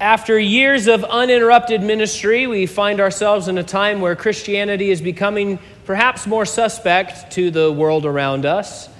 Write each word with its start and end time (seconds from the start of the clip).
After 0.00 0.38
years 0.38 0.88
of 0.88 1.04
uninterrupted 1.04 1.82
ministry, 1.82 2.46
we 2.46 2.66
find 2.66 3.00
ourselves 3.00 3.48
in 3.48 3.56
a 3.56 3.62
time 3.62 4.02
where 4.02 4.14
Christianity 4.14 4.90
is 4.90 5.00
becoming 5.00 5.58
perhaps 5.86 6.26
more 6.26 6.44
suspect 6.44 7.32
to 7.32 7.50
the 7.50 7.72
world 7.72 8.04
around 8.04 8.44
us. 8.44 8.90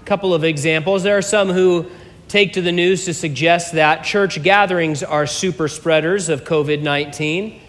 A 0.00 0.04
couple 0.06 0.32
of 0.32 0.42
examples. 0.42 1.02
There 1.02 1.18
are 1.18 1.22
some 1.22 1.50
who 1.50 1.84
take 2.28 2.54
to 2.54 2.62
the 2.62 2.72
news 2.72 3.04
to 3.04 3.12
suggest 3.12 3.74
that 3.74 4.04
church 4.04 4.42
gatherings 4.42 5.02
are 5.02 5.26
super 5.26 5.68
spreaders 5.68 6.30
of 6.30 6.44
COVID 6.44 6.80
19. 6.80 7.60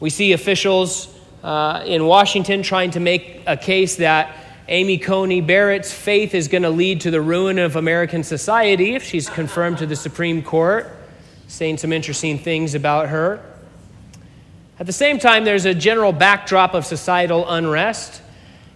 We 0.00 0.08
see 0.08 0.32
officials 0.32 1.14
uh, 1.42 1.82
in 1.84 2.06
Washington 2.06 2.62
trying 2.62 2.92
to 2.92 3.00
make 3.00 3.42
a 3.46 3.58
case 3.58 3.96
that 3.96 4.34
Amy 4.68 4.96
Coney 4.96 5.42
Barrett's 5.42 5.92
faith 5.92 6.34
is 6.34 6.48
going 6.48 6.62
to 6.62 6.70
lead 6.70 7.02
to 7.02 7.10
the 7.10 7.20
ruin 7.20 7.58
of 7.58 7.76
American 7.76 8.22
society 8.22 8.94
if 8.94 9.02
she's 9.02 9.28
confirmed 9.28 9.76
to 9.78 9.86
the 9.86 9.94
Supreme 9.94 10.42
Court 10.42 10.95
saying 11.48 11.78
some 11.78 11.92
interesting 11.92 12.38
things 12.38 12.74
about 12.74 13.08
her. 13.08 13.40
At 14.78 14.86
the 14.86 14.92
same 14.92 15.18
time, 15.18 15.44
there's 15.44 15.64
a 15.64 15.74
general 15.74 16.12
backdrop 16.12 16.74
of 16.74 16.84
societal 16.84 17.48
unrest. 17.48 18.20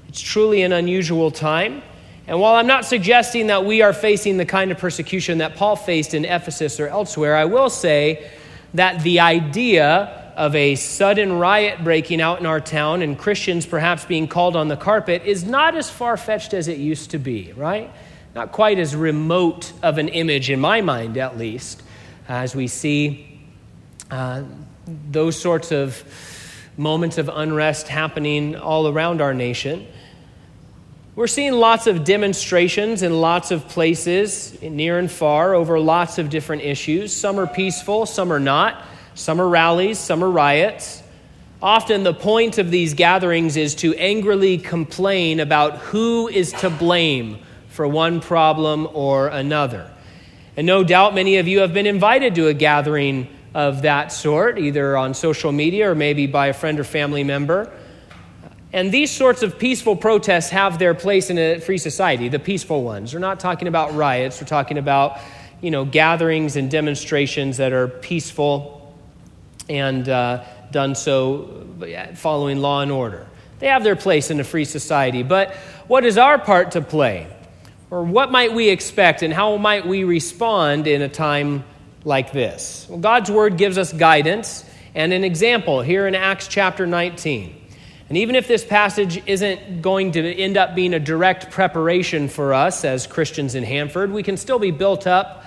It's 0.09 0.21
truly 0.21 0.63
an 0.63 0.73
unusual 0.73 1.31
time. 1.31 1.83
And 2.27 2.41
while 2.41 2.55
I'm 2.55 2.67
not 2.67 2.85
suggesting 2.85 3.49
that 3.49 3.65
we 3.65 3.83
are 3.83 3.93
facing 3.93 4.37
the 4.37 4.47
kind 4.47 4.71
of 4.71 4.79
persecution 4.79 5.39
that 5.39 5.57
Paul 5.57 5.77
faced 5.77 6.15
in 6.15 6.25
Ephesus 6.25 6.79
or 6.81 6.87
elsewhere, 6.87 7.37
I 7.37 7.45
will 7.45 7.69
say 7.69 8.31
that 8.75 9.03
the 9.03 9.21
idea 9.21 10.33
of 10.37 10.55
a 10.55 10.77
sudden 10.77 11.33
riot 11.39 11.83
breaking 11.85 12.21
out 12.23 12.41
in 12.41 12.47
our 12.47 12.61
town 12.61 13.03
and 13.03 13.19
Christians 13.19 13.67
perhaps 13.67 14.05
being 14.05 14.29
called 14.29 14.57
on 14.57 14.69
the 14.69 14.77
carpet 14.77 15.23
is 15.27 15.45
not 15.45 15.77
as 15.77 15.91
far 15.91 16.17
fetched 16.17 16.55
as 16.55 16.69
it 16.69 16.79
used 16.79 17.11
to 17.11 17.19
be, 17.19 17.53
right? 17.57 17.91
Not 18.35 18.53
quite 18.53 18.79
as 18.79 18.95
remote 18.95 19.73
of 19.83 19.99
an 19.99 20.09
image, 20.09 20.51
in 20.51 20.61
my 20.61 20.81
mind 20.81 21.19
at 21.19 21.37
least 21.37 21.83
as 22.31 22.55
we 22.55 22.69
see 22.69 23.41
uh, 24.13 24.45
those 25.11 25.39
sorts 25.39 25.73
of 25.73 26.05
moments 26.77 27.19
of 27.19 27.29
unrest 27.29 27.89
happening 27.89 28.55
all 28.55 28.87
around 28.87 29.21
our 29.21 29.35
nation. 29.35 29.85
We're 31.17 31.27
seeing 31.27 31.55
lots 31.55 31.89
of 31.89 32.05
demonstrations 32.05 33.03
in 33.03 33.21
lots 33.21 33.51
of 33.51 33.67
places, 33.67 34.63
near 34.63 35.01
and 35.01 35.11
far, 35.11 35.55
over 35.55 35.81
lots 35.81 36.19
of 36.19 36.31
different 36.31 36.63
issues. 36.63 37.13
Some 37.13 37.39
are 37.41 37.49
peaceful, 37.49 38.07
some 38.07 38.33
are 38.33 38.39
not. 38.39 38.81
Some 39.17 39.41
are 39.41 39.49
rallies, 39.49 39.99
some 39.99 40.23
are 40.23 40.31
riots. 40.31 41.03
Often 41.61 42.05
the 42.05 42.15
point 42.15 42.59
of 42.59 42.71
these 42.71 42.95
gatherings 42.95 43.57
is 43.57 43.75
to 43.77 43.93
angrily 43.97 44.57
complain 44.57 45.41
about 45.41 45.79
who 45.79 46.29
is 46.29 46.53
to 46.53 46.71
blame 46.71 47.41
for 47.69 47.89
one 47.89 48.21
problem 48.21 48.89
or 48.95 49.27
another. 49.27 49.91
And 50.61 50.67
no 50.67 50.85
doubt 50.85 51.15
many 51.15 51.39
of 51.39 51.49
you 51.49 51.61
have 51.61 51.73
been 51.73 51.87
invited 51.87 52.35
to 52.35 52.49
a 52.49 52.53
gathering 52.53 53.29
of 53.55 53.81
that 53.81 54.13
sort, 54.13 54.59
either 54.59 54.95
on 54.95 55.15
social 55.15 55.53
media 55.53 55.91
or 55.91 55.95
maybe 55.95 56.27
by 56.27 56.49
a 56.49 56.53
friend 56.53 56.79
or 56.79 56.85
family 56.85 57.25
member. 57.25 57.73
And 58.71 58.93
these 58.93 59.11
sorts 59.11 59.43
of 59.43 59.59
peaceful 59.59 59.97
protests 59.97 60.51
have 60.51 60.79
their 60.79 60.93
place 60.93 61.31
in 61.31 61.39
a 61.39 61.61
free 61.61 61.79
society, 61.79 62.29
the 62.29 62.39
peaceful 62.39 62.85
ones. 62.85 63.15
We're 63.15 63.21
not 63.21 63.41
talking 63.41 63.69
about 63.69 63.95
riots, 63.95 64.39
we're 64.39 64.49
talking 64.49 64.77
about, 64.77 65.19
you 65.63 65.71
know, 65.71 65.87
gatherings 65.87 66.57
and 66.57 66.71
demonstrations 66.71 67.57
that 67.57 67.73
are 67.73 67.89
peaceful 67.89 68.95
and 69.71 70.07
uh, 70.11 70.45
done 70.73 70.95
so 70.95 71.67
following 72.17 72.59
law 72.59 72.83
and 72.83 72.93
order. 72.93 73.27
They 73.61 73.69
have 73.69 73.83
their 73.83 73.97
place 73.97 74.31
in 74.31 74.39
a 74.41 74.45
free 74.45 74.67
society. 74.67 75.23
But 75.23 75.55
what 75.87 76.05
is 76.05 76.19
our 76.19 76.39
part 76.39 76.73
to 76.73 76.83
play? 76.83 77.29
Or 77.91 78.05
what 78.05 78.31
might 78.31 78.55
we 78.55 78.69
expect 78.69 79.23
and 79.23 79.35
how 79.35 79.57
might 79.57 79.85
we 79.85 80.05
respond 80.05 80.87
in 80.87 81.03
a 81.03 81.09
time 81.09 81.65
like 82.05 82.33
this? 82.33 82.87
Well, 82.89 83.01
God's 83.01 83.31
Word 83.33 83.57
gives 83.57 83.79
us 83.79 83.93
guidance 83.93 84.65
and 84.95 85.13
an 85.13 85.25
example 85.25 85.83
here 85.83 86.07
in 86.07 86.15
Acts 86.15 86.47
chapter 86.47 86.87
19. 86.87 87.57
And 88.09 88.19
even 88.19 88.37
if 88.37 88.47
this 88.47 88.65
passage 88.65 89.23
isn't 89.27 89.83
going 89.83 90.13
to 90.13 90.35
end 90.35 90.57
up 90.57 90.75
being 90.75 90.95
a 90.95 91.01
direct 91.01 91.51
preparation 91.51 92.29
for 92.29 92.55
us 92.55 92.85
as 92.85 93.09
Christians 93.09 93.57
in 93.57 93.65
Hanford, 93.65 94.13
we 94.13 94.23
can 94.23 94.37
still 94.37 94.59
be 94.61 94.71
built 94.71 95.09
up 95.09 95.45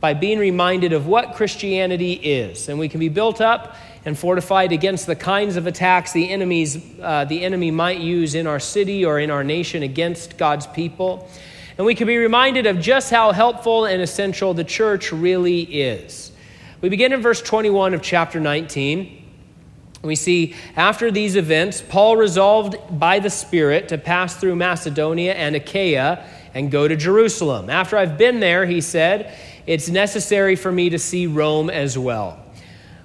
by 0.00 0.14
being 0.14 0.38
reminded 0.38 0.94
of 0.94 1.06
what 1.06 1.34
Christianity 1.34 2.12
is. 2.12 2.68
And 2.68 2.78
we 2.78 2.88
can 2.88 3.00
be 3.00 3.08
built 3.10 3.42
up 3.42 3.76
and 4.06 4.18
fortified 4.18 4.72
against 4.72 5.06
the 5.06 5.16
kinds 5.16 5.56
of 5.56 5.66
attacks 5.66 6.12
the, 6.12 6.30
enemies, 6.30 6.82
uh, 7.00 7.24
the 7.24 7.42
enemy 7.42 7.70
might 7.70 8.00
use 8.00 8.34
in 8.34 8.46
our 8.46 8.60
city 8.60 9.04
or 9.04 9.18
in 9.18 9.30
our 9.30 9.44
nation 9.44 9.82
against 9.82 10.36
God's 10.36 10.66
people. 10.66 11.28
And 11.76 11.86
we 11.86 11.94
can 11.94 12.06
be 12.06 12.16
reminded 12.16 12.66
of 12.66 12.80
just 12.80 13.10
how 13.10 13.32
helpful 13.32 13.84
and 13.84 14.00
essential 14.00 14.54
the 14.54 14.64
church 14.64 15.12
really 15.12 15.62
is. 15.62 16.30
We 16.80 16.88
begin 16.88 17.12
in 17.12 17.20
verse 17.20 17.42
21 17.42 17.94
of 17.94 18.02
chapter 18.02 18.38
19. 18.38 19.22
We 20.02 20.16
see 20.16 20.54
after 20.76 21.10
these 21.10 21.34
events, 21.34 21.82
Paul 21.82 22.16
resolved 22.16 22.76
by 22.90 23.18
the 23.18 23.30
Spirit 23.30 23.88
to 23.88 23.98
pass 23.98 24.36
through 24.36 24.54
Macedonia 24.56 25.32
and 25.34 25.56
Achaia 25.56 26.24
and 26.52 26.70
go 26.70 26.86
to 26.86 26.94
Jerusalem. 26.94 27.70
After 27.70 27.96
I've 27.96 28.18
been 28.18 28.38
there, 28.38 28.66
he 28.66 28.80
said, 28.80 29.36
it's 29.66 29.88
necessary 29.88 30.56
for 30.56 30.70
me 30.70 30.90
to 30.90 30.98
see 30.98 31.26
Rome 31.26 31.70
as 31.70 31.98
well. 31.98 32.38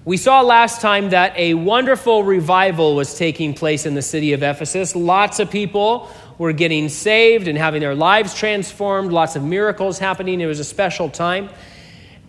We 0.05 0.17
saw 0.17 0.41
last 0.41 0.81
time 0.81 1.09
that 1.11 1.37
a 1.37 1.53
wonderful 1.53 2.23
revival 2.23 2.95
was 2.95 3.17
taking 3.17 3.53
place 3.53 3.85
in 3.85 3.95
the 3.95 4.01
city 4.01 4.33
of 4.33 4.43
Ephesus. 4.43 4.95
Lots 4.95 5.39
of 5.39 5.49
people 5.49 6.09
were 6.39 6.53
getting 6.53 6.89
saved 6.89 7.47
and 7.47 7.57
having 7.57 7.81
their 7.81 7.93
lives 7.93 8.33
transformed, 8.33 9.11
lots 9.11 9.35
of 9.35 9.43
miracles 9.43 9.99
happening. 9.99 10.41
It 10.41 10.47
was 10.47 10.59
a 10.59 10.63
special 10.63 11.09
time. 11.09 11.49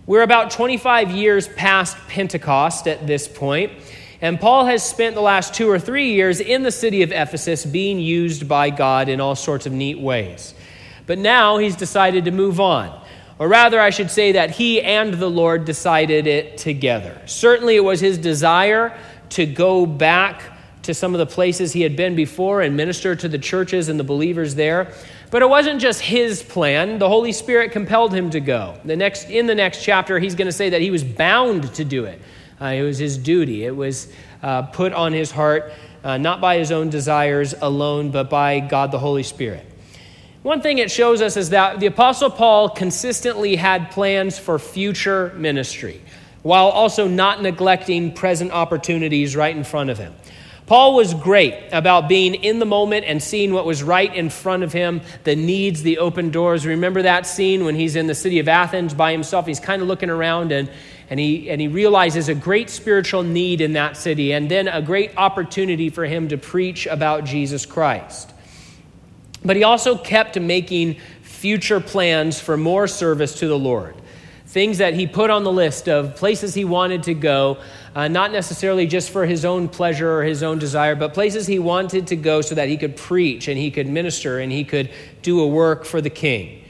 We're 0.04 0.22
about 0.22 0.50
25 0.50 1.12
years 1.12 1.46
past 1.46 1.96
Pentecost 2.08 2.88
at 2.88 3.06
this 3.06 3.28
point, 3.28 3.72
and 4.20 4.40
Paul 4.40 4.66
has 4.66 4.82
spent 4.82 5.14
the 5.14 5.20
last 5.20 5.54
two 5.54 5.70
or 5.70 5.78
three 5.78 6.12
years 6.12 6.40
in 6.40 6.64
the 6.64 6.72
city 6.72 7.02
of 7.02 7.12
Ephesus 7.12 7.64
being 7.64 8.00
used 8.00 8.48
by 8.48 8.70
God 8.70 9.08
in 9.08 9.20
all 9.20 9.36
sorts 9.36 9.64
of 9.64 9.72
neat 9.72 10.00
ways. 10.00 10.54
But 11.06 11.18
now 11.18 11.58
he's 11.58 11.76
decided 11.76 12.24
to 12.24 12.32
move 12.32 12.58
on. 12.58 13.00
Or 13.38 13.48
rather, 13.48 13.80
I 13.80 13.90
should 13.90 14.10
say 14.10 14.32
that 14.32 14.50
he 14.50 14.82
and 14.82 15.14
the 15.14 15.30
Lord 15.30 15.64
decided 15.64 16.26
it 16.26 16.58
together. 16.58 17.22
Certainly, 17.26 17.76
it 17.76 17.84
was 17.84 18.00
his 18.00 18.18
desire 18.18 18.98
to 19.30 19.46
go 19.46 19.86
back 19.86 20.49
to 20.90 20.94
some 20.94 21.14
of 21.14 21.18
the 21.18 21.26
places 21.26 21.72
he 21.72 21.82
had 21.82 21.94
been 21.94 22.16
before 22.16 22.60
and 22.62 22.76
minister 22.76 23.14
to 23.14 23.28
the 23.28 23.38
churches 23.38 23.88
and 23.88 23.98
the 23.98 24.04
believers 24.04 24.56
there. 24.56 24.92
But 25.30 25.42
it 25.42 25.48
wasn't 25.48 25.80
just 25.80 26.00
his 26.00 26.42
plan. 26.42 26.98
The 26.98 27.08
Holy 27.08 27.30
Spirit 27.30 27.70
compelled 27.70 28.12
him 28.12 28.30
to 28.30 28.40
go. 28.40 28.76
The 28.84 28.96
next, 28.96 29.30
in 29.30 29.46
the 29.46 29.54
next 29.54 29.84
chapter, 29.84 30.18
he's 30.18 30.34
going 30.34 30.46
to 30.46 30.52
say 30.52 30.70
that 30.70 30.80
he 30.80 30.90
was 30.90 31.04
bound 31.04 31.72
to 31.74 31.84
do 31.84 32.04
it. 32.06 32.20
Uh, 32.60 32.66
it 32.66 32.82
was 32.82 32.98
his 32.98 33.16
duty. 33.16 33.64
It 33.64 33.74
was 33.74 34.12
uh, 34.42 34.62
put 34.62 34.92
on 34.92 35.12
his 35.12 35.30
heart, 35.30 35.72
uh, 36.02 36.18
not 36.18 36.40
by 36.40 36.58
his 36.58 36.72
own 36.72 36.90
desires 36.90 37.54
alone, 37.62 38.10
but 38.10 38.28
by 38.28 38.58
God 38.58 38.90
the 38.90 38.98
Holy 38.98 39.22
Spirit. 39.22 39.64
One 40.42 40.60
thing 40.60 40.78
it 40.78 40.90
shows 40.90 41.22
us 41.22 41.36
is 41.36 41.50
that 41.50 41.78
the 41.78 41.86
Apostle 41.86 42.30
Paul 42.30 42.68
consistently 42.70 43.54
had 43.54 43.92
plans 43.92 44.38
for 44.38 44.58
future 44.58 45.32
ministry, 45.36 46.00
while 46.42 46.68
also 46.68 47.06
not 47.06 47.42
neglecting 47.42 48.12
present 48.12 48.50
opportunities 48.50 49.36
right 49.36 49.54
in 49.54 49.62
front 49.62 49.90
of 49.90 49.98
him. 49.98 50.14
Paul 50.70 50.94
was 50.94 51.14
great 51.14 51.56
about 51.72 52.08
being 52.08 52.36
in 52.36 52.60
the 52.60 52.64
moment 52.64 53.04
and 53.04 53.20
seeing 53.20 53.52
what 53.52 53.66
was 53.66 53.82
right 53.82 54.14
in 54.14 54.30
front 54.30 54.62
of 54.62 54.72
him, 54.72 55.00
the 55.24 55.34
needs, 55.34 55.82
the 55.82 55.98
open 55.98 56.30
doors. 56.30 56.64
Remember 56.64 57.02
that 57.02 57.26
scene 57.26 57.64
when 57.64 57.74
he's 57.74 57.96
in 57.96 58.06
the 58.06 58.14
city 58.14 58.38
of 58.38 58.46
Athens 58.46 58.94
by 58.94 59.10
himself? 59.10 59.48
He's 59.48 59.58
kind 59.58 59.82
of 59.82 59.88
looking 59.88 60.10
around 60.10 60.52
and, 60.52 60.70
and, 61.08 61.18
he, 61.18 61.50
and 61.50 61.60
he 61.60 61.66
realizes 61.66 62.28
a 62.28 62.36
great 62.36 62.70
spiritual 62.70 63.24
need 63.24 63.60
in 63.60 63.72
that 63.72 63.96
city 63.96 64.32
and 64.32 64.48
then 64.48 64.68
a 64.68 64.80
great 64.80 65.10
opportunity 65.16 65.90
for 65.90 66.04
him 66.04 66.28
to 66.28 66.38
preach 66.38 66.86
about 66.86 67.24
Jesus 67.24 67.66
Christ. 67.66 68.32
But 69.44 69.56
he 69.56 69.64
also 69.64 69.98
kept 69.98 70.38
making 70.38 70.98
future 71.22 71.80
plans 71.80 72.38
for 72.38 72.56
more 72.56 72.86
service 72.86 73.40
to 73.40 73.48
the 73.48 73.58
Lord 73.58 73.96
things 74.50 74.78
that 74.78 74.94
he 74.94 75.06
put 75.06 75.30
on 75.30 75.44
the 75.44 75.52
list 75.52 75.88
of 75.88 76.16
places 76.16 76.54
he 76.54 76.64
wanted 76.64 77.04
to 77.04 77.14
go, 77.14 77.56
uh, 77.94 78.08
not 78.08 78.32
necessarily 78.32 78.84
just 78.84 79.10
for 79.10 79.24
his 79.24 79.44
own 79.44 79.68
pleasure 79.68 80.10
or 80.10 80.24
his 80.24 80.42
own 80.42 80.58
desire, 80.58 80.96
but 80.96 81.14
places 81.14 81.46
he 81.46 81.60
wanted 81.60 82.08
to 82.08 82.16
go 82.16 82.40
so 82.40 82.56
that 82.56 82.68
he 82.68 82.76
could 82.76 82.96
preach 82.96 83.46
and 83.46 83.56
he 83.56 83.70
could 83.70 83.86
minister 83.86 84.40
and 84.40 84.50
he 84.50 84.64
could 84.64 84.90
do 85.22 85.38
a 85.38 85.46
work 85.46 85.84
for 85.84 86.00
the 86.00 86.10
king. 86.10 86.64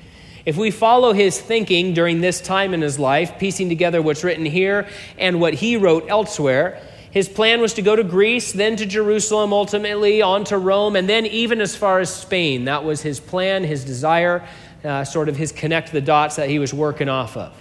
If 0.45 0.59
we 0.59 0.71
follow 0.71 1.15
his 1.15 1.41
thinking 1.41 1.95
during 1.95 2.21
this 2.21 2.43
time 2.43 2.75
in 2.75 2.83
his 2.83 2.99
life, 2.99 3.39
piecing 3.39 3.71
together 3.71 4.03
what's 4.03 4.25
written 4.25 4.45
here 4.45 4.87
and 5.17 5.41
what 5.41 5.55
he 5.55 5.79
wrote 5.79 6.05
elsewhere, 6.07 6.83
his 7.11 7.31
plan 7.31 7.63
was 7.63 7.73
to 7.75 7.83
go 7.83 7.97
to 7.97 8.05
Greece, 8.05 8.53
then 8.53 8.77
to 8.77 8.85
Jerusalem, 8.85 9.55
ultimately 9.55 10.21
on 10.21 10.45
to 10.45 10.59
Rome, 10.59 10.97
and 10.97 11.09
then 11.09 11.25
even 11.25 11.63
as 11.63 11.75
far 11.77 11.99
as 12.01 12.15
Spain. 12.15 12.67
That 12.67 12.85
was 12.85 13.01
his 13.01 13.21
plan, 13.21 13.65
his 13.65 13.87
desire, 13.87 14.47
uh, 14.85 15.05
sort 15.05 15.31
of 15.31 15.37
his 15.37 15.51
connect 15.51 15.93
the 15.93 16.03
dots 16.03 16.37
that 16.37 16.51
he 16.51 16.59
was 16.59 16.75
working 16.75 17.09
off 17.09 17.39
of. 17.39 17.55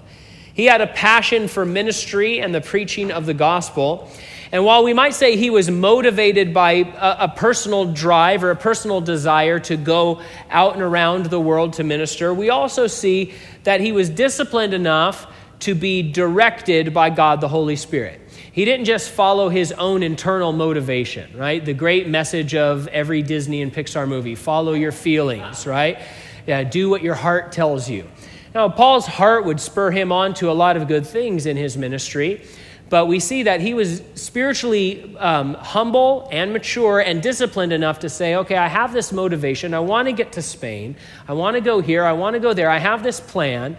He 0.59 0.65
had 0.65 0.81
a 0.81 0.87
passion 0.87 1.47
for 1.47 1.63
ministry 1.63 2.41
and 2.41 2.53
the 2.53 2.59
preaching 2.59 3.13
of 3.13 3.25
the 3.25 3.33
gospel. 3.33 4.11
And 4.51 4.65
while 4.65 4.83
we 4.83 4.93
might 4.93 5.13
say 5.13 5.37
he 5.37 5.49
was 5.49 5.71
motivated 5.71 6.53
by 6.53 6.71
a, 6.71 7.15
a, 7.27 7.33
personal 7.33 7.93
drive 7.93 8.43
or 8.43 8.51
a 8.51 8.57
personal 8.57 8.99
desire 8.99 9.61
to 9.61 9.77
go 9.77 10.21
out 10.49 10.73
and 10.73 10.81
around 10.81 11.27
the 11.27 11.39
world 11.39 11.75
to 11.75 11.85
minister, 11.85 12.33
we 12.33 12.49
also 12.49 12.87
see 12.87 13.33
that 13.63 13.79
he 13.79 13.93
was 13.93 14.09
disciplined 14.09 14.73
enough 14.73 15.33
to 15.59 15.75
be 15.75 16.01
directed 16.01 16.93
by 16.93 17.09
God 17.09 17.39
the 17.39 17.47
Holy 17.47 17.77
Spirit. 17.77 18.19
He 18.51 18.65
didn't 18.65 18.85
just 18.85 19.11
follow 19.11 19.47
his 19.47 19.71
own 19.71 20.03
internal 20.03 20.51
motivation, 20.51 21.37
right? 21.37 21.63
The 21.63 21.73
great 21.73 22.09
message 22.09 22.53
of 22.53 22.89
every 22.89 23.21
Disney 23.21 23.61
and 23.61 23.73
Pixar 23.73 24.05
movie 24.09 24.35
follow 24.35 24.73
your 24.73 24.91
feelings, 24.91 25.65
right? 25.65 26.01
Yeah, 26.45 26.63
do 26.63 26.89
what 26.89 27.01
your 27.01 27.15
heart 27.15 27.53
tells 27.53 27.89
you. 27.89 28.09
Now, 28.53 28.67
Paul's 28.67 29.05
heart 29.05 29.45
would 29.45 29.59
spur 29.59 29.91
him 29.91 30.11
on 30.11 30.33
to 30.35 30.49
a 30.49 30.53
lot 30.53 30.75
of 30.75 30.87
good 30.87 31.05
things 31.05 31.45
in 31.45 31.55
his 31.55 31.77
ministry, 31.77 32.43
but 32.89 33.05
we 33.05 33.19
see 33.19 33.43
that 33.43 33.61
he 33.61 33.75
was 33.75 34.01
spiritually 34.15 35.15
um, 35.17 35.53
humble 35.53 36.27
and 36.31 36.51
mature 36.51 36.99
and 36.99 37.21
disciplined 37.21 37.71
enough 37.71 37.99
to 37.99 38.09
say, 38.09 38.35
okay, 38.35 38.57
I 38.57 38.67
have 38.67 38.91
this 38.91 39.11
motivation. 39.11 39.75
I 39.75 39.79
want 39.79 40.07
to 40.07 40.11
get 40.11 40.31
to 40.33 40.41
Spain. 40.41 40.95
I 41.27 41.33
want 41.33 41.55
to 41.55 41.61
go 41.61 41.81
here. 41.81 42.03
I 42.03 42.13
want 42.13 42.33
to 42.33 42.39
go 42.39 42.53
there. 42.53 42.69
I 42.69 42.79
have 42.79 43.03
this 43.03 43.19
plan. 43.19 43.77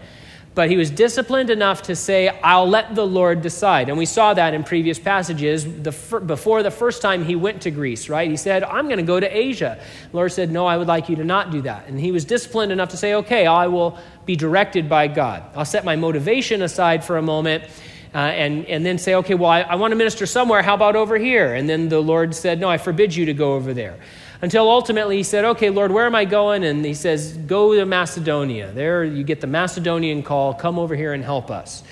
But 0.53 0.69
he 0.69 0.75
was 0.75 0.89
disciplined 0.89 1.49
enough 1.49 1.83
to 1.83 1.95
say, 1.95 2.27
I'll 2.27 2.67
let 2.67 2.93
the 2.93 3.07
Lord 3.07 3.41
decide. 3.41 3.87
And 3.87 3.97
we 3.97 4.05
saw 4.05 4.33
that 4.33 4.53
in 4.53 4.65
previous 4.65 4.99
passages 4.99 5.63
the, 5.63 5.91
before 6.19 6.61
the 6.61 6.71
first 6.71 7.01
time 7.01 7.23
he 7.23 7.37
went 7.37 7.61
to 7.61 7.71
Greece, 7.71 8.09
right? 8.09 8.29
He 8.29 8.35
said, 8.35 8.63
I'm 8.63 8.87
going 8.87 8.97
to 8.97 9.03
go 9.03 9.17
to 9.17 9.37
Asia. 9.37 9.81
The 10.11 10.17
Lord 10.17 10.33
said, 10.33 10.51
No, 10.51 10.65
I 10.65 10.75
would 10.75 10.87
like 10.87 11.07
you 11.07 11.15
to 11.15 11.23
not 11.23 11.51
do 11.51 11.61
that. 11.61 11.87
And 11.87 11.97
he 11.97 12.11
was 12.11 12.25
disciplined 12.25 12.73
enough 12.73 12.89
to 12.89 12.97
say, 12.97 13.13
Okay, 13.13 13.47
I 13.47 13.67
will 13.67 13.97
be 14.25 14.35
directed 14.35 14.89
by 14.89 15.07
God. 15.07 15.43
I'll 15.55 15.63
set 15.63 15.85
my 15.85 15.95
motivation 15.95 16.61
aside 16.61 17.05
for 17.05 17.17
a 17.17 17.21
moment 17.21 17.63
uh, 18.13 18.17
and, 18.17 18.65
and 18.65 18.85
then 18.85 18.97
say, 18.97 19.15
okay, 19.15 19.35
well, 19.35 19.49
I, 19.49 19.61
I 19.61 19.75
want 19.75 19.91
to 19.91 19.95
minister 19.95 20.25
somewhere. 20.25 20.61
How 20.61 20.73
about 20.73 20.95
over 20.95 21.17
here? 21.17 21.53
And 21.53 21.69
then 21.69 21.89
the 21.89 22.01
Lord 22.01 22.35
said, 22.35 22.59
no, 22.59 22.69
I 22.69 22.77
forbid 22.77 23.15
you 23.15 23.25
to 23.25 23.33
go 23.33 23.53
over 23.53 23.73
there. 23.73 23.99
Until 24.41 24.69
ultimately 24.69 25.17
he 25.17 25.23
said, 25.23 25.45
okay, 25.45 25.69
Lord, 25.69 25.91
where 25.91 26.05
am 26.05 26.15
I 26.15 26.25
going? 26.25 26.63
And 26.63 26.83
he 26.83 26.93
says, 26.93 27.37
go 27.37 27.75
to 27.75 27.85
Macedonia. 27.85 28.71
There 28.71 29.03
you 29.03 29.23
get 29.23 29.39
the 29.39 29.47
Macedonian 29.47 30.23
call. 30.23 30.53
Come 30.53 30.79
over 30.79 30.95
here 30.95 31.13
and 31.13 31.23
help 31.23 31.51
us. 31.51 31.83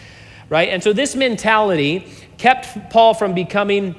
Right? 0.49 0.69
And 0.69 0.81
so 0.83 0.91
this 0.91 1.15
mentality 1.15 2.11
kept 2.37 2.89
Paul 2.89 3.13
from 3.13 3.33
becoming 3.33 3.95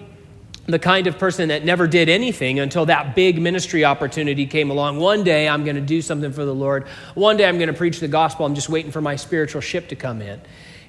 the 0.67 0.79
kind 0.79 1.07
of 1.07 1.19
person 1.19 1.49
that 1.49 1.65
never 1.65 1.87
did 1.87 2.09
anything 2.09 2.59
until 2.59 2.87
that 2.87 3.15
big 3.15 3.41
ministry 3.41 3.85
opportunity 3.85 4.47
came 4.47 4.71
along. 4.71 4.99
One 4.99 5.25
day 5.25 5.49
I'm 5.49 5.65
going 5.65 5.77
to 5.77 5.83
do 5.83 6.03
something 6.03 6.33
for 6.33 6.45
the 6.45 6.55
Lord. 6.55 6.87
One 7.15 7.37
day 7.37 7.49
I'm 7.49 7.57
going 7.57 7.69
to 7.69 7.75
preach 7.75 8.01
the 8.01 8.09
gospel. 8.09 8.47
I'm 8.47 8.55
just 8.55 8.69
waiting 8.69 8.93
for 8.93 9.01
my 9.01 9.17
spiritual 9.17 9.61
ship 9.61 9.89
to 9.89 9.97
come 9.97 10.21
in. 10.21 10.41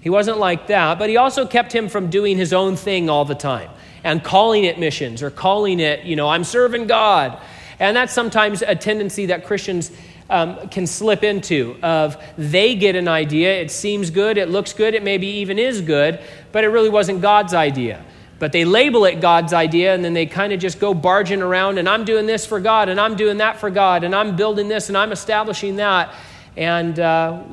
He 0.01 0.09
wasn't 0.09 0.39
like 0.39 0.67
that, 0.67 0.97
but 0.97 1.09
he 1.09 1.17
also 1.17 1.45
kept 1.45 1.73
him 1.73 1.87
from 1.87 2.09
doing 2.09 2.37
his 2.37 2.53
own 2.53 2.75
thing 2.75 3.09
all 3.09 3.23
the 3.23 3.35
time 3.35 3.69
and 4.03 4.23
calling 4.23 4.63
it 4.63 4.79
missions 4.79 5.21
or 5.21 5.29
calling 5.29 5.79
it, 5.79 6.03
you 6.03 6.15
know, 6.15 6.27
I'm 6.27 6.43
serving 6.43 6.87
God. 6.87 7.39
And 7.79 7.95
that's 7.95 8.11
sometimes 8.11 8.63
a 8.63 8.75
tendency 8.75 9.27
that 9.27 9.45
Christians 9.45 9.91
um, 10.29 10.69
can 10.69 10.87
slip 10.87 11.23
into 11.23 11.77
of 11.83 12.21
they 12.37 12.75
get 12.75 12.95
an 12.95 13.07
idea, 13.07 13.61
it 13.61 13.69
seems 13.69 14.09
good, 14.09 14.37
it 14.37 14.49
looks 14.49 14.73
good, 14.73 14.95
it 14.95 15.03
maybe 15.03 15.27
even 15.27 15.59
is 15.59 15.81
good, 15.81 16.19
but 16.51 16.63
it 16.63 16.69
really 16.69 16.89
wasn't 16.89 17.21
God's 17.21 17.53
idea. 17.53 18.03
But 18.39 18.53
they 18.53 18.65
label 18.65 19.05
it 19.05 19.21
God's 19.21 19.53
idea 19.53 19.93
and 19.93 20.03
then 20.03 20.13
they 20.13 20.25
kind 20.25 20.51
of 20.51 20.59
just 20.59 20.79
go 20.79 20.95
barging 20.95 21.43
around 21.43 21.77
and 21.77 21.87
I'm 21.87 22.05
doing 22.05 22.25
this 22.25 22.43
for 22.43 22.59
God 22.59 22.89
and 22.89 22.99
I'm 22.99 23.15
doing 23.15 23.37
that 23.37 23.59
for 23.59 23.69
God 23.69 24.03
and 24.03 24.15
I'm 24.15 24.35
building 24.35 24.67
this 24.67 24.87
and 24.89 24.97
I'm 24.97 25.11
establishing 25.11 25.75
that. 25.75 26.11
And 26.57 26.99
uh, 26.99 27.43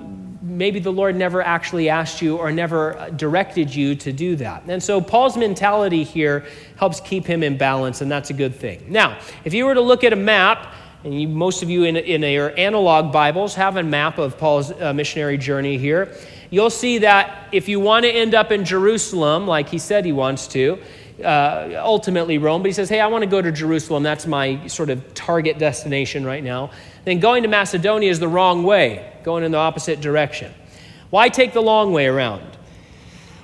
maybe 0.49 0.81
the 0.81 0.93
Lord 0.93 1.15
never 1.15 1.43
actually 1.43 1.89
asked 1.89 2.23
you 2.23 2.37
or 2.37 2.51
never 2.51 3.11
directed 3.17 3.75
you 3.75 3.95
to 3.97 4.13
do 4.13 4.37
that. 4.37 4.65
And 4.67 4.83
so 4.83 5.01
Paul's 5.01 5.37
mentality 5.37 6.05
here 6.05 6.47
helps 6.77 7.01
keep 7.01 7.27
him 7.27 7.43
in 7.43 7.59
balance, 7.59 8.01
and 8.01 8.11
that's 8.11 8.31
a 8.31 8.35
good 8.35 8.55
thing. 8.55 8.85
Now, 8.89 9.19
if 9.45 9.53
you 9.55 9.67
were 9.67 9.75
to 9.75 9.81
look 9.81 10.05
at 10.05 10.13
a 10.13 10.17
map, 10.17 10.75
and 11.05 11.21
you, 11.21 11.29
most 11.29 11.63
of 11.63 11.71
you 11.71 11.85
in, 11.85 11.97
in 11.97 12.23
your 12.23 12.59
analog 12.59 13.13
Bibles 13.13 13.55
have 13.55 13.77
a 13.77 13.83
map 13.83 14.19
of 14.19 14.37
Paul's 14.39 14.73
uh, 14.73 14.93
missionary 14.93 15.39
journey 15.39 15.79
here, 15.79 16.13
you'll 16.51 16.71
see 16.71 16.99
that 16.99 17.49
if 17.53 17.69
you 17.69 17.79
want 17.79 18.05
to 18.05 18.11
end 18.11 18.35
up 18.35 18.51
in 18.51 18.65
Jerusalem, 18.65 19.47
like 19.47 19.69
he 19.69 19.79
said 19.79 20.05
he 20.05 20.13
wants 20.13 20.49
to, 20.49 20.79
uh, 21.23 21.81
ultimately 21.85 22.39
Rome, 22.39 22.63
but 22.63 22.69
he 22.69 22.73
says, 22.73 22.89
hey, 22.89 23.01
I 23.01 23.07
want 23.09 23.23
to 23.23 23.31
go 23.31 23.43
to 23.43 23.51
Jerusalem. 23.51 24.03
That's 24.03 24.27
my 24.27 24.67
sort 24.67 24.91
of 24.91 25.15
target 25.15 25.59
destination 25.59 26.25
right 26.25 26.43
now. 26.43 26.71
Then 27.05 27.21
going 27.21 27.43
to 27.43 27.49
Macedonia 27.49 28.11
is 28.11 28.21
the 28.21 28.29
wrong 28.29 28.63
way, 28.63 29.13
going 29.25 29.45
in 29.45 29.53
the 29.53 29.59
opposite 29.59 30.01
direction. 30.01 30.53
Why 31.11 31.29
take 31.29 31.53
the 31.53 31.63
long 31.63 31.93
way 31.93 32.07
around? 32.07 32.45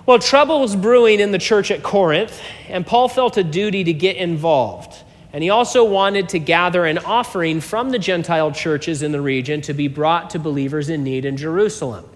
Well, 0.07 0.19
trouble 0.19 0.61
was 0.61 0.77
brewing 0.77 1.21
in 1.21 1.33
the 1.33 1.39
church 1.39 1.71
at 1.71 1.83
Corinth, 1.83 2.39
and 2.69 2.87
Paul 2.87 3.09
felt 3.09 3.39
a 3.39 3.45
duty 3.45 3.85
to 3.85 3.93
get 3.93 4.17
involved. 4.17 5.03
And 5.33 5.43
he 5.43 5.51
also 5.51 5.83
wanted 5.83 6.29
to 6.29 6.39
gather 6.39 6.85
an 6.85 6.99
offering 6.99 7.61
from 7.61 7.91
the 7.91 7.99
Gentile 7.99 8.53
churches 8.53 9.03
in 9.03 9.13
the 9.13 9.21
region 9.21 9.63
to 9.63 9.75
be 9.75 9.89
brought 9.89 10.31
to 10.31 10.39
believers 10.39 10.91
in 10.91 11.03
need 11.03 11.25
in 11.25 11.37
Jerusalem. 11.37 12.09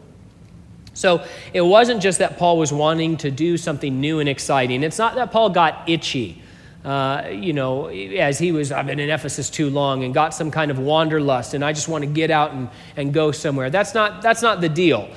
So 0.99 1.25
it 1.53 1.61
wasn't 1.61 2.03
just 2.03 2.19
that 2.19 2.39
Paul 2.39 2.59
was 2.59 2.73
wanting 2.73 3.17
to 3.19 3.31
do 3.31 3.57
something 3.57 4.01
new 4.01 4.19
and 4.19 4.29
exciting. 4.29 4.83
It's 4.83 4.99
not 4.99 5.15
that 5.15 5.31
Paul 5.31 5.51
got 5.51 5.89
itchy, 5.89 6.43
uh, 6.85 7.29
you 7.31 7.53
know, 7.53 7.87
as 7.87 8.39
he 8.39 8.51
was, 8.51 8.73
I've 8.73 8.87
been 8.87 8.99
in 8.99 9.09
Ephesus 9.09 9.49
too 9.49 9.71
long 9.71 10.03
and 10.03 10.13
got 10.13 10.35
some 10.35 10.51
kind 10.51 10.71
of 10.71 10.79
wanderlust 10.79 11.55
and 11.55 11.65
I 11.65 11.73
just 11.73 11.89
want 11.89 12.03
to 12.03 12.11
get 12.11 12.31
out 12.31 12.53
and, 12.53 12.69
and 12.97 13.15
go 13.15 13.31
somewhere. 13.31 13.71
That's 13.71 13.95
not, 13.95 14.23
that's 14.23 14.43
not 14.43 14.61
the 14.61 14.69
deal. 14.69 15.09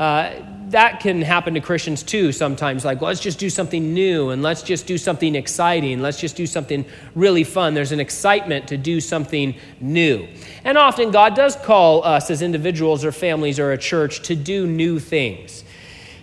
Uh, 0.00 0.32
that 0.70 1.00
can 1.00 1.20
happen 1.20 1.52
to 1.52 1.60
Christians 1.60 2.02
too 2.02 2.32
sometimes. 2.32 2.86
Like, 2.86 3.02
let's 3.02 3.20
just 3.20 3.38
do 3.38 3.50
something 3.50 3.92
new 3.92 4.30
and 4.30 4.42
let's 4.42 4.62
just 4.62 4.86
do 4.86 4.96
something 4.96 5.34
exciting. 5.34 6.00
Let's 6.00 6.18
just 6.18 6.36
do 6.36 6.46
something 6.46 6.86
really 7.14 7.44
fun. 7.44 7.74
There's 7.74 7.92
an 7.92 8.00
excitement 8.00 8.68
to 8.68 8.78
do 8.78 9.02
something 9.02 9.54
new. 9.78 10.26
And 10.64 10.78
often 10.78 11.10
God 11.10 11.34
does 11.34 11.54
call 11.54 12.02
us 12.02 12.30
as 12.30 12.40
individuals 12.40 13.04
or 13.04 13.12
families 13.12 13.58
or 13.58 13.72
a 13.72 13.78
church 13.78 14.22
to 14.22 14.34
do 14.34 14.66
new 14.66 14.98
things. 15.00 15.64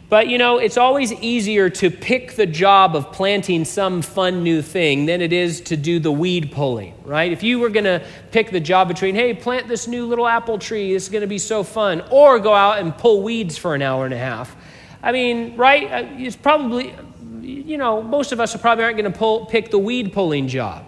But 0.09 0.30
you 0.30 0.38
know, 0.38 0.57
it's 0.57 0.77
always 0.77 1.12
easier 1.12 1.69
to 1.69 1.92
pick 1.92 2.36
the 2.36 2.45
job 2.45 2.95
of 2.95 3.12
planting 3.12 3.65
some 3.65 4.01
fun 4.01 4.42
new 4.42 4.62
thing 4.62 5.06
than 5.06 5.21
it 5.21 5.33
is 5.33 5.59
to 5.62 5.75
do 5.75 6.00
the 6.00 6.12
weed 6.12 6.51
pulling, 6.54 6.94
right? 7.04 7.30
If 7.30 7.44
you 7.44 7.59
were 7.59 7.69
going 7.69 7.83
to 7.83 8.01
pick 8.31 8.51
the 8.51 8.62
job 8.62 8.88
between, 8.88 9.15
hey, 9.15 9.33
plant 9.33 9.68
this 9.68 9.86
new 9.86 10.06
little 10.06 10.25
apple 10.25 10.59
tree, 10.59 10.94
this 10.94 11.04
is 11.04 11.09
going 11.09 11.21
to 11.21 11.27
be 11.27 11.38
so 11.38 11.62
fun, 11.62 12.04
or 12.09 12.39
go 12.39 12.54
out 12.54 12.80
and 12.80 12.98
pull 12.98 13.21
weeds 13.21 13.57
for 13.57 13.75
an 13.75 13.81
hour 13.81 14.06
and 14.06 14.13
a 14.13 14.18
half, 14.18 14.56
I 15.04 15.12
mean, 15.12 15.57
right? 15.57 15.92
Uh, 15.92 16.07
it's 16.12 16.38
probably, 16.38 16.95
you 17.42 17.77
know, 17.77 18.01
most 18.01 18.31
of 18.31 18.39
us 18.39 18.56
probably 18.56 18.86
aren't 18.86 18.98
going 18.98 19.12
to 19.12 19.18
pull, 19.18 19.45
pick 19.48 19.71
the 19.71 19.80
weed 19.80 20.13
pulling 20.13 20.48
job. 20.48 20.86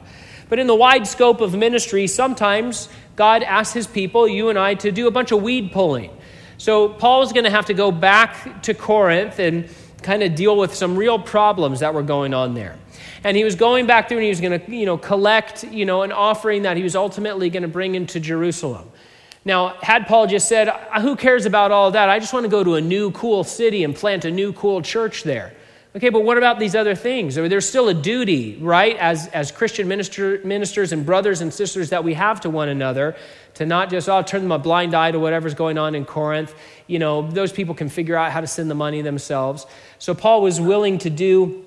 But 0.47 0.59
in 0.59 0.67
the 0.67 0.75
wide 0.75 1.05
scope 1.05 1.41
of 1.41 1.53
ministry, 1.53 2.07
sometimes 2.07 2.87
God 3.17 3.43
asks 3.43 3.73
his 3.73 3.85
people, 3.85 4.29
you 4.29 4.47
and 4.49 4.57
I, 4.57 4.75
to 4.75 4.91
do 4.93 5.07
a 5.07 5.11
bunch 5.11 5.33
of 5.33 5.41
weed 5.41 5.73
pulling. 5.73 6.09
So 6.59 6.89
Paul 6.89 7.19
Paul's 7.19 7.31
going 7.31 7.45
to 7.45 7.49
have 7.49 7.65
to 7.67 7.73
go 7.73 7.89
back 7.89 8.61
to 8.63 8.73
Corinth 8.73 9.39
and 9.39 9.67
kind 10.01 10.23
of 10.23 10.35
deal 10.35 10.57
with 10.57 10.75
some 10.75 10.97
real 10.97 11.17
problems 11.17 11.79
that 11.79 11.93
were 11.93 12.03
going 12.03 12.33
on 12.33 12.53
there. 12.53 12.77
And 13.23 13.35
he 13.35 13.45
was 13.45 13.55
going 13.55 13.87
back 13.87 14.09
through 14.09 14.17
and 14.17 14.25
he 14.25 14.29
was 14.29 14.41
going 14.41 14.59
to, 14.59 14.75
you 14.75 14.85
know, 14.85 14.97
collect, 14.97 15.63
you 15.63 15.85
know, 15.85 16.03
an 16.03 16.11
offering 16.11 16.63
that 16.63 16.75
he 16.75 16.83
was 16.83 16.97
ultimately 16.97 17.49
going 17.49 17.63
to 17.63 17.69
bring 17.69 17.95
into 17.95 18.19
Jerusalem. 18.19 18.89
Now, 19.45 19.69
had 19.81 20.05
Paul 20.05 20.27
just 20.27 20.49
said, 20.49 20.67
uh, 20.67 21.01
who 21.01 21.15
cares 21.15 21.45
about 21.45 21.71
all 21.71 21.91
that? 21.91 22.09
I 22.09 22.19
just 22.19 22.33
want 22.33 22.43
to 22.43 22.49
go 22.49 22.63
to 22.63 22.75
a 22.75 22.81
new 22.81 23.11
cool 23.11 23.45
city 23.45 23.85
and 23.85 23.95
plant 23.95 24.25
a 24.25 24.31
new 24.31 24.51
cool 24.51 24.81
church 24.81 25.23
there. 25.23 25.53
Okay, 25.99 26.11
but 26.11 26.23
what 26.23 26.37
about 26.37 26.59
these 26.59 26.75
other 26.75 26.95
things? 26.95 27.37
I 27.37 27.41
mean, 27.41 27.49
there's 27.49 27.67
still 27.67 27.89
a 27.89 27.93
duty, 27.93 28.55
right, 28.61 28.95
as, 28.95 29.27
as 29.27 29.51
Christian 29.51 29.89
minister, 29.89 30.39
ministers 30.45 30.93
and 30.93 31.05
brothers 31.05 31.41
and 31.41 31.53
sisters 31.53 31.89
that 31.89 32.05
we 32.05 32.13
have 32.13 32.39
to 32.39 32.49
one 32.49 32.69
another 32.69 33.17
to 33.55 33.65
not 33.65 33.89
just, 33.89 34.07
oh, 34.07 34.21
turn 34.21 34.43
them 34.43 34.53
a 34.53 34.59
blind 34.59 34.93
eye 34.93 35.11
to 35.11 35.19
whatever's 35.19 35.55
going 35.55 35.77
on 35.77 35.95
in 35.95 36.05
Corinth. 36.05 36.55
You 36.87 36.99
know, 36.99 37.29
those 37.29 37.51
people 37.51 37.75
can 37.75 37.89
figure 37.89 38.15
out 38.15 38.31
how 38.31 38.39
to 38.39 38.47
send 38.47 38.71
the 38.71 38.75
money 38.75 39.01
themselves. 39.01 39.65
So 39.97 40.15
Paul 40.15 40.41
was 40.41 40.61
willing 40.61 40.99
to 40.99 41.09
do 41.09 41.65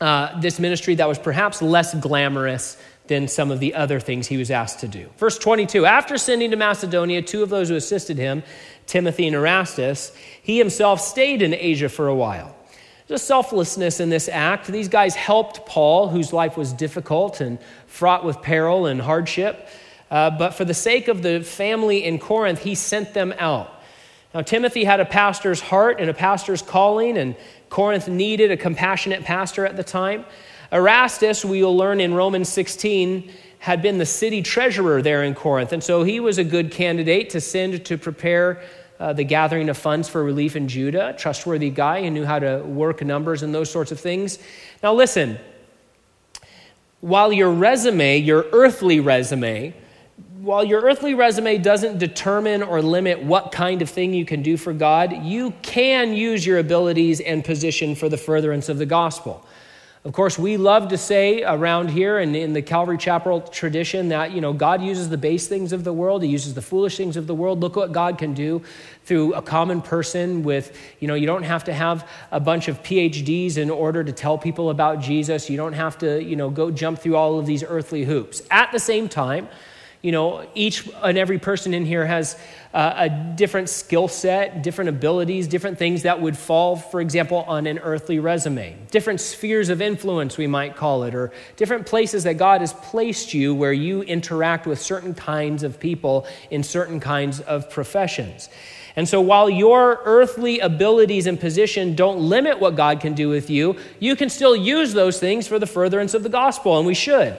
uh, 0.00 0.40
this 0.40 0.58
ministry 0.58 0.96
that 0.96 1.06
was 1.06 1.20
perhaps 1.20 1.62
less 1.62 1.94
glamorous 1.94 2.76
than 3.06 3.28
some 3.28 3.52
of 3.52 3.60
the 3.60 3.74
other 3.76 4.00
things 4.00 4.26
he 4.26 4.38
was 4.38 4.50
asked 4.50 4.80
to 4.80 4.88
do. 4.88 5.08
Verse 5.18 5.38
22 5.38 5.86
After 5.86 6.18
sending 6.18 6.50
to 6.50 6.56
Macedonia 6.56 7.22
two 7.22 7.44
of 7.44 7.48
those 7.48 7.68
who 7.68 7.76
assisted 7.76 8.18
him, 8.18 8.42
Timothy 8.88 9.28
and 9.28 9.36
Erastus, 9.36 10.12
he 10.42 10.58
himself 10.58 11.00
stayed 11.00 11.42
in 11.42 11.54
Asia 11.54 11.88
for 11.88 12.08
a 12.08 12.14
while. 12.16 12.56
A 13.12 13.18
selflessness 13.18 14.00
in 14.00 14.08
this 14.08 14.26
act. 14.26 14.68
These 14.68 14.88
guys 14.88 15.14
helped 15.14 15.66
Paul, 15.66 16.08
whose 16.08 16.32
life 16.32 16.56
was 16.56 16.72
difficult 16.72 17.42
and 17.42 17.58
fraught 17.86 18.24
with 18.24 18.40
peril 18.40 18.86
and 18.86 19.02
hardship. 19.02 19.68
Uh, 20.10 20.30
but 20.30 20.52
for 20.52 20.64
the 20.64 20.72
sake 20.72 21.08
of 21.08 21.22
the 21.22 21.42
family 21.42 22.04
in 22.04 22.18
Corinth, 22.18 22.62
he 22.62 22.74
sent 22.74 23.12
them 23.12 23.34
out. 23.38 23.82
Now, 24.32 24.40
Timothy 24.40 24.84
had 24.84 24.98
a 24.98 25.04
pastor's 25.04 25.60
heart 25.60 26.00
and 26.00 26.08
a 26.08 26.14
pastor's 26.14 26.62
calling, 26.62 27.18
and 27.18 27.36
Corinth 27.68 28.08
needed 28.08 28.50
a 28.50 28.56
compassionate 28.56 29.24
pastor 29.24 29.66
at 29.66 29.76
the 29.76 29.84
time. 29.84 30.24
Erastus, 30.72 31.44
we 31.44 31.62
will 31.62 31.76
learn 31.76 32.00
in 32.00 32.14
Romans 32.14 32.48
16, 32.48 33.30
had 33.58 33.82
been 33.82 33.98
the 33.98 34.06
city 34.06 34.40
treasurer 34.40 35.02
there 35.02 35.22
in 35.22 35.34
Corinth, 35.34 35.74
and 35.74 35.84
so 35.84 36.02
he 36.02 36.18
was 36.18 36.38
a 36.38 36.44
good 36.44 36.70
candidate 36.70 37.28
to 37.30 37.42
send 37.42 37.84
to 37.84 37.98
prepare 37.98 38.62
uh, 39.00 39.12
the 39.12 39.24
gathering 39.24 39.68
of 39.68 39.76
funds 39.76 40.08
for 40.08 40.22
relief 40.22 40.56
in 40.56 40.68
Judah, 40.68 41.14
trustworthy 41.18 41.70
guy 41.70 42.02
who 42.02 42.10
knew 42.10 42.24
how 42.24 42.38
to 42.38 42.58
work 42.58 43.02
numbers 43.02 43.42
and 43.42 43.54
those 43.54 43.70
sorts 43.70 43.92
of 43.92 44.00
things. 44.00 44.38
Now, 44.82 44.94
listen, 44.94 45.38
while 47.00 47.32
your 47.32 47.50
resume, 47.50 48.18
your 48.18 48.46
earthly 48.52 49.00
resume, 49.00 49.74
while 50.40 50.64
your 50.64 50.82
earthly 50.82 51.14
resume 51.14 51.58
doesn't 51.58 51.98
determine 51.98 52.62
or 52.62 52.82
limit 52.82 53.22
what 53.22 53.52
kind 53.52 53.82
of 53.82 53.88
thing 53.88 54.12
you 54.12 54.24
can 54.24 54.42
do 54.42 54.56
for 54.56 54.72
God, 54.72 55.24
you 55.24 55.52
can 55.62 56.12
use 56.12 56.44
your 56.44 56.58
abilities 56.58 57.20
and 57.20 57.44
position 57.44 57.94
for 57.94 58.08
the 58.08 58.16
furtherance 58.16 58.68
of 58.68 58.78
the 58.78 58.86
gospel. 58.86 59.46
Of 60.04 60.12
course, 60.12 60.36
we 60.36 60.56
love 60.56 60.88
to 60.88 60.98
say 60.98 61.44
around 61.44 61.88
here 61.88 62.18
and 62.18 62.34
in 62.34 62.54
the 62.54 62.62
Calvary 62.62 62.98
Chapel 62.98 63.40
tradition 63.40 64.08
that, 64.08 64.32
you 64.32 64.40
know, 64.40 64.52
God 64.52 64.82
uses 64.82 65.08
the 65.08 65.16
base 65.16 65.46
things 65.46 65.72
of 65.72 65.84
the 65.84 65.92
world, 65.92 66.24
He 66.24 66.28
uses 66.28 66.54
the 66.54 66.62
foolish 66.62 66.96
things 66.96 67.16
of 67.16 67.28
the 67.28 67.36
world. 67.36 67.60
Look 67.60 67.76
what 67.76 67.92
God 67.92 68.18
can 68.18 68.34
do 68.34 68.62
through 69.04 69.34
a 69.34 69.42
common 69.42 69.80
person 69.80 70.42
with, 70.42 70.76
you 70.98 71.06
know, 71.06 71.14
you 71.14 71.26
don't 71.26 71.44
have 71.44 71.62
to 71.64 71.72
have 71.72 72.08
a 72.32 72.40
bunch 72.40 72.66
of 72.66 72.82
PhDs 72.82 73.58
in 73.58 73.70
order 73.70 74.02
to 74.02 74.10
tell 74.10 74.36
people 74.36 74.70
about 74.70 74.98
Jesus. 74.98 75.48
You 75.48 75.56
don't 75.56 75.72
have 75.72 75.96
to, 75.98 76.20
you 76.20 76.34
know, 76.34 76.50
go 76.50 76.72
jump 76.72 76.98
through 76.98 77.14
all 77.14 77.38
of 77.38 77.46
these 77.46 77.62
earthly 77.62 78.04
hoops. 78.04 78.42
At 78.50 78.72
the 78.72 78.80
same 78.80 79.08
time, 79.08 79.48
you 80.02 80.10
know, 80.10 80.44
each 80.56 80.88
and 81.02 81.16
every 81.16 81.38
person 81.38 81.72
in 81.72 81.86
here 81.86 82.04
has 82.04 82.36
uh, 82.74 82.94
a 82.96 83.08
different 83.36 83.68
skill 83.68 84.08
set, 84.08 84.62
different 84.62 84.88
abilities, 84.88 85.46
different 85.46 85.78
things 85.78 86.02
that 86.02 86.20
would 86.20 86.36
fall, 86.36 86.74
for 86.74 87.00
example, 87.00 87.38
on 87.46 87.68
an 87.68 87.78
earthly 87.78 88.18
resume. 88.18 88.76
Different 88.90 89.20
spheres 89.20 89.68
of 89.68 89.80
influence, 89.80 90.36
we 90.36 90.48
might 90.48 90.74
call 90.74 91.04
it, 91.04 91.14
or 91.14 91.32
different 91.56 91.86
places 91.86 92.24
that 92.24 92.34
God 92.34 92.62
has 92.62 92.72
placed 92.72 93.32
you 93.32 93.54
where 93.54 93.72
you 93.72 94.02
interact 94.02 94.66
with 94.66 94.80
certain 94.80 95.14
kinds 95.14 95.62
of 95.62 95.78
people 95.78 96.26
in 96.50 96.64
certain 96.64 96.98
kinds 96.98 97.40
of 97.40 97.70
professions. 97.70 98.48
And 98.96 99.08
so, 99.08 99.20
while 99.20 99.48
your 99.48 100.00
earthly 100.04 100.58
abilities 100.58 101.26
and 101.26 101.38
position 101.38 101.94
don't 101.94 102.18
limit 102.18 102.58
what 102.58 102.74
God 102.74 103.00
can 103.00 103.14
do 103.14 103.28
with 103.28 103.48
you, 103.48 103.76
you 104.00 104.16
can 104.16 104.28
still 104.28 104.56
use 104.56 104.92
those 104.92 105.20
things 105.20 105.46
for 105.46 105.58
the 105.58 105.66
furtherance 105.66 106.12
of 106.12 106.22
the 106.24 106.28
gospel, 106.28 106.76
and 106.76 106.86
we 106.86 106.94
should. 106.94 107.38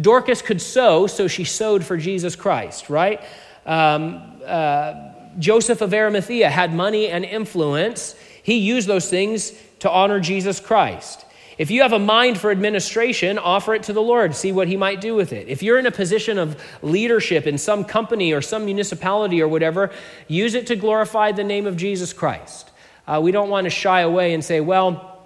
Dorcas 0.00 0.42
could 0.42 0.60
sew, 0.60 1.06
so 1.06 1.28
she 1.28 1.44
sewed 1.44 1.84
for 1.84 1.96
Jesus 1.96 2.36
Christ, 2.36 2.90
right? 2.90 3.22
Um, 3.64 4.40
uh, 4.44 4.94
Joseph 5.38 5.80
of 5.80 5.94
Arimathea 5.94 6.50
had 6.50 6.74
money 6.74 7.08
and 7.08 7.24
influence. 7.24 8.14
He 8.42 8.58
used 8.58 8.88
those 8.88 9.08
things 9.08 9.52
to 9.80 9.90
honor 9.90 10.20
Jesus 10.20 10.60
Christ. 10.60 11.24
If 11.56 11.70
you 11.70 11.82
have 11.82 11.92
a 11.92 11.98
mind 11.98 12.38
for 12.38 12.50
administration, 12.50 13.38
offer 13.38 13.74
it 13.74 13.84
to 13.84 13.92
the 13.92 14.02
Lord, 14.02 14.34
see 14.34 14.50
what 14.50 14.66
He 14.66 14.76
might 14.76 15.00
do 15.00 15.14
with 15.14 15.32
it. 15.32 15.48
If 15.48 15.62
you're 15.62 15.78
in 15.78 15.86
a 15.86 15.92
position 15.92 16.38
of 16.38 16.60
leadership 16.82 17.46
in 17.46 17.58
some 17.58 17.84
company 17.84 18.32
or 18.32 18.42
some 18.42 18.64
municipality 18.64 19.40
or 19.40 19.46
whatever, 19.46 19.92
use 20.26 20.54
it 20.54 20.66
to 20.68 20.76
glorify 20.76 21.30
the 21.30 21.44
name 21.44 21.66
of 21.66 21.76
Jesus 21.76 22.12
Christ. 22.12 22.70
Uh, 23.06 23.20
we 23.22 23.30
don't 23.30 23.50
want 23.50 23.64
to 23.66 23.70
shy 23.70 24.00
away 24.00 24.34
and 24.34 24.44
say, 24.44 24.60
well, 24.60 25.20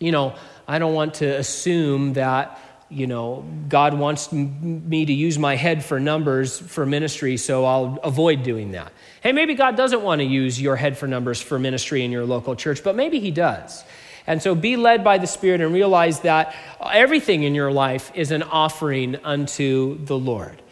you 0.00 0.10
know, 0.10 0.34
I 0.66 0.78
don't 0.78 0.94
want 0.94 1.14
to 1.14 1.26
assume 1.26 2.14
that 2.14 2.58
you 2.92 3.06
know, 3.06 3.44
God 3.68 3.94
wants 3.94 4.32
me 4.32 5.04
to 5.04 5.12
use 5.12 5.38
my 5.38 5.56
head 5.56 5.84
for 5.84 5.98
numbers 5.98 6.58
for 6.58 6.86
ministry, 6.86 7.36
so 7.36 7.64
I'll 7.64 7.98
avoid 8.02 8.42
doing 8.42 8.72
that. 8.72 8.92
Hey, 9.22 9.32
maybe 9.32 9.54
God 9.54 9.76
doesn't 9.76 10.02
want 10.02 10.20
to 10.20 10.24
use 10.24 10.60
your 10.60 10.76
head 10.76 10.98
for 10.98 11.06
numbers 11.06 11.40
for 11.40 11.58
ministry 11.58 12.04
in 12.04 12.10
your 12.10 12.24
local 12.24 12.54
church, 12.54 12.84
but 12.84 12.94
maybe 12.96 13.20
He 13.20 13.30
does. 13.30 13.84
And 14.26 14.42
so 14.42 14.54
be 14.54 14.76
led 14.76 15.02
by 15.02 15.18
the 15.18 15.26
Spirit 15.26 15.60
and 15.60 15.72
realize 15.72 16.20
that 16.20 16.54
everything 16.80 17.42
in 17.42 17.54
your 17.54 17.72
life 17.72 18.12
is 18.14 18.30
an 18.30 18.42
offering 18.42 19.16
unto 19.16 20.04
the 20.04 20.16
Lord. 20.16 20.62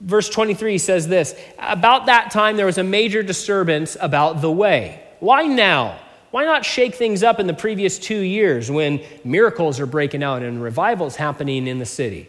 Verse 0.00 0.28
23 0.28 0.78
says 0.78 1.08
this 1.08 1.34
About 1.58 2.06
that 2.06 2.30
time, 2.30 2.56
there 2.56 2.66
was 2.66 2.78
a 2.78 2.84
major 2.84 3.22
disturbance 3.22 3.96
about 4.00 4.40
the 4.40 4.50
way. 4.50 5.02
Why 5.20 5.46
now? 5.46 5.98
Why 6.30 6.44
not 6.44 6.64
shake 6.64 6.94
things 6.94 7.22
up 7.22 7.40
in 7.40 7.46
the 7.46 7.54
previous 7.54 7.98
two 7.98 8.20
years 8.20 8.70
when 8.70 9.00
miracles 9.24 9.80
are 9.80 9.86
breaking 9.86 10.22
out 10.22 10.42
and 10.42 10.62
revivals 10.62 11.16
happening 11.16 11.66
in 11.66 11.78
the 11.78 11.86
city? 11.86 12.28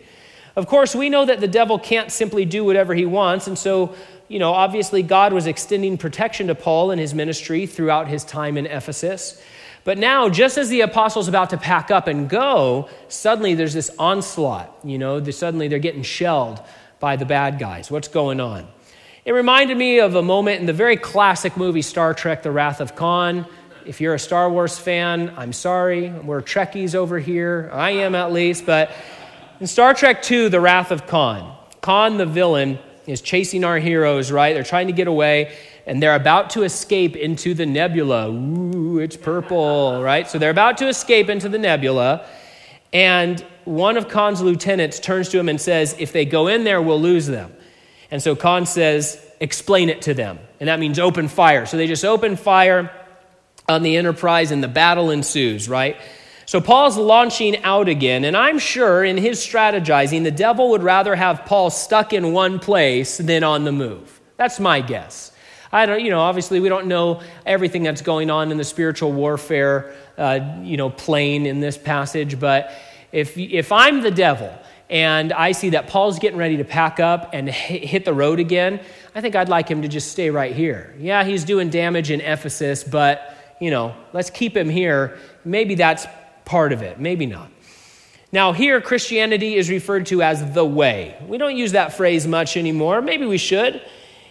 Of 0.55 0.67
course, 0.67 0.96
we 0.96 1.10
know 1.10 1.24
that 1.25 1.39
the 1.39 1.48
devil 1.48 1.77
can't 1.77 2.12
simply 2.12 2.43
do 2.43 2.65
whatever 2.65 2.93
he 2.93 3.05
wants, 3.05 3.48
and 3.48 3.58
so, 3.58 3.96
you 4.27 4.39
know, 4.39 4.51
obviously 4.51 5.03
God 5.03 5.34
was 5.34 5.46
extending 5.46 5.98
protection 5.98 6.48
to 6.48 6.55
Paul 6.55 6.91
and 6.91 7.00
his 7.00 7.13
ministry 7.13 7.65
throughout 7.67 8.08
his 8.08 8.24
time 8.24 8.58
in 8.58 8.65
Ephesus. 8.65 9.41
But 9.84 9.98
now, 9.98 10.29
just 10.29 10.58
as 10.58 10.70
the 10.70 10.81
apostles 10.81 11.27
about 11.27 11.51
to 11.51 11.58
pack 11.58 11.89
up 11.89 12.08
and 12.08 12.29
go, 12.29 12.89
suddenly 13.08 13.55
there's 13.55 13.74
this 13.74 13.89
onslaught. 13.98 14.75
You 14.84 14.98
know, 14.98 15.24
suddenly 15.31 15.67
they're 15.67 15.79
getting 15.79 16.03
shelled 16.03 16.62
by 17.00 17.15
the 17.15 17.25
bad 17.25 17.58
guys. 17.58 17.89
What's 17.89 18.08
going 18.08 18.39
on? 18.39 18.67
It 19.25 19.31
reminded 19.31 19.77
me 19.77 20.00
of 20.00 20.15
a 20.15 20.22
moment 20.22 20.60
in 20.60 20.65
the 20.65 20.74
very 20.74 20.98
classic 20.98 21.55
movie 21.55 21.81
Star 21.81 22.13
Trek 22.13 22.43
The 22.43 22.51
Wrath 22.51 22.81
of 22.81 22.96
Khan 22.96 23.46
if 23.86 24.02
you're 24.02 24.14
a 24.14 24.20
Star 24.20 24.50
Wars 24.50 24.78
fan, 24.78 25.34
I'm 25.38 25.54
sorry. 25.54 26.10
We're 26.10 26.42
Trekkies 26.42 26.96
over 26.96 27.20
here. 27.20 27.70
I 27.74 27.92
am 27.92 28.16
at 28.16 28.32
least. 28.32 28.66
But 28.66 28.92
in 29.60 29.68
Star 29.68 29.94
Trek 29.94 30.30
II, 30.30 30.50
The 30.50 30.60
Wrath 30.60 30.92
of 30.92 31.08
Khan, 31.08 31.56
Khan, 31.82 32.18
the 32.18 32.26
villain, 32.26 32.80
is 33.08 33.22
chasing 33.22 33.64
our 33.64 33.80
heroes, 33.80 34.32
right? 34.32 34.54
They're 34.54 34.64
trying 34.64 34.88
to 34.88 34.94
get 34.94 35.08
away, 35.08 35.56
and 35.86 36.02
they're 36.02 36.16
about 36.16 36.52
to 36.52 36.64
escape 36.64 37.16
into 37.16 37.54
the 37.54 37.66
nebula. 37.66 38.30
Ooh, 38.30 39.00
it's 39.00 39.18
purple, 39.18 40.02
right? 40.02 40.30
So 40.30 40.38
they're 40.38 40.52
about 40.52 40.78
to 40.78 40.88
escape 40.88 41.30
into 41.30 41.50
the 41.50 41.58
nebula, 41.58 42.26
and 42.94 43.44
one 43.66 43.98
of 43.98 44.08
Khan's 44.08 44.42
lieutenants 44.42 45.00
turns 45.00 45.30
to 45.30 45.40
him 45.40 45.50
and 45.50 45.60
says, 45.60 45.96
If 46.00 46.12
they 46.12 46.26
go 46.26 46.48
in 46.48 46.64
there, 46.64 46.82
we'll 46.82 47.02
lose 47.02 47.28
them. 47.28 47.54
And 48.10 48.22
so 48.22 48.36
Khan 48.36 48.66
says, 48.66 49.24
Explain 49.40 49.90
it 49.90 50.04
to 50.04 50.14
them. 50.14 50.40
And 50.60 50.70
that 50.70 50.80
means 50.80 51.00
open 51.00 51.28
fire. 51.28 51.66
So 51.66 51.78
they 51.78 51.88
just 51.88 52.06
open 52.06 52.36
fire 52.36 52.92
on 53.68 53.84
the 53.84 53.98
enterprise 53.98 54.51
and 54.51 54.63
the 54.63 54.68
battle 54.68 55.12
ensues, 55.12 55.70
right? 55.70 55.98
So 56.46 56.60
Paul's 56.60 56.98
launching 56.98 57.63
out 57.63 57.88
again, 57.88 58.25
and 58.25 58.36
I'm 58.36 58.60
sure 58.60 59.03
in 59.06 59.18
his 59.18 59.39
strategizing, 59.39 60.24
the 60.24 60.32
devil 60.32 60.72
would 60.72 60.84
rather 60.84 61.15
have 61.15 61.46
Paul 61.46 61.70
stuck 61.70 62.12
in 62.12 62.34
one 62.34 62.60
place 62.60 63.18
than 63.18 63.44
on 63.44 63.63
the 63.63 63.72
move. 63.72 64.20
That's 64.36 64.60
my 64.60 64.82
guess. 64.82 65.32
I 65.72 65.86
don't, 65.86 66.03
you 66.03 66.10
know, 66.10 66.20
obviously 66.20 66.60
we 66.60 66.68
don't 66.68 66.88
know 66.88 67.22
everything 67.46 67.84
that's 67.84 68.01
going 68.01 68.30
on 68.30 68.51
in 68.51 68.58
the 68.58 68.65
spiritual 68.65 69.13
warfare, 69.13 69.96
uh, 70.18 70.39
you 70.62 70.75
know, 70.75 70.89
plane 70.89 71.46
in 71.46 71.62
this 71.62 71.77
passage, 71.77 72.39
but 72.39 72.72
if, 73.13 73.38
if 73.38 73.72
I'm 73.72 74.01
the 74.01 74.12
devil 74.12 74.53
and 74.89 75.32
I 75.32 75.53
see 75.53 75.70
that 75.70 75.88
Paul's 75.88 76.20
getting 76.20 76.38
ready 76.38 76.58
to 76.58 76.65
pack 76.65 77.00
up 77.00 77.30
and 77.32 77.48
hit 77.50 78.03
the 78.03 78.13
road 78.13 78.39
again, 78.39 78.82
I 79.15 79.22
think 79.22 79.36
I'd 79.36 79.48
like 79.48 79.70
him 79.70 79.84
to 79.84 79.88
just 79.88 80.12
stay 80.12 80.30
right 80.30 80.53
here. 80.53 80.94
Yeah, 81.00 81.24
he's 81.24 81.46
doing 81.46 81.70
damage 81.70 82.12
in 82.12 82.20
Ephesus, 82.20 82.84
but 82.84 83.38
you 83.62 83.70
know, 83.70 83.96
let's 84.12 84.32
keep 84.32 84.58
him 84.58 84.68
here. 84.68 85.18
Maybe 85.46 85.75
that's 85.75 86.08
part 86.44 86.74
of 86.74 86.82
it, 86.82 87.00
maybe 87.00 87.27
not. 87.27 87.50
Now, 88.34 88.53
here, 88.53 88.82
Christianity 88.82 89.56
is 89.56 89.70
referred 89.70 90.08
to 90.08 90.24
as 90.24 90.53
the 90.53 90.65
way. 90.65 91.15
We 91.27 91.38
don't 91.38 91.56
use 91.56 91.74
that 91.74 91.94
phrase 91.94 92.25
much 92.25 92.58
anymore. 92.58 93.01
Maybe 93.01 93.25
we 93.25 93.38
should. 93.38 93.82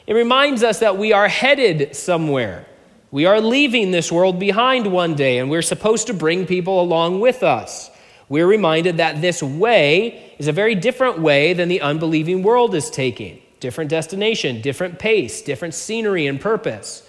It 0.06 0.14
reminds 0.14 0.64
us 0.64 0.80
that 0.80 0.98
we 0.98 1.12
are 1.12 1.28
headed 1.28 1.94
somewhere. 1.94 2.66
We 3.12 3.26
are 3.26 3.40
leaving 3.40 3.92
this 3.92 4.10
world 4.10 4.40
behind 4.40 4.90
one 4.90 5.14
day, 5.14 5.38
and 5.38 5.48
we're 5.48 5.62
supposed 5.62 6.08
to 6.08 6.14
bring 6.14 6.44
people 6.44 6.80
along 6.80 7.20
with 7.20 7.42
us. 7.44 7.90
We're 8.28 8.46
reminded 8.46 8.96
that 8.96 9.20
this 9.20 9.42
way 9.42 10.34
is 10.38 10.48
a 10.48 10.52
very 10.52 10.74
different 10.74 11.20
way 11.20 11.52
than 11.52 11.68
the 11.68 11.82
unbelieving 11.82 12.42
world 12.42 12.74
is 12.74 12.90
taking. 12.90 13.40
Different 13.60 13.90
destination, 13.90 14.60
different 14.60 14.98
pace, 14.98 15.42
different 15.42 15.74
scenery 15.74 16.26
and 16.26 16.40
purpose 16.40 17.06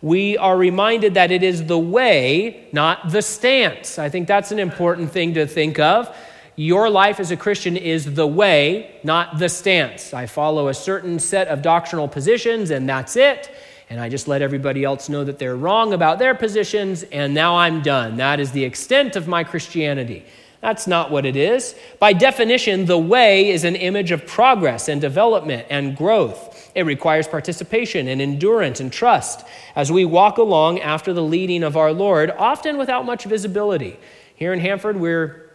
we 0.00 0.38
are 0.38 0.56
reminded 0.56 1.14
that 1.14 1.30
it 1.30 1.42
is 1.42 1.64
the 1.64 1.78
way, 1.78 2.68
not 2.72 3.10
the 3.10 3.22
stance. 3.22 3.98
I 3.98 4.08
think 4.08 4.28
that's 4.28 4.52
an 4.52 4.58
important 4.58 5.10
thing 5.10 5.34
to 5.34 5.46
think 5.46 5.78
of. 5.78 6.14
Your 6.54 6.90
life 6.90 7.20
as 7.20 7.30
a 7.30 7.36
Christian 7.36 7.76
is 7.76 8.14
the 8.14 8.26
way, 8.26 8.96
not 9.04 9.38
the 9.38 9.48
stance. 9.48 10.12
I 10.12 10.26
follow 10.26 10.68
a 10.68 10.74
certain 10.74 11.18
set 11.18 11.48
of 11.48 11.62
doctrinal 11.62 12.08
positions, 12.08 12.70
and 12.70 12.88
that's 12.88 13.16
it. 13.16 13.50
And 13.90 14.00
I 14.00 14.08
just 14.08 14.28
let 14.28 14.42
everybody 14.42 14.84
else 14.84 15.08
know 15.08 15.24
that 15.24 15.38
they're 15.38 15.56
wrong 15.56 15.92
about 15.92 16.18
their 16.18 16.34
positions, 16.34 17.04
and 17.04 17.32
now 17.32 17.56
I'm 17.56 17.80
done. 17.80 18.16
That 18.16 18.38
is 18.38 18.52
the 18.52 18.64
extent 18.64 19.16
of 19.16 19.26
my 19.26 19.44
Christianity. 19.44 20.24
That's 20.60 20.86
not 20.86 21.10
what 21.10 21.24
it 21.24 21.36
is. 21.36 21.74
By 22.00 22.12
definition, 22.12 22.86
the 22.86 22.98
way 22.98 23.50
is 23.50 23.64
an 23.64 23.76
image 23.76 24.10
of 24.10 24.26
progress 24.26 24.88
and 24.88 25.00
development 25.00 25.66
and 25.70 25.96
growth. 25.96 26.57
It 26.78 26.86
requires 26.86 27.26
participation 27.26 28.06
and 28.06 28.22
endurance 28.22 28.78
and 28.78 28.92
trust 28.92 29.44
as 29.74 29.90
we 29.90 30.04
walk 30.04 30.38
along 30.38 30.78
after 30.78 31.12
the 31.12 31.24
leading 31.24 31.64
of 31.64 31.76
our 31.76 31.92
Lord, 31.92 32.30
often 32.30 32.78
without 32.78 33.04
much 33.04 33.24
visibility. 33.24 33.98
Here 34.36 34.52
in 34.52 34.60
Hanford, 34.60 34.96
we're 34.96 35.50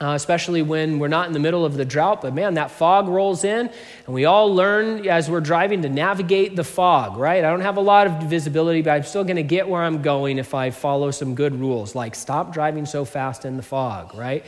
uh, 0.00 0.14
especially 0.14 0.62
when 0.62 0.98
we're 0.98 1.06
not 1.06 1.28
in 1.28 1.32
the 1.32 1.38
middle 1.38 1.64
of 1.64 1.76
the 1.76 1.84
drought. 1.84 2.22
But 2.22 2.34
man, 2.34 2.54
that 2.54 2.72
fog 2.72 3.06
rolls 3.06 3.44
in, 3.44 3.70
and 4.06 4.14
we 4.14 4.24
all 4.24 4.52
learn 4.52 5.06
as 5.06 5.30
we're 5.30 5.40
driving 5.40 5.82
to 5.82 5.88
navigate 5.88 6.56
the 6.56 6.64
fog, 6.64 7.16
right? 7.16 7.44
I 7.44 7.50
don't 7.50 7.60
have 7.60 7.76
a 7.76 7.80
lot 7.80 8.08
of 8.08 8.24
visibility, 8.24 8.82
but 8.82 8.90
I'm 8.90 9.04
still 9.04 9.22
going 9.22 9.36
to 9.36 9.44
get 9.44 9.68
where 9.68 9.82
I'm 9.82 10.02
going 10.02 10.38
if 10.38 10.54
I 10.54 10.70
follow 10.70 11.12
some 11.12 11.36
good 11.36 11.54
rules, 11.54 11.94
like 11.94 12.16
stop 12.16 12.52
driving 12.52 12.84
so 12.84 13.04
fast 13.04 13.44
in 13.44 13.56
the 13.56 13.62
fog, 13.62 14.12
right? 14.14 14.44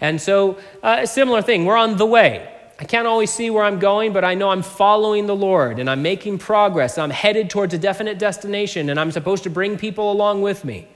And 0.00 0.18
so, 0.18 0.58
uh, 0.82 1.00
a 1.00 1.06
similar 1.06 1.42
thing, 1.42 1.66
we're 1.66 1.76
on 1.76 1.98
the 1.98 2.06
way. 2.06 2.59
I 2.80 2.84
can't 2.84 3.06
always 3.06 3.30
see 3.30 3.50
where 3.50 3.62
I'm 3.62 3.78
going, 3.78 4.14
but 4.14 4.24
I 4.24 4.34
know 4.34 4.48
I'm 4.48 4.62
following 4.62 5.26
the 5.26 5.36
Lord 5.36 5.78
and 5.78 5.90
I'm 5.90 6.00
making 6.00 6.38
progress. 6.38 6.96
I'm 6.96 7.10
headed 7.10 7.50
towards 7.50 7.74
a 7.74 7.78
definite 7.78 8.18
destination 8.18 8.88
and 8.88 8.98
I'm 8.98 9.12
supposed 9.12 9.42
to 9.42 9.50
bring 9.50 9.76
people 9.76 10.10
along 10.10 10.40
with 10.40 10.64
me. 10.64 10.88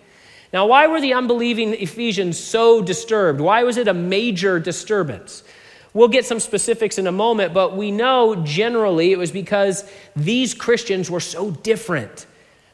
Now, 0.50 0.66
why 0.66 0.86
were 0.86 0.98
the 0.98 1.12
unbelieving 1.12 1.74
Ephesians 1.74 2.38
so 2.38 2.80
disturbed? 2.80 3.38
Why 3.38 3.64
was 3.64 3.76
it 3.76 3.86
a 3.86 3.92
major 3.92 4.58
disturbance? 4.58 5.44
We'll 5.92 6.08
get 6.08 6.24
some 6.24 6.40
specifics 6.40 6.96
in 6.96 7.06
a 7.06 7.12
moment, 7.12 7.52
but 7.52 7.76
we 7.76 7.90
know 7.90 8.34
generally 8.34 9.12
it 9.12 9.18
was 9.18 9.30
because 9.30 9.84
these 10.16 10.54
Christians 10.54 11.10
were 11.10 11.20
so 11.20 11.50
different. 11.50 12.26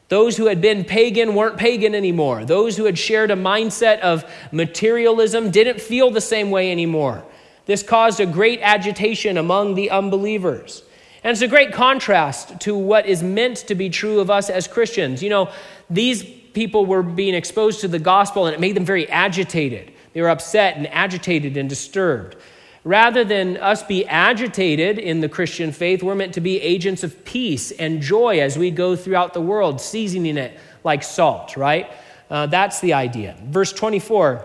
Those 0.07 0.37
who 0.37 0.45
had 0.45 0.61
been 0.61 0.85
pagan 0.85 1.35
weren't 1.35 1.57
pagan 1.57 1.95
anymore. 1.95 2.45
Those 2.45 2.77
who 2.77 2.85
had 2.85 2.97
shared 2.97 3.29
a 3.29 3.35
mindset 3.35 3.99
of 3.99 4.23
materialism 4.53 5.51
didn't 5.51 5.81
feel 5.81 6.11
the 6.11 6.21
same 6.21 6.49
way 6.49 6.71
anymore. 6.71 7.25
This 7.65 7.83
caused 7.83 8.19
a 8.19 8.25
great 8.25 8.59
agitation 8.61 9.37
among 9.37 9.75
the 9.75 9.89
unbelievers. 9.89 10.83
And 11.23 11.31
it's 11.31 11.41
a 11.41 11.47
great 11.47 11.71
contrast 11.71 12.59
to 12.61 12.75
what 12.75 13.05
is 13.05 13.21
meant 13.21 13.57
to 13.67 13.75
be 13.75 13.89
true 13.89 14.19
of 14.19 14.29
us 14.29 14.49
as 14.49 14.67
Christians. 14.67 15.21
You 15.21 15.29
know, 15.29 15.51
these 15.89 16.23
people 16.23 16.85
were 16.85 17.03
being 17.03 17.35
exposed 17.35 17.81
to 17.81 17.87
the 17.87 17.99
gospel 17.99 18.47
and 18.47 18.55
it 18.55 18.59
made 18.59 18.75
them 18.75 18.85
very 18.85 19.07
agitated. 19.09 19.93
They 20.13 20.21
were 20.21 20.29
upset 20.29 20.77
and 20.77 20.87
agitated 20.87 21.57
and 21.57 21.69
disturbed. 21.69 22.35
Rather 22.83 23.23
than 23.23 23.57
us 23.57 23.83
be 23.83 24.05
agitated 24.07 24.97
in 24.97 25.21
the 25.21 25.29
Christian 25.29 25.71
faith, 25.71 26.01
we're 26.01 26.15
meant 26.15 26.33
to 26.33 26.41
be 26.41 26.59
agents 26.59 27.03
of 27.03 27.23
peace 27.23 27.69
and 27.71 28.01
joy 28.01 28.39
as 28.39 28.57
we 28.57 28.71
go 28.71 28.95
throughout 28.95 29.33
the 29.33 29.41
world, 29.41 29.79
seasoning 29.79 30.37
it 30.37 30.57
like 30.83 31.03
salt, 31.03 31.55
right? 31.55 31.91
Uh, 32.31 32.47
that's 32.47 32.79
the 32.79 32.93
idea. 32.93 33.37
Verse 33.43 33.71
24 33.71 34.43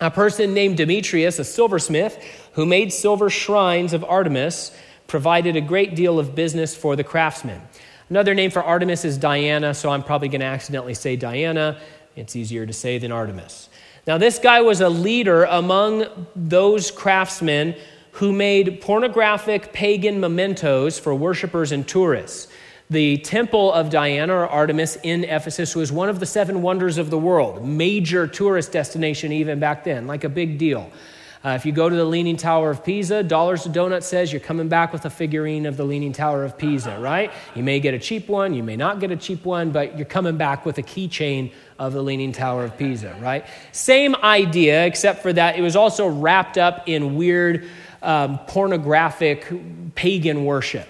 a 0.00 0.10
person 0.10 0.54
named 0.54 0.76
Demetrius, 0.76 1.38
a 1.38 1.44
silversmith, 1.44 2.22
who 2.52 2.64
made 2.64 2.92
silver 2.92 3.28
shrines 3.28 3.92
of 3.92 4.04
Artemis, 4.04 4.76
provided 5.06 5.56
a 5.56 5.60
great 5.60 5.94
deal 5.94 6.18
of 6.18 6.34
business 6.34 6.76
for 6.76 6.94
the 6.94 7.04
craftsmen. 7.04 7.60
Another 8.10 8.34
name 8.34 8.50
for 8.50 8.62
Artemis 8.62 9.04
is 9.04 9.18
Diana, 9.18 9.74
so 9.74 9.90
I'm 9.90 10.02
probably 10.02 10.28
going 10.28 10.40
to 10.40 10.46
accidentally 10.46 10.94
say 10.94 11.16
Diana. 11.16 11.78
It's 12.16 12.36
easier 12.36 12.64
to 12.64 12.72
say 12.72 12.98
than 12.98 13.12
Artemis. 13.12 13.68
Now, 14.06 14.18
this 14.18 14.38
guy 14.38 14.62
was 14.62 14.80
a 14.80 14.88
leader 14.88 15.44
among 15.44 16.06
those 16.34 16.90
craftsmen 16.90 17.74
who 18.12 18.32
made 18.32 18.80
pornographic 18.80 19.72
pagan 19.72 20.20
mementos 20.20 20.98
for 20.98 21.14
worshippers 21.14 21.72
and 21.72 21.86
tourists. 21.86 22.48
The 22.90 23.18
temple 23.18 23.70
of 23.70 23.90
Diana 23.90 24.32
or 24.32 24.48
Artemis 24.48 24.96
in 25.02 25.24
Ephesus 25.24 25.76
was 25.76 25.92
one 25.92 26.08
of 26.08 26.20
the 26.20 26.26
seven 26.26 26.62
wonders 26.62 26.96
of 26.96 27.10
the 27.10 27.18
world, 27.18 27.62
major 27.62 28.26
tourist 28.26 28.72
destination 28.72 29.30
even 29.30 29.60
back 29.60 29.84
then, 29.84 30.06
like 30.06 30.24
a 30.24 30.28
big 30.30 30.56
deal. 30.56 30.90
Uh, 31.44 31.50
if 31.50 31.66
you 31.66 31.70
go 31.70 31.90
to 31.90 31.94
the 31.94 32.04
Leaning 32.04 32.38
Tower 32.38 32.70
of 32.70 32.82
Pisa, 32.82 33.22
Dollars 33.22 33.64
to 33.64 33.68
Donut 33.68 34.02
says 34.02 34.32
you're 34.32 34.40
coming 34.40 34.68
back 34.68 34.92
with 34.92 35.04
a 35.04 35.10
figurine 35.10 35.66
of 35.66 35.76
the 35.76 35.84
Leaning 35.84 36.14
Tower 36.14 36.44
of 36.44 36.56
Pisa, 36.56 36.98
right? 36.98 37.30
You 37.54 37.62
may 37.62 37.78
get 37.78 37.92
a 37.92 37.98
cheap 37.98 38.26
one, 38.26 38.54
you 38.54 38.62
may 38.62 38.74
not 38.74 39.00
get 39.00 39.10
a 39.10 39.16
cheap 39.16 39.44
one, 39.44 39.70
but 39.70 39.96
you're 39.96 40.06
coming 40.06 40.38
back 40.38 40.64
with 40.64 40.78
a 40.78 40.82
keychain 40.82 41.52
of 41.78 41.92
the 41.92 42.02
Leaning 42.02 42.32
Tower 42.32 42.64
of 42.64 42.76
Pisa, 42.78 43.14
right? 43.20 43.44
Same 43.70 44.16
idea, 44.16 44.86
except 44.86 45.22
for 45.22 45.32
that 45.34 45.58
it 45.58 45.62
was 45.62 45.76
also 45.76 46.08
wrapped 46.08 46.56
up 46.56 46.88
in 46.88 47.16
weird 47.16 47.68
um, 48.02 48.38
pornographic 48.46 49.46
pagan 49.94 50.44
worship. 50.44 50.88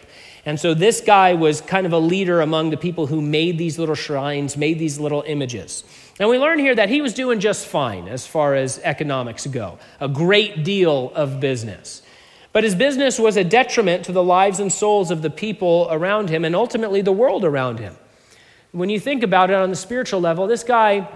And 0.49 0.59
so 0.59 0.73
this 0.73 1.03
guy 1.03 1.35
was 1.35 1.61
kind 1.61 1.85
of 1.85 1.93
a 1.93 1.99
leader 1.99 2.41
among 2.41 2.71
the 2.71 2.79
people 2.79 3.07
who 3.07 3.21
made 3.21 3.59
these 3.59 3.79
little 3.79 3.95
shrines, 3.95 4.57
made 4.57 4.79
these 4.79 4.99
little 4.99 5.23
images. 5.27 5.85
And 6.19 6.27
we 6.31 6.39
learn 6.39 6.59
here 6.59 6.75
that 6.75 6.89
he 6.89 7.03
was 7.03 7.13
doing 7.13 7.39
just 7.39 7.67
fine 7.67 8.09
as 8.09 8.27
far 8.27 8.55
as 8.55 8.79
economics 8.79 9.47
go, 9.47 9.79
a 10.01 10.09
great 10.09 10.65
deal 10.65 11.13
of 11.15 11.39
business. 11.39 12.01
But 12.55 12.65
his 12.65 12.75
business 12.75 13.19
was 13.19 13.37
a 13.37 13.45
detriment 13.45 14.07
to 14.07 14.13
the 14.13 14.25
lives 14.25 14.59
and 14.59 14.73
souls 14.73 15.11
of 15.11 15.21
the 15.21 15.29
people 15.29 15.87
around 15.91 16.31
him 16.31 16.47
and 16.47 16.57
ultimately 16.57 17.03
the 17.03 17.13
world 17.13 17.45
around 17.45 17.79
him. 17.79 17.99
When 18.73 18.89
you 18.89 18.99
think 18.99 19.23
about 19.23 19.51
it 19.51 19.57
on 19.57 19.69
the 19.69 19.77
spiritual 19.77 20.23
level, 20.23 20.47
this 20.47 20.65
guy, 20.65 21.07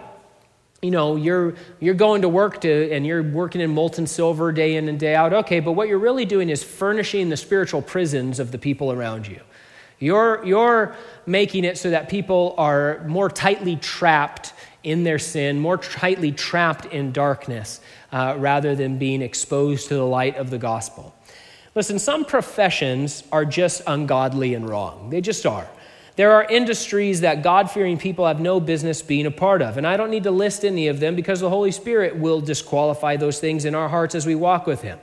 you 0.82 0.90
know, 0.90 1.14
you're, 1.14 1.54
you're 1.78 1.94
going 1.94 2.22
to 2.22 2.28
work 2.28 2.60
to, 2.62 2.90
and 2.90 3.06
you're 3.06 3.22
working 3.22 3.60
in 3.60 3.70
molten 3.70 4.04
silver 4.04 4.50
day 4.50 4.74
in 4.74 4.88
and 4.88 4.98
day 4.98 5.14
out. 5.14 5.32
Okay, 5.32 5.60
but 5.60 5.72
what 5.72 5.86
you're 5.86 6.00
really 6.00 6.24
doing 6.24 6.50
is 6.50 6.64
furnishing 6.64 7.28
the 7.28 7.36
spiritual 7.36 7.80
prisons 7.80 8.40
of 8.40 8.50
the 8.50 8.58
people 8.58 8.90
around 8.90 9.28
you. 9.28 9.40
You're, 10.00 10.44
you're 10.44 10.96
making 11.24 11.62
it 11.64 11.78
so 11.78 11.90
that 11.90 12.08
people 12.08 12.56
are 12.58 13.04
more 13.06 13.30
tightly 13.30 13.76
trapped 13.76 14.54
in 14.82 15.04
their 15.04 15.20
sin, 15.20 15.60
more 15.60 15.78
tightly 15.78 16.32
trapped 16.32 16.86
in 16.86 17.12
darkness, 17.12 17.80
uh, 18.10 18.34
rather 18.36 18.74
than 18.74 18.98
being 18.98 19.22
exposed 19.22 19.86
to 19.86 19.94
the 19.94 20.04
light 20.04 20.36
of 20.36 20.50
the 20.50 20.58
gospel. 20.58 21.14
Listen, 21.76 22.00
some 22.00 22.24
professions 22.24 23.22
are 23.30 23.44
just 23.44 23.82
ungodly 23.86 24.54
and 24.54 24.68
wrong. 24.68 25.10
They 25.10 25.20
just 25.20 25.46
are. 25.46 25.68
There 26.16 26.32
are 26.32 26.44
industries 26.44 27.22
that 27.22 27.42
God 27.42 27.70
fearing 27.70 27.96
people 27.96 28.26
have 28.26 28.38
no 28.38 28.60
business 28.60 29.00
being 29.00 29.24
a 29.24 29.30
part 29.30 29.62
of. 29.62 29.78
And 29.78 29.86
I 29.86 29.96
don't 29.96 30.10
need 30.10 30.24
to 30.24 30.30
list 30.30 30.64
any 30.64 30.88
of 30.88 31.00
them 31.00 31.16
because 31.16 31.40
the 31.40 31.48
Holy 31.48 31.70
Spirit 31.70 32.16
will 32.16 32.40
disqualify 32.40 33.16
those 33.16 33.40
things 33.40 33.64
in 33.64 33.74
our 33.74 33.88
hearts 33.88 34.14
as 34.14 34.26
we 34.26 34.34
walk 34.34 34.66
with 34.66 34.82
Him. 34.82 34.98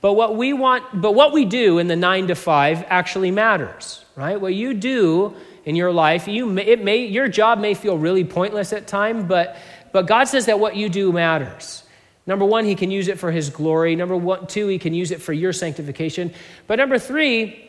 But 0.00 0.12
what 0.12 0.36
we 0.36 0.52
want, 0.52 0.84
but 1.00 1.14
what 1.14 1.32
we 1.32 1.44
do 1.44 1.78
in 1.78 1.88
the 1.88 1.96
nine 1.96 2.28
to 2.28 2.36
five 2.36 2.84
actually 2.88 3.32
matters, 3.32 4.04
right? 4.14 4.40
What 4.40 4.54
you 4.54 4.74
do 4.74 5.34
in 5.64 5.74
your 5.74 5.90
life. 5.90 6.28
You 6.28 6.46
may, 6.46 6.64
it 6.64 6.82
may, 6.82 7.06
your 7.06 7.26
job 7.26 7.58
may 7.58 7.74
feel 7.74 7.98
really 7.98 8.24
pointless 8.24 8.72
at 8.72 8.86
times, 8.86 9.24
but, 9.24 9.56
but 9.92 10.06
God 10.06 10.24
says 10.24 10.46
that 10.46 10.60
what 10.60 10.76
you 10.76 10.88
do 10.88 11.12
matters. 11.12 11.82
Number 12.24 12.44
one, 12.44 12.64
He 12.64 12.76
can 12.76 12.92
use 12.92 13.08
it 13.08 13.18
for 13.18 13.32
His 13.32 13.50
glory. 13.50 13.96
Number 13.96 14.16
one, 14.16 14.46
two, 14.46 14.68
He 14.68 14.78
can 14.78 14.94
use 14.94 15.10
it 15.10 15.20
for 15.20 15.32
your 15.32 15.52
sanctification. 15.52 16.32
But 16.68 16.76
number 16.76 17.00
three, 17.00 17.68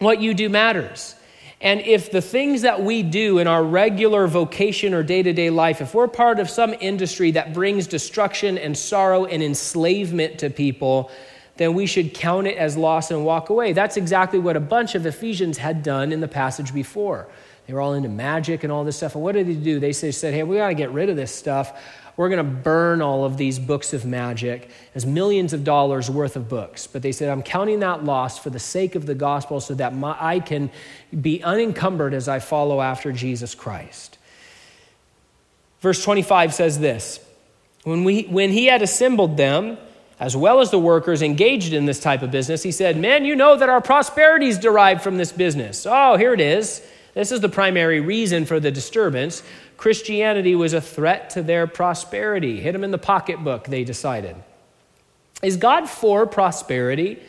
what 0.00 0.20
you 0.20 0.34
do 0.34 0.50
matters. 0.50 1.14
And 1.64 1.80
if 1.80 2.12
the 2.12 2.20
things 2.20 2.60
that 2.60 2.82
we 2.82 3.02
do 3.02 3.38
in 3.38 3.46
our 3.46 3.64
regular 3.64 4.26
vocation 4.26 4.92
or 4.92 5.02
day 5.02 5.22
to 5.22 5.32
day 5.32 5.48
life, 5.48 5.80
if 5.80 5.94
we're 5.94 6.08
part 6.08 6.38
of 6.38 6.50
some 6.50 6.74
industry 6.78 7.30
that 7.30 7.54
brings 7.54 7.86
destruction 7.86 8.58
and 8.58 8.76
sorrow 8.76 9.24
and 9.24 9.42
enslavement 9.42 10.38
to 10.40 10.50
people, 10.50 11.10
then 11.56 11.72
we 11.72 11.86
should 11.86 12.12
count 12.12 12.46
it 12.46 12.58
as 12.58 12.76
loss 12.76 13.10
and 13.10 13.24
walk 13.24 13.48
away. 13.48 13.72
That's 13.72 13.96
exactly 13.96 14.38
what 14.38 14.56
a 14.56 14.60
bunch 14.60 14.94
of 14.94 15.06
Ephesians 15.06 15.56
had 15.56 15.82
done 15.82 16.12
in 16.12 16.20
the 16.20 16.28
passage 16.28 16.74
before. 16.74 17.28
They 17.66 17.72
were 17.72 17.80
all 17.80 17.94
into 17.94 18.10
magic 18.10 18.62
and 18.62 18.70
all 18.70 18.84
this 18.84 18.98
stuff. 18.98 19.14
And 19.14 19.24
what 19.24 19.32
did 19.32 19.46
they 19.46 19.54
do? 19.54 19.80
They 19.80 19.92
said, 19.92 20.34
hey, 20.34 20.42
we 20.42 20.56
got 20.56 20.68
to 20.68 20.74
get 20.74 20.92
rid 20.92 21.08
of 21.08 21.16
this 21.16 21.34
stuff. 21.34 21.80
We're 22.16 22.28
going 22.28 22.44
to 22.44 22.52
burn 22.52 23.02
all 23.02 23.24
of 23.24 23.36
these 23.36 23.58
books 23.58 23.92
of 23.92 24.04
magic 24.04 24.70
as 24.94 25.04
millions 25.04 25.52
of 25.52 25.64
dollars 25.64 26.08
worth 26.08 26.36
of 26.36 26.48
books. 26.48 26.86
But 26.86 27.02
they 27.02 27.10
said, 27.10 27.28
I'm 27.28 27.42
counting 27.42 27.80
that 27.80 28.04
loss 28.04 28.38
for 28.38 28.50
the 28.50 28.60
sake 28.60 28.94
of 28.94 29.06
the 29.06 29.14
gospel 29.14 29.60
so 29.60 29.74
that 29.74 29.94
my, 29.94 30.16
I 30.20 30.40
can 30.40 30.70
be 31.20 31.42
unencumbered 31.42 32.14
as 32.14 32.28
I 32.28 32.38
follow 32.38 32.80
after 32.80 33.10
Jesus 33.10 33.54
Christ. 33.54 34.18
Verse 35.80 36.02
25 36.02 36.54
says 36.54 36.78
this 36.78 37.20
when, 37.82 38.04
we, 38.04 38.22
when 38.22 38.50
he 38.50 38.66
had 38.66 38.80
assembled 38.80 39.36
them, 39.36 39.76
as 40.20 40.36
well 40.36 40.60
as 40.60 40.70
the 40.70 40.78
workers 40.78 41.22
engaged 41.22 41.72
in 41.72 41.86
this 41.86 42.00
type 42.00 42.22
of 42.22 42.30
business, 42.30 42.62
he 42.62 42.72
said, 42.72 42.96
Men, 42.96 43.24
you 43.24 43.34
know 43.34 43.56
that 43.56 43.68
our 43.68 43.80
prosperity 43.80 44.46
is 44.46 44.58
derived 44.58 45.02
from 45.02 45.18
this 45.18 45.32
business. 45.32 45.86
Oh, 45.88 46.16
here 46.16 46.32
it 46.32 46.40
is. 46.40 46.86
This 47.14 47.30
is 47.30 47.40
the 47.40 47.48
primary 47.48 48.00
reason 48.00 48.44
for 48.44 48.58
the 48.58 48.70
disturbance. 48.70 49.42
Christianity 49.84 50.54
was 50.54 50.72
a 50.72 50.80
threat 50.80 51.28
to 51.28 51.42
their 51.42 51.66
prosperity. 51.66 52.58
Hit 52.58 52.72
them 52.72 52.84
in 52.84 52.90
the 52.90 52.96
pocketbook, 52.96 53.66
they 53.66 53.84
decided. 53.84 54.34
Is 55.42 55.58
God 55.58 55.90
for 55.90 56.26
prosperity? 56.26 57.22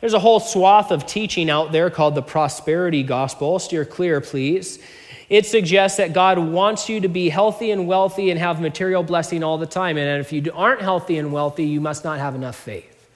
There's 0.00 0.12
a 0.12 0.18
whole 0.18 0.40
swath 0.40 0.90
of 0.90 1.06
teaching 1.06 1.48
out 1.48 1.70
there 1.70 1.90
called 1.90 2.16
the 2.16 2.22
prosperity 2.22 3.04
gospel. 3.04 3.60
Steer 3.60 3.84
clear, 3.84 4.20
please. 4.20 4.80
It 5.28 5.46
suggests 5.46 5.98
that 5.98 6.12
God 6.12 6.40
wants 6.40 6.88
you 6.88 7.00
to 7.02 7.08
be 7.08 7.28
healthy 7.28 7.70
and 7.70 7.86
wealthy 7.86 8.30
and 8.30 8.40
have 8.40 8.60
material 8.60 9.04
blessing 9.04 9.44
all 9.44 9.56
the 9.56 9.64
time. 9.64 9.96
And 9.96 10.20
if 10.20 10.32
you 10.32 10.50
aren't 10.52 10.80
healthy 10.80 11.18
and 11.18 11.32
wealthy, 11.32 11.66
you 11.66 11.80
must 11.80 12.02
not 12.02 12.18
have 12.18 12.34
enough 12.34 12.56
faith. 12.56 13.08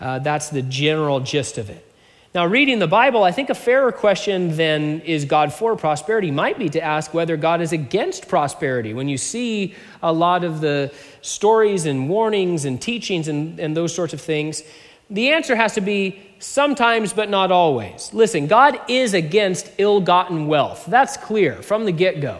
Uh, 0.00 0.18
that's 0.18 0.50
the 0.50 0.62
general 0.62 1.20
gist 1.20 1.58
of 1.58 1.70
it. 1.70 1.86
Now, 2.32 2.46
reading 2.46 2.78
the 2.78 2.86
Bible, 2.86 3.24
I 3.24 3.32
think 3.32 3.50
a 3.50 3.56
fairer 3.56 3.90
question 3.90 4.56
than 4.56 5.00
is 5.00 5.24
God 5.24 5.52
for 5.52 5.74
prosperity 5.74 6.30
might 6.30 6.60
be 6.60 6.68
to 6.68 6.80
ask 6.80 7.12
whether 7.12 7.36
God 7.36 7.60
is 7.60 7.72
against 7.72 8.28
prosperity. 8.28 8.94
When 8.94 9.08
you 9.08 9.18
see 9.18 9.74
a 10.00 10.12
lot 10.12 10.44
of 10.44 10.60
the 10.60 10.94
stories 11.22 11.86
and 11.86 12.08
warnings 12.08 12.66
and 12.66 12.80
teachings 12.80 13.26
and, 13.26 13.58
and 13.58 13.76
those 13.76 13.92
sorts 13.92 14.12
of 14.12 14.20
things, 14.20 14.62
the 15.10 15.32
answer 15.32 15.56
has 15.56 15.74
to 15.74 15.80
be 15.80 16.22
sometimes, 16.38 17.12
but 17.12 17.30
not 17.30 17.50
always. 17.50 18.14
Listen, 18.14 18.46
God 18.46 18.80
is 18.86 19.12
against 19.12 19.68
ill 19.78 20.00
gotten 20.00 20.46
wealth. 20.46 20.86
That's 20.86 21.16
clear 21.16 21.60
from 21.62 21.84
the 21.84 21.92
get 21.92 22.20
go. 22.20 22.38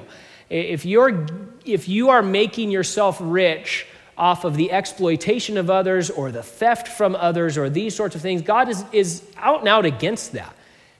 If, 0.48 0.84
you're, 0.84 1.26
if 1.64 1.88
you 1.88 2.10
are 2.10 2.22
making 2.22 2.70
yourself 2.70 3.18
rich 3.20 3.88
off 4.20 4.44
of 4.44 4.54
the 4.54 4.70
exploitation 4.70 5.56
of 5.56 5.70
others 5.70 6.10
or 6.10 6.30
the 6.30 6.42
theft 6.42 6.86
from 6.86 7.16
others 7.16 7.56
or 7.56 7.70
these 7.70 7.96
sorts 7.96 8.14
of 8.14 8.20
things, 8.20 8.42
God 8.42 8.68
is, 8.68 8.84
is 8.92 9.22
out 9.38 9.60
and 9.60 9.68
out 9.68 9.86
against 9.86 10.32
that. 10.32 10.54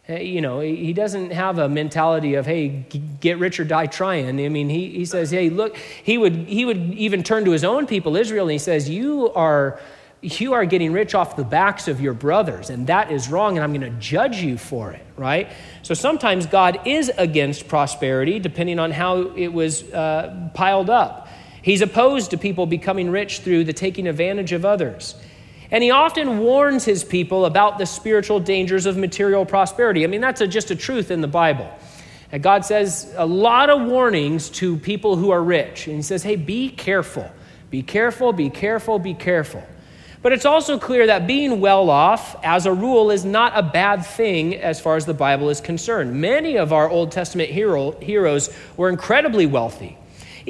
You 0.08 0.40
know, 0.40 0.58
he 0.60 0.92
doesn't 0.92 1.30
have 1.30 1.58
a 1.58 1.68
mentality 1.68 2.34
of, 2.34 2.46
hey, 2.46 2.84
get 3.20 3.38
rich 3.38 3.60
or 3.60 3.64
die 3.64 3.86
trying. 3.86 4.26
I 4.26 4.48
mean, 4.48 4.68
he, 4.68 4.88
he 4.88 5.04
says, 5.04 5.30
hey, 5.30 5.50
look, 5.50 5.76
he 5.76 6.18
would, 6.18 6.34
he 6.34 6.64
would 6.64 6.94
even 6.94 7.22
turn 7.22 7.44
to 7.44 7.50
his 7.52 7.62
own 7.62 7.86
people, 7.86 8.16
Israel, 8.16 8.46
and 8.46 8.52
he 8.52 8.58
says, 8.58 8.88
you 8.88 9.30
are 9.34 9.78
you 10.22 10.52
are 10.52 10.66
getting 10.66 10.92
rich 10.92 11.14
off 11.14 11.36
the 11.36 11.44
backs 11.44 11.88
of 11.88 11.98
your 11.98 12.12
brothers, 12.12 12.68
and 12.68 12.88
that 12.88 13.10
is 13.10 13.30
wrong, 13.30 13.56
and 13.56 13.64
I'm 13.64 13.72
going 13.72 13.90
to 13.90 13.98
judge 13.98 14.36
you 14.36 14.58
for 14.58 14.92
it, 14.92 15.02
right? 15.16 15.50
So 15.82 15.94
sometimes 15.94 16.44
God 16.44 16.86
is 16.86 17.10
against 17.16 17.68
prosperity, 17.68 18.38
depending 18.38 18.78
on 18.78 18.90
how 18.90 19.34
it 19.34 19.48
was 19.48 19.82
uh, 19.90 20.50
piled 20.52 20.90
up. 20.90 21.29
He's 21.62 21.82
opposed 21.82 22.30
to 22.30 22.38
people 22.38 22.66
becoming 22.66 23.10
rich 23.10 23.40
through 23.40 23.64
the 23.64 23.72
taking 23.72 24.06
advantage 24.06 24.52
of 24.52 24.64
others. 24.64 25.14
And 25.70 25.84
he 25.84 25.90
often 25.90 26.38
warns 26.38 26.84
his 26.84 27.04
people 27.04 27.44
about 27.44 27.78
the 27.78 27.86
spiritual 27.86 28.40
dangers 28.40 28.86
of 28.86 28.96
material 28.96 29.46
prosperity. 29.46 30.04
I 30.04 30.08
mean, 30.08 30.20
that's 30.20 30.40
a, 30.40 30.48
just 30.48 30.70
a 30.70 30.76
truth 30.76 31.10
in 31.10 31.20
the 31.20 31.28
Bible. 31.28 31.70
And 32.32 32.42
God 32.42 32.64
says 32.64 33.12
a 33.16 33.26
lot 33.26 33.70
of 33.70 33.86
warnings 33.88 34.50
to 34.50 34.76
people 34.78 35.16
who 35.16 35.30
are 35.30 35.42
rich. 35.42 35.86
And 35.86 35.96
he 35.96 36.02
says, 36.02 36.22
hey, 36.22 36.36
be 36.36 36.70
careful. 36.70 37.30
Be 37.70 37.82
careful, 37.82 38.32
be 38.32 38.50
careful, 38.50 38.98
be 38.98 39.14
careful. 39.14 39.62
But 40.22 40.32
it's 40.32 40.44
also 40.44 40.78
clear 40.78 41.06
that 41.06 41.26
being 41.26 41.60
well 41.60 41.88
off, 41.88 42.36
as 42.44 42.66
a 42.66 42.72
rule, 42.72 43.10
is 43.10 43.24
not 43.24 43.52
a 43.56 43.62
bad 43.62 44.04
thing 44.04 44.56
as 44.56 44.78
far 44.78 44.96
as 44.96 45.06
the 45.06 45.14
Bible 45.14 45.50
is 45.50 45.60
concerned. 45.60 46.20
Many 46.20 46.56
of 46.56 46.72
our 46.72 46.90
Old 46.90 47.10
Testament 47.10 47.50
hero, 47.50 47.92
heroes 47.92 48.54
were 48.76 48.90
incredibly 48.90 49.46
wealthy. 49.46 49.96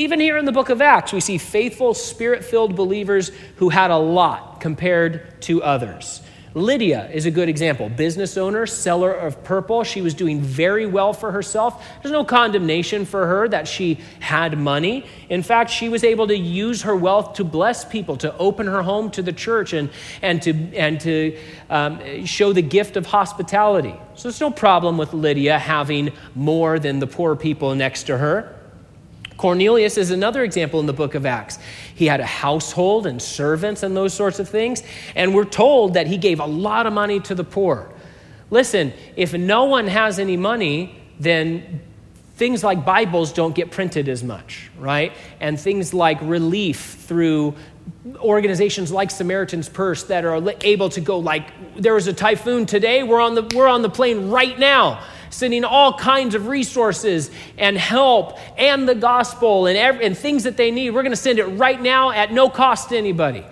Even 0.01 0.19
here 0.19 0.39
in 0.39 0.47
the 0.47 0.53
book 0.53 0.71
of 0.71 0.81
Acts, 0.81 1.13
we 1.13 1.21
see 1.21 1.37
faithful, 1.37 1.93
spirit 1.93 2.43
filled 2.43 2.75
believers 2.75 3.31
who 3.57 3.69
had 3.69 3.91
a 3.91 3.99
lot 3.99 4.59
compared 4.59 5.43
to 5.43 5.63
others. 5.63 6.23
Lydia 6.55 7.11
is 7.13 7.27
a 7.27 7.31
good 7.31 7.51
example. 7.51 7.91
Business 7.91 8.39
owner, 8.39 8.65
seller 8.65 9.13
of 9.13 9.45
purple. 9.45 9.85
She 9.85 10.01
was 10.01 10.15
doing 10.15 10.41
very 10.41 10.87
well 10.87 11.13
for 11.13 11.31
herself. 11.31 11.87
There's 12.03 12.15
no 12.15 12.25
condemnation 12.25 13.05
for 13.05 13.27
her 13.27 13.47
that 13.49 13.69
she 13.69 13.99
had 14.21 14.59
money. 14.59 15.05
In 15.29 15.43
fact, 15.43 15.71
she 15.71 15.91
was 15.91 16.03
able 16.03 16.29
to 16.29 16.37
use 16.37 16.81
her 16.81 16.97
wealth 16.97 17.35
to 17.35 17.45
bless 17.45 17.85
people, 17.85 18.17
to 18.17 18.35
open 18.39 18.69
her 18.69 18.81
home 18.81 19.11
to 19.11 19.23
the 19.23 19.35
church, 19.35 19.75
and, 19.75 19.91
and 20.23 20.41
to, 20.41 20.75
and 20.75 20.99
to 21.03 21.39
um, 21.69 22.25
show 22.25 22.55
the 22.55 22.63
gift 22.63 22.97
of 22.97 23.05
hospitality. 23.05 23.95
So 24.15 24.31
there's 24.31 24.41
no 24.41 24.51
problem 24.51 24.97
with 24.97 25.13
Lydia 25.13 25.59
having 25.59 26.15
more 26.35 26.79
than 26.79 27.01
the 27.01 27.07
poor 27.07 27.37
people 27.37 27.75
next 27.75 28.05
to 28.05 28.17
her. 28.17 28.57
Cornelius 29.41 29.97
is 29.97 30.11
another 30.11 30.45
example 30.45 30.81
in 30.81 30.87
the 30.87 30.93
book 30.93 31.15
of 31.15 31.25
Acts. 31.25 31.59
He 31.95 32.05
had 32.05 32.21
a 32.21 32.27
household 32.27 33.07
and 33.07 33.23
servants 33.23 33.83
and 33.83 33.97
those 33.97 34.13
sorts 34.13 34.39
of 34.39 34.51
things, 34.51 34.83
and 35.15 35.35
we're 35.35 35.47
told 35.47 35.95
that 35.95 36.07
he 36.07 36.19
gave 36.19 36.41
a 36.41 36.45
lot 36.45 36.87
of 36.87 36.93
money 36.93 37.21
to 37.21 37.35
the 37.35 37.43
poor. 37.43 37.91
Listen, 38.51 38.93
if 39.17 39.33
no 39.33 39.65
one 39.65 39.87
has 39.87 40.19
any 40.19 40.37
money, 40.37 40.95
then 41.19 41.81
things 42.35 42.63
like 42.63 42.85
Bibles 42.85 43.33
don't 43.33 43.55
get 43.55 43.71
printed 43.71 44.11
as 44.11 44.23
much, 44.23 44.71
right? 44.79 45.15
And 45.41 45.59
things 45.59 45.95
like 45.95 46.19
relief 46.21 46.99
through 47.01 47.55
organizations 48.19 48.93
like 48.93 49.11
Samaritan's 49.11 49.71
Purse 49.71 50.03
that 50.05 50.27
are 50.27 50.53
able 50.61 50.91
to 50.91 51.01
go 51.01 51.19
like 51.19 51.47
there 51.77 51.95
was 51.95 52.09
a 52.09 52.13
typhoon 52.13 52.67
today, 52.67 53.05
we're 53.05 53.23
on 53.23 53.35
the 53.35 53.43
we're 53.57 53.69
on 53.69 53.81
the 53.81 53.89
plane 53.89 54.29
right 54.29 54.59
now 54.59 55.03
sending 55.31 55.65
all 55.65 55.95
kinds 55.95 56.35
of 56.35 56.49
resources 56.49 57.31
and 57.57 57.79
help 57.79 58.39
and 58.59 58.89
the 58.89 58.95
gospel 58.95 59.67
and, 59.67 59.79
every, 59.79 60.05
and 60.05 60.19
things 60.19 60.45
that 60.45 60.57
they 60.57 60.71
need. 60.71 60.91
We're 60.91 61.03
going 61.03 61.13
to 61.13 61.17
send 61.17 61.39
it 61.39 61.47
right 61.47 61.81
now 61.81 62.11
at 62.11 62.33
no 62.33 62.51
cost 62.51 62.91
to 62.91 62.99
anybody. 62.99 63.47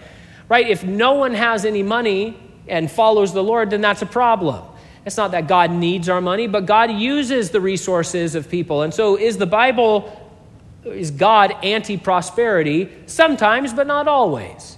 Right? 0.48 0.68
If 0.68 0.84
no 0.84 1.14
one 1.14 1.34
has 1.34 1.64
any 1.64 1.82
money 1.82 2.36
and 2.66 2.90
follows 2.90 3.32
the 3.32 3.42
Lord, 3.42 3.70
then 3.70 3.80
that's 3.80 4.02
a 4.02 4.06
problem. 4.06 4.64
It's 5.06 5.16
not 5.16 5.30
that 5.30 5.46
God 5.46 5.70
needs 5.70 6.08
our 6.08 6.20
money, 6.20 6.48
but 6.48 6.66
God 6.66 6.90
uses 6.90 7.50
the 7.50 7.60
resources 7.60 8.34
of 8.34 8.50
people. 8.50 8.82
And 8.82 8.92
so 8.92 9.16
is 9.16 9.38
the 9.38 9.46
Bible, 9.46 10.36
is 10.84 11.10
God 11.10 11.52
anti 11.64 11.96
prosperity? 11.96 12.90
Sometimes, 13.06 13.72
but 13.72 13.86
not 13.86 14.08
always. 14.08 14.76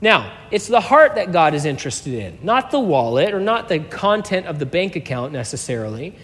Now, 0.00 0.36
it's 0.50 0.68
the 0.68 0.80
heart 0.80 1.16
that 1.16 1.32
God 1.32 1.54
is 1.54 1.64
interested 1.64 2.14
in, 2.14 2.38
not 2.42 2.70
the 2.70 2.78
wallet 2.78 3.34
or 3.34 3.40
not 3.40 3.68
the 3.68 3.80
content 3.80 4.46
of 4.46 4.58
the 4.58 4.66
bank 4.66 4.96
account 4.96 5.32
necessarily 5.32 6.14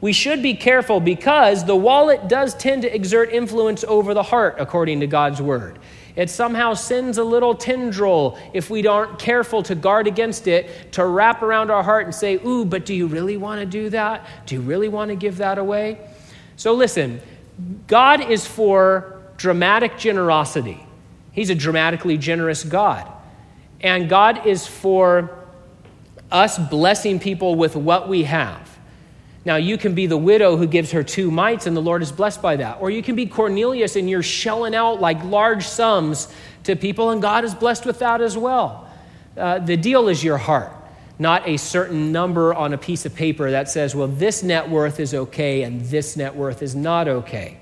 we 0.00 0.12
should 0.12 0.42
be 0.42 0.54
careful 0.54 1.00
because 1.00 1.64
the 1.64 1.76
wallet 1.76 2.28
does 2.28 2.54
tend 2.54 2.82
to 2.82 2.94
exert 2.94 3.30
influence 3.32 3.84
over 3.84 4.14
the 4.14 4.22
heart, 4.22 4.56
according 4.58 5.00
to 5.00 5.06
God's 5.06 5.42
word. 5.42 5.78
It 6.16 6.30
somehow 6.30 6.74
sends 6.74 7.18
a 7.18 7.24
little 7.24 7.54
tendril, 7.54 8.38
if 8.52 8.70
we 8.70 8.86
aren't 8.86 9.18
careful 9.18 9.62
to 9.64 9.74
guard 9.74 10.06
against 10.06 10.48
it, 10.48 10.92
to 10.92 11.06
wrap 11.06 11.42
around 11.42 11.70
our 11.70 11.82
heart 11.82 12.04
and 12.04 12.14
say, 12.14 12.34
Ooh, 12.44 12.64
but 12.64 12.84
do 12.84 12.94
you 12.94 13.06
really 13.06 13.36
want 13.36 13.60
to 13.60 13.66
do 13.66 13.90
that? 13.90 14.26
Do 14.46 14.54
you 14.56 14.60
really 14.60 14.88
want 14.88 15.10
to 15.10 15.16
give 15.16 15.36
that 15.38 15.58
away? 15.58 15.98
So 16.56 16.74
listen, 16.74 17.20
God 17.86 18.20
is 18.20 18.46
for 18.46 19.20
dramatic 19.36 19.98
generosity. 19.98 20.84
He's 21.32 21.50
a 21.50 21.54
dramatically 21.54 22.18
generous 22.18 22.64
God. 22.64 23.10
And 23.80 24.08
God 24.08 24.46
is 24.46 24.66
for 24.66 25.30
us 26.30 26.58
blessing 26.58 27.18
people 27.18 27.54
with 27.54 27.76
what 27.76 28.08
we 28.08 28.24
have. 28.24 28.69
Now, 29.44 29.56
you 29.56 29.78
can 29.78 29.94
be 29.94 30.06
the 30.06 30.18
widow 30.18 30.56
who 30.56 30.66
gives 30.66 30.92
her 30.92 31.02
two 31.02 31.30
mites, 31.30 31.66
and 31.66 31.74
the 31.74 31.80
Lord 31.80 32.02
is 32.02 32.12
blessed 32.12 32.42
by 32.42 32.56
that. 32.56 32.78
Or 32.80 32.90
you 32.90 33.02
can 33.02 33.16
be 33.16 33.26
Cornelius 33.26 33.96
and 33.96 34.08
you're 34.08 34.22
shelling 34.22 34.74
out 34.74 35.00
like 35.00 35.22
large 35.24 35.66
sums 35.66 36.28
to 36.64 36.76
people, 36.76 37.10
and 37.10 37.22
God 37.22 37.44
is 37.44 37.54
blessed 37.54 37.86
with 37.86 38.00
that 38.00 38.20
as 38.20 38.36
well. 38.36 38.86
Uh, 39.36 39.58
the 39.58 39.76
deal 39.76 40.08
is 40.08 40.22
your 40.22 40.36
heart, 40.36 40.72
not 41.18 41.48
a 41.48 41.56
certain 41.56 42.12
number 42.12 42.52
on 42.52 42.74
a 42.74 42.78
piece 42.78 43.06
of 43.06 43.14
paper 43.14 43.50
that 43.52 43.70
says, 43.70 43.94
well, 43.94 44.08
this 44.08 44.42
net 44.42 44.68
worth 44.68 45.00
is 45.00 45.14
okay 45.14 45.62
and 45.62 45.80
this 45.86 46.16
net 46.16 46.34
worth 46.36 46.62
is 46.62 46.74
not 46.74 47.08
okay. 47.08 47.56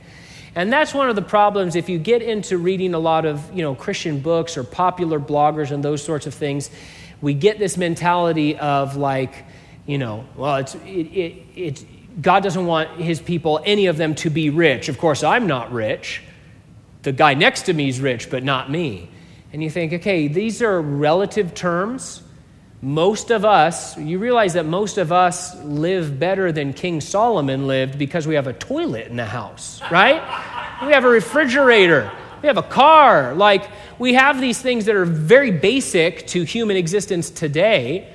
And 0.57 0.73
that's 0.73 0.93
one 0.93 1.09
of 1.09 1.15
the 1.15 1.23
problems 1.23 1.77
if 1.77 1.89
you 1.89 2.01
get 2.01 2.23
into 2.23 2.59
reading 2.59 2.95
a 2.95 2.99
lot 2.99 3.25
of 3.25 3.55
you 3.55 3.63
know, 3.63 3.77
Christian 3.77 4.19
books 4.19 4.57
or 4.57 4.65
popular 4.65 5.21
bloggers 5.21 5.71
and 5.71 5.85
those 5.85 6.03
sorts 6.03 6.27
of 6.27 6.35
things. 6.35 6.71
We 7.21 7.35
get 7.35 7.61
this 7.61 7.77
mentality 7.77 8.57
of 8.57 8.97
like, 8.97 9.45
you 9.89 9.97
know, 9.97 10.27
well, 10.37 10.57
it's, 10.57 10.75
it, 10.75 10.79
it, 10.87 11.43
it's, 11.57 11.85
God 12.21 12.43
doesn't 12.43 12.67
want 12.67 13.01
his 13.01 13.23
people, 13.23 13.59
any 13.65 13.87
of 13.87 13.97
them, 13.97 14.15
to 14.17 14.29
be 14.29 14.51
rich. 14.51 14.91
Of 14.91 14.99
course, 14.99 15.25
I'm 15.25 15.47
not 15.47 15.73
rich. 15.73 16.23
The 17.05 17.13
guy 17.13 17.33
next 17.33 17.63
to 17.63 17.73
me 17.73 17.89
is 17.89 17.99
rich, 17.99 18.31
but 18.31 18.45
not 18.45 18.71
me. 18.71 19.09
And 19.51 19.63
you 19.63 19.71
think, 19.71 19.95
okay, 19.95 20.29
these 20.29 20.61
are 20.61 20.79
relative 20.83 21.55
terms. 21.55 22.23
Most 22.83 23.31
of 23.31 23.47
us, 23.47 23.97
you 23.97 24.19
realize 24.19 24.53
that 24.55 24.67
most 24.67 24.99
of 24.99 25.11
us 25.11 25.57
live 25.65 26.21
better 26.21 26.53
than 26.53 26.75
King 26.75 27.01
Solomon 27.01 27.67
lived 27.67 27.99
because 27.99 28.27
we 28.27 28.35
have 28.35 28.47
a 28.47 28.53
toilet 28.53 29.07
in 29.07 29.17
the 29.17 29.25
house, 29.25 29.81
right? 29.91 30.21
we 30.87 30.93
have 30.93 31.07
a 31.07 31.09
refrigerator. 31.09 32.13
We 32.43 32.49
have 32.49 32.59
a 32.59 32.63
car. 32.63 33.35
Like, 33.35 33.71
we 33.99 34.13
have 34.15 34.39
these 34.39 34.61
things 34.61 34.85
that 34.85 34.97
are 34.97 35.07
very 35.07 35.51
basic 35.51 36.27
to 36.29 36.45
human 36.45 36.77
existence 36.77 37.31
today 37.31 38.13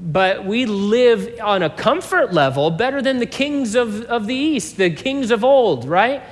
but 0.00 0.44
we 0.44 0.64
live 0.64 1.40
on 1.42 1.62
a 1.64 1.70
comfort 1.70 2.32
level 2.32 2.70
better 2.70 3.02
than 3.02 3.18
the 3.18 3.26
kings 3.26 3.74
of, 3.74 4.02
of 4.04 4.28
the 4.28 4.34
East, 4.34 4.76
the 4.76 4.90
kings 4.90 5.32
of 5.32 5.42
old, 5.42 5.84
right? 5.84 6.22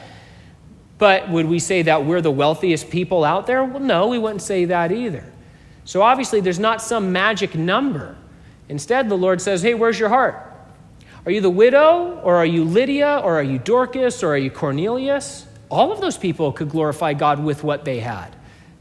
But 0.98 1.28
would 1.30 1.46
we 1.46 1.58
say 1.58 1.82
that 1.82 2.04
we're 2.04 2.20
the 2.20 2.30
wealthiest 2.30 2.90
people 2.90 3.24
out 3.24 3.46
there? 3.46 3.64
Well, 3.64 3.80
no, 3.80 4.06
we 4.06 4.18
wouldn't 4.18 4.42
say 4.42 4.66
that 4.66 4.92
either. 4.92 5.24
So 5.84 6.00
obviously, 6.00 6.40
there's 6.40 6.60
not 6.60 6.80
some 6.80 7.12
magic 7.12 7.54
number. 7.54 8.16
Instead, 8.68 9.08
the 9.08 9.16
Lord 9.16 9.40
says, 9.42 9.62
Hey, 9.62 9.74
where's 9.74 9.98
your 9.98 10.08
heart? 10.08 10.42
Are 11.24 11.32
you 11.32 11.40
the 11.40 11.50
widow, 11.50 12.20
or 12.22 12.36
are 12.36 12.46
you 12.46 12.62
Lydia, 12.62 13.20
or 13.22 13.34
are 13.34 13.42
you 13.42 13.58
Dorcas, 13.58 14.22
or 14.22 14.34
are 14.34 14.38
you 14.38 14.50
Cornelius? 14.50 15.44
All 15.68 15.90
of 15.90 16.00
those 16.00 16.16
people 16.16 16.52
could 16.52 16.70
glorify 16.70 17.14
God 17.14 17.42
with 17.42 17.64
what 17.64 17.84
they 17.84 17.98
had. 17.98 18.34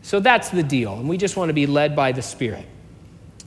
So 0.04 0.20
that's 0.20 0.50
the 0.50 0.62
deal. 0.62 0.94
And 0.94 1.10
we 1.10 1.18
just 1.18 1.36
want 1.36 1.50
to 1.50 1.54
be 1.54 1.66
led 1.66 1.96
by 1.96 2.12
the 2.12 2.22
Spirit. 2.22 2.68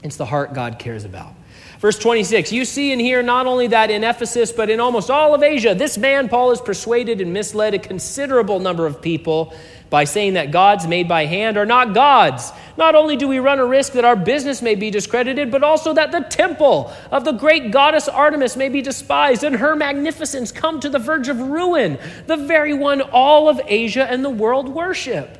It's 0.03 0.15
the 0.15 0.25
heart 0.25 0.53
God 0.53 0.79
cares 0.79 1.03
about. 1.03 1.33
Verse 1.79 1.97
26 1.97 2.51
You 2.51 2.65
see 2.65 2.91
and 2.91 3.01
hear 3.01 3.21
not 3.23 3.47
only 3.47 3.67
that 3.67 3.89
in 3.89 4.03
Ephesus, 4.03 4.51
but 4.51 4.69
in 4.69 4.79
almost 4.79 5.09
all 5.09 5.33
of 5.33 5.43
Asia, 5.43 5.73
this 5.73 5.97
man, 5.97 6.29
Paul, 6.29 6.49
has 6.49 6.61
persuaded 6.61 7.21
and 7.21 7.33
misled 7.33 7.73
a 7.73 7.79
considerable 7.79 8.59
number 8.59 8.85
of 8.85 9.01
people 9.01 9.53
by 9.89 10.03
saying 10.03 10.33
that 10.33 10.51
gods 10.51 10.85
made 10.85 11.07
by 11.07 11.25
hand 11.25 11.57
are 11.57 11.65
not 11.65 11.93
gods. 11.93 12.51
Not 12.77 12.95
only 12.95 13.17
do 13.17 13.27
we 13.27 13.39
run 13.39 13.59
a 13.59 13.65
risk 13.65 13.93
that 13.93 14.05
our 14.05 14.15
business 14.15 14.61
may 14.61 14.75
be 14.75 14.91
discredited, 14.91 15.51
but 15.51 15.63
also 15.63 15.93
that 15.93 16.11
the 16.11 16.21
temple 16.21 16.93
of 17.11 17.25
the 17.25 17.31
great 17.31 17.71
goddess 17.71 18.07
Artemis 18.07 18.55
may 18.55 18.69
be 18.69 18.81
despised 18.81 19.43
and 19.43 19.55
her 19.55 19.75
magnificence 19.75 20.51
come 20.51 20.79
to 20.79 20.89
the 20.89 20.99
verge 20.99 21.27
of 21.27 21.39
ruin, 21.39 21.97
the 22.27 22.37
very 22.37 22.73
one 22.73 23.01
all 23.01 23.49
of 23.49 23.59
Asia 23.65 24.03
and 24.09 24.23
the 24.23 24.29
world 24.29 24.69
worship. 24.69 25.37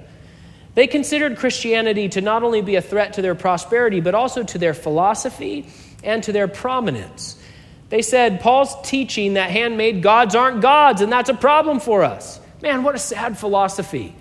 They 0.75 0.87
considered 0.87 1.37
Christianity 1.37 2.09
to 2.09 2.21
not 2.21 2.43
only 2.43 2.61
be 2.61 2.75
a 2.75 2.81
threat 2.81 3.13
to 3.13 3.21
their 3.21 3.35
prosperity, 3.35 3.99
but 3.99 4.15
also 4.15 4.43
to 4.43 4.57
their 4.57 4.73
philosophy 4.73 5.67
and 6.03 6.23
to 6.23 6.31
their 6.31 6.47
prominence. 6.47 7.41
They 7.89 8.01
said 8.01 8.39
Paul's 8.39 8.75
teaching 8.83 9.33
that 9.33 9.49
handmade 9.49 10.03
gods 10.03 10.35
aren't 10.35 10.61
gods, 10.61 11.01
and 11.01 11.11
that's 11.11 11.29
a 11.29 11.33
problem 11.33 11.79
for 11.79 12.03
us. 12.03 12.39
Man, 12.61 12.83
what 12.83 12.95
a 12.95 12.99
sad 12.99 13.37
philosophy. 13.37 14.15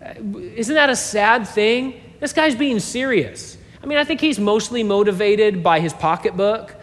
Isn't 0.00 0.74
that 0.74 0.90
a 0.90 0.96
sad 0.96 1.46
thing? 1.46 2.00
This 2.18 2.32
guy's 2.32 2.56
being 2.56 2.80
serious. 2.80 3.56
I 3.82 3.86
mean, 3.86 3.98
I 3.98 4.04
think 4.04 4.20
he's 4.20 4.38
mostly 4.38 4.82
motivated 4.82 5.62
by 5.62 5.80
his 5.80 5.92
pocketbook, 5.92 6.74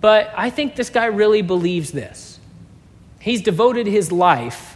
but 0.00 0.32
I 0.36 0.50
think 0.50 0.76
this 0.76 0.88
guy 0.88 1.06
really 1.06 1.42
believes 1.42 1.90
this. 1.90 2.38
He's 3.18 3.42
devoted 3.42 3.86
his 3.86 4.12
life 4.12 4.75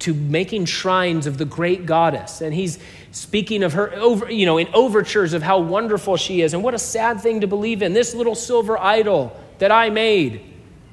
to 0.00 0.14
making 0.14 0.64
shrines 0.64 1.26
of 1.26 1.38
the 1.38 1.44
great 1.44 1.86
goddess. 1.86 2.40
And 2.40 2.52
he's 2.52 2.78
speaking 3.12 3.62
of 3.62 3.74
her 3.74 3.94
over, 3.94 4.30
you 4.30 4.46
know, 4.46 4.58
in 4.58 4.68
overtures 4.74 5.32
of 5.32 5.42
how 5.42 5.60
wonderful 5.60 6.16
she 6.16 6.40
is. 6.40 6.54
And 6.54 6.62
what 6.62 6.74
a 6.74 6.78
sad 6.78 7.20
thing 7.20 7.40
to 7.42 7.46
believe 7.46 7.82
in. 7.82 7.92
This 7.92 8.14
little 8.14 8.34
silver 8.34 8.78
idol 8.78 9.38
that 9.58 9.70
I 9.70 9.90
made 9.90 10.42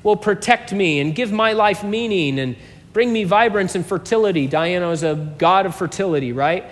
will 0.03 0.15
protect 0.15 0.71
me 0.71 0.99
and 0.99 1.15
give 1.15 1.31
my 1.31 1.53
life 1.53 1.83
meaning 1.83 2.39
and 2.39 2.55
bring 2.93 3.11
me 3.11 3.23
vibrance 3.23 3.75
and 3.75 3.85
fertility. 3.85 4.47
Diana 4.47 4.89
is 4.89 5.03
a 5.03 5.15
god 5.37 5.65
of 5.65 5.75
fertility, 5.75 6.33
right? 6.33 6.65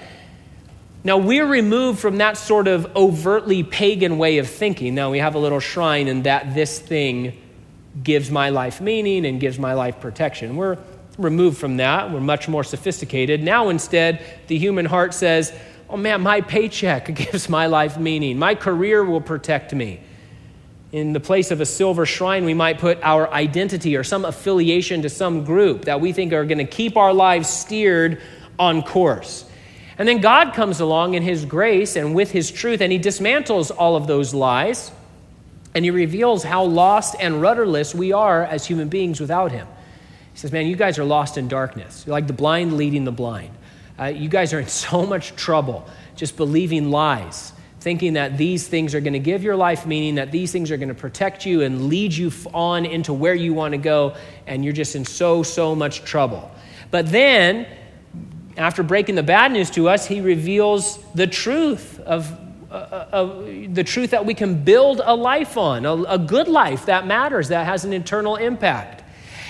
Now, 1.03 1.17
we're 1.17 1.45
removed 1.45 1.99
from 1.99 2.17
that 2.17 2.35
sort 2.35 2.67
of 2.67 2.95
overtly 2.95 3.61
pagan 3.63 4.17
way 4.17 4.39
of 4.39 4.49
thinking. 4.49 4.95
Now, 4.95 5.11
we 5.11 5.19
have 5.19 5.35
a 5.35 5.39
little 5.39 5.59
shrine 5.59 6.07
and 6.07 6.23
that 6.23 6.55
this 6.55 6.79
thing 6.79 7.39
gives 8.03 8.31
my 8.31 8.49
life 8.49 8.81
meaning 8.81 9.25
and 9.25 9.39
gives 9.39 9.59
my 9.59 9.73
life 9.73 9.99
protection. 9.99 10.55
We're 10.55 10.77
removed 11.17 11.57
from 11.57 11.77
that. 11.77 12.11
We're 12.11 12.19
much 12.19 12.47
more 12.47 12.63
sophisticated. 12.63 13.41
Now, 13.41 13.69
instead, 13.69 14.23
the 14.47 14.57
human 14.57 14.85
heart 14.85 15.13
says, 15.13 15.53
oh 15.89 15.97
man, 15.97 16.21
my 16.21 16.41
paycheck 16.41 17.05
gives 17.15 17.49
my 17.49 17.67
life 17.67 17.97
meaning. 17.97 18.37
My 18.37 18.55
career 18.55 19.03
will 19.03 19.21
protect 19.21 19.73
me. 19.73 20.01
In 20.91 21.13
the 21.13 21.19
place 21.19 21.51
of 21.51 21.59
a 21.59 21.65
silver 21.65 22.05
shrine, 22.05 22.45
we 22.45 22.53
might 22.53 22.79
put 22.79 22.99
our 23.03 23.29
identity 23.31 23.97
or 23.97 24.03
some 24.03 24.23
affiliation 24.23 25.01
to 25.01 25.09
some 25.09 25.43
group 25.43 25.85
that 25.85 25.99
we 25.99 26.13
think 26.13 26.31
are 26.31 26.45
going 26.45 26.59
to 26.59 26.65
keep 26.65 26.95
our 26.95 27.13
lives 27.13 27.49
steered 27.49 28.21
on 28.57 28.81
course. 28.81 29.45
And 29.97 30.07
then 30.07 30.19
God 30.19 30.53
comes 30.53 30.79
along 30.79 31.13
in 31.13 31.23
His 31.23 31.45
grace 31.45 31.95
and 31.95 32.15
with 32.15 32.31
His 32.31 32.51
truth, 32.51 32.81
and 32.81 32.91
He 32.91 32.99
dismantles 32.99 33.71
all 33.75 33.95
of 33.95 34.07
those 34.07 34.33
lies, 34.33 34.91
and 35.73 35.83
He 35.83 35.91
reveals 35.91 36.43
how 36.43 36.63
lost 36.63 37.15
and 37.19 37.41
rudderless 37.41 37.93
we 37.95 38.11
are 38.11 38.43
as 38.43 38.65
human 38.65 38.87
beings 38.87 39.19
without 39.19 39.51
Him. 39.51 39.67
He 40.35 40.39
says, 40.41 40.51
Man, 40.51 40.67
you 40.67 40.75
guys 40.75 40.99
are 40.99 41.05
lost 41.05 41.37
in 41.37 41.47
darkness. 41.47 42.03
You're 42.05 42.11
like 42.11 42.27
the 42.27 42.33
blind 42.33 42.75
leading 42.75 43.05
the 43.05 43.11
blind. 43.13 43.51
Uh, 43.97 44.07
you 44.07 44.27
guys 44.27 44.51
are 44.51 44.59
in 44.59 44.67
so 44.87 45.05
much 45.05 45.33
trouble 45.37 45.87
just 46.17 46.35
believing 46.35 46.91
lies, 46.91 47.53
thinking 47.79 48.13
that 48.13 48.37
these 48.37 48.67
things 48.67 48.93
are 48.93 48.99
going 48.99 49.13
to 49.13 49.19
give 49.19 49.43
your 49.43 49.55
life 49.55 49.85
meaning, 49.85 50.15
that 50.15 50.33
these 50.33 50.51
things 50.51 50.71
are 50.71 50.77
going 50.77 50.89
to 50.89 50.93
protect 50.93 51.45
you 51.45 51.61
and 51.61 51.87
lead 51.87 52.13
you 52.13 52.33
on 52.53 52.85
into 52.85 53.13
where 53.13 53.33
you 53.33 53.53
want 53.53 53.71
to 53.71 53.77
go, 53.77 54.13
and 54.45 54.65
you're 54.65 54.73
just 54.73 54.97
in 54.97 55.05
so, 55.05 55.41
so 55.41 55.73
much 55.73 56.03
trouble. 56.03 56.51
But 56.91 57.09
then, 57.09 57.65
after 58.57 58.83
breaking 58.83 59.15
the 59.15 59.23
bad 59.23 59.53
news 59.53 59.69
to 59.71 59.87
us, 59.87 60.05
he 60.05 60.19
reveals 60.19 60.99
the 61.13 61.27
truth 61.27 61.97
of, 62.01 62.29
uh, 62.69 62.73
uh 62.73 63.25
the 63.71 63.85
truth 63.85 64.09
that 64.09 64.25
we 64.25 64.33
can 64.33 64.65
build 64.65 65.01
a 65.01 65.15
life 65.15 65.57
on, 65.57 65.85
a, 65.85 65.93
a 65.93 66.17
good 66.17 66.49
life 66.49 66.87
that 66.87 67.07
matters, 67.07 67.47
that 67.47 67.65
has 67.65 67.85
an 67.85 67.93
internal 67.93 68.35
impact. 68.35 69.03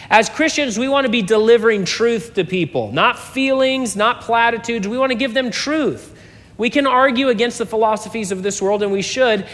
As 0.10 0.30
Christians, 0.30 0.78
we 0.78 0.88
want 0.88 1.06
to 1.06 1.12
be 1.12 1.22
delivering 1.22 1.86
truth 1.86 2.36
to 2.36 2.44
people, 2.44 2.92
not 2.92 3.18
feelings, 3.18 3.96
not 3.96 4.22
platitudes. 4.22 4.88
We 4.88 4.98
want 4.98 5.12
to 5.12 5.18
give 5.18 5.34
them 5.34 5.50
truth. 5.52 6.16
We 6.58 6.70
can 6.70 6.88
argue 6.88 7.30
against 7.30 7.58
the 7.58 7.66
philosophies 7.66 8.32
of 8.32 8.44
this 8.44 8.62
world, 8.62 8.84
and 8.84 8.92
we 8.92 9.02
should. 9.02 9.48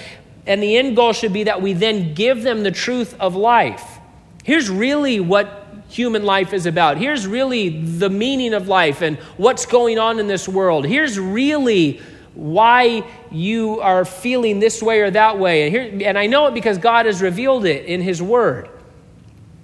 And 0.45 0.61
the 0.61 0.77
end 0.77 0.95
goal 0.95 1.13
should 1.13 1.33
be 1.33 1.45
that 1.45 1.61
we 1.61 1.73
then 1.73 2.13
give 2.13 2.43
them 2.43 2.63
the 2.63 2.71
truth 2.71 3.15
of 3.19 3.35
life. 3.35 3.99
Here's 4.43 4.69
really 4.69 5.19
what 5.19 5.67
human 5.87 6.23
life 6.23 6.53
is 6.53 6.65
about. 6.65 6.97
Here's 6.97 7.27
really 7.27 7.81
the 7.83 8.09
meaning 8.09 8.53
of 8.53 8.67
life 8.67 9.01
and 9.01 9.17
what's 9.37 9.65
going 9.65 9.99
on 9.99 10.19
in 10.19 10.27
this 10.27 10.47
world. 10.47 10.85
Here's 10.85 11.19
really 11.19 12.01
why 12.33 13.03
you 13.29 13.79
are 13.81 14.05
feeling 14.05 14.59
this 14.59 14.81
way 14.81 15.01
or 15.01 15.11
that 15.11 15.37
way. 15.37 15.63
And, 15.63 15.75
here, 15.75 16.09
and 16.09 16.17
I 16.17 16.27
know 16.27 16.47
it 16.47 16.53
because 16.53 16.77
God 16.77 17.05
has 17.05 17.21
revealed 17.21 17.65
it 17.65 17.85
in 17.85 18.01
His 18.01 18.21
Word. 18.21 18.69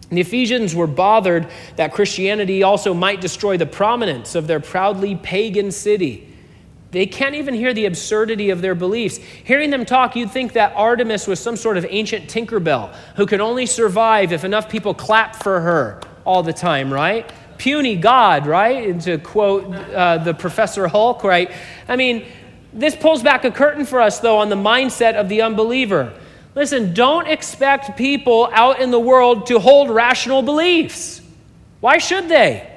The 0.09 0.21
Ephesians 0.21 0.73
were 0.73 0.87
bothered 0.87 1.47
that 1.75 1.93
Christianity 1.93 2.63
also 2.63 2.93
might 2.93 3.19
destroy 3.19 3.57
the 3.57 3.65
prominence 3.65 4.35
of 4.35 4.47
their 4.47 4.59
proudly 4.59 5.15
pagan 5.15 5.71
city. 5.71 6.33
They 6.91 7.05
can't 7.05 7.35
even 7.35 7.53
hear 7.53 7.73
the 7.73 7.85
absurdity 7.85 8.49
of 8.49 8.61
their 8.61 8.75
beliefs. 8.75 9.17
Hearing 9.17 9.69
them 9.69 9.85
talk, 9.85 10.15
you'd 10.15 10.31
think 10.31 10.53
that 10.53 10.73
Artemis 10.75 11.27
was 11.27 11.39
some 11.39 11.57
sort 11.57 11.77
of 11.77 11.85
ancient 11.89 12.29
Tinkerbell 12.29 12.93
who 13.17 13.25
could 13.25 13.41
only 13.41 13.65
survive 13.65 14.31
if 14.31 14.45
enough 14.45 14.69
people 14.69 14.93
clap 14.93 15.35
for 15.35 15.59
her 15.59 16.01
all 16.23 16.43
the 16.43 16.53
time, 16.53 16.91
right? 16.91 17.29
Puny 17.57 17.97
God, 17.97 18.47
right? 18.47 18.87
And 18.87 19.01
to 19.01 19.17
quote 19.17 19.75
uh, 19.75 20.19
the 20.19 20.33
Professor 20.33 20.87
Hulk, 20.87 21.25
right? 21.25 21.51
I 21.89 21.97
mean, 21.97 22.25
this 22.71 22.95
pulls 22.95 23.21
back 23.21 23.43
a 23.43 23.51
curtain 23.51 23.85
for 23.85 23.99
us, 23.99 24.19
though, 24.19 24.37
on 24.37 24.49
the 24.49 24.55
mindset 24.55 25.15
of 25.15 25.27
the 25.27 25.41
unbeliever. 25.41 26.13
Listen, 26.57 26.95
don't 26.95 27.27
expect 27.27 27.95
people 27.97 28.49
out 28.51 28.81
in 28.81 28.89
the 28.89 28.99
world 28.99 29.45
to 29.45 29.59
hold 29.59 29.91
rational 29.91 30.41
beliefs. 30.41 31.21
Why 31.81 31.99
should 31.99 32.29
they? 32.29 32.67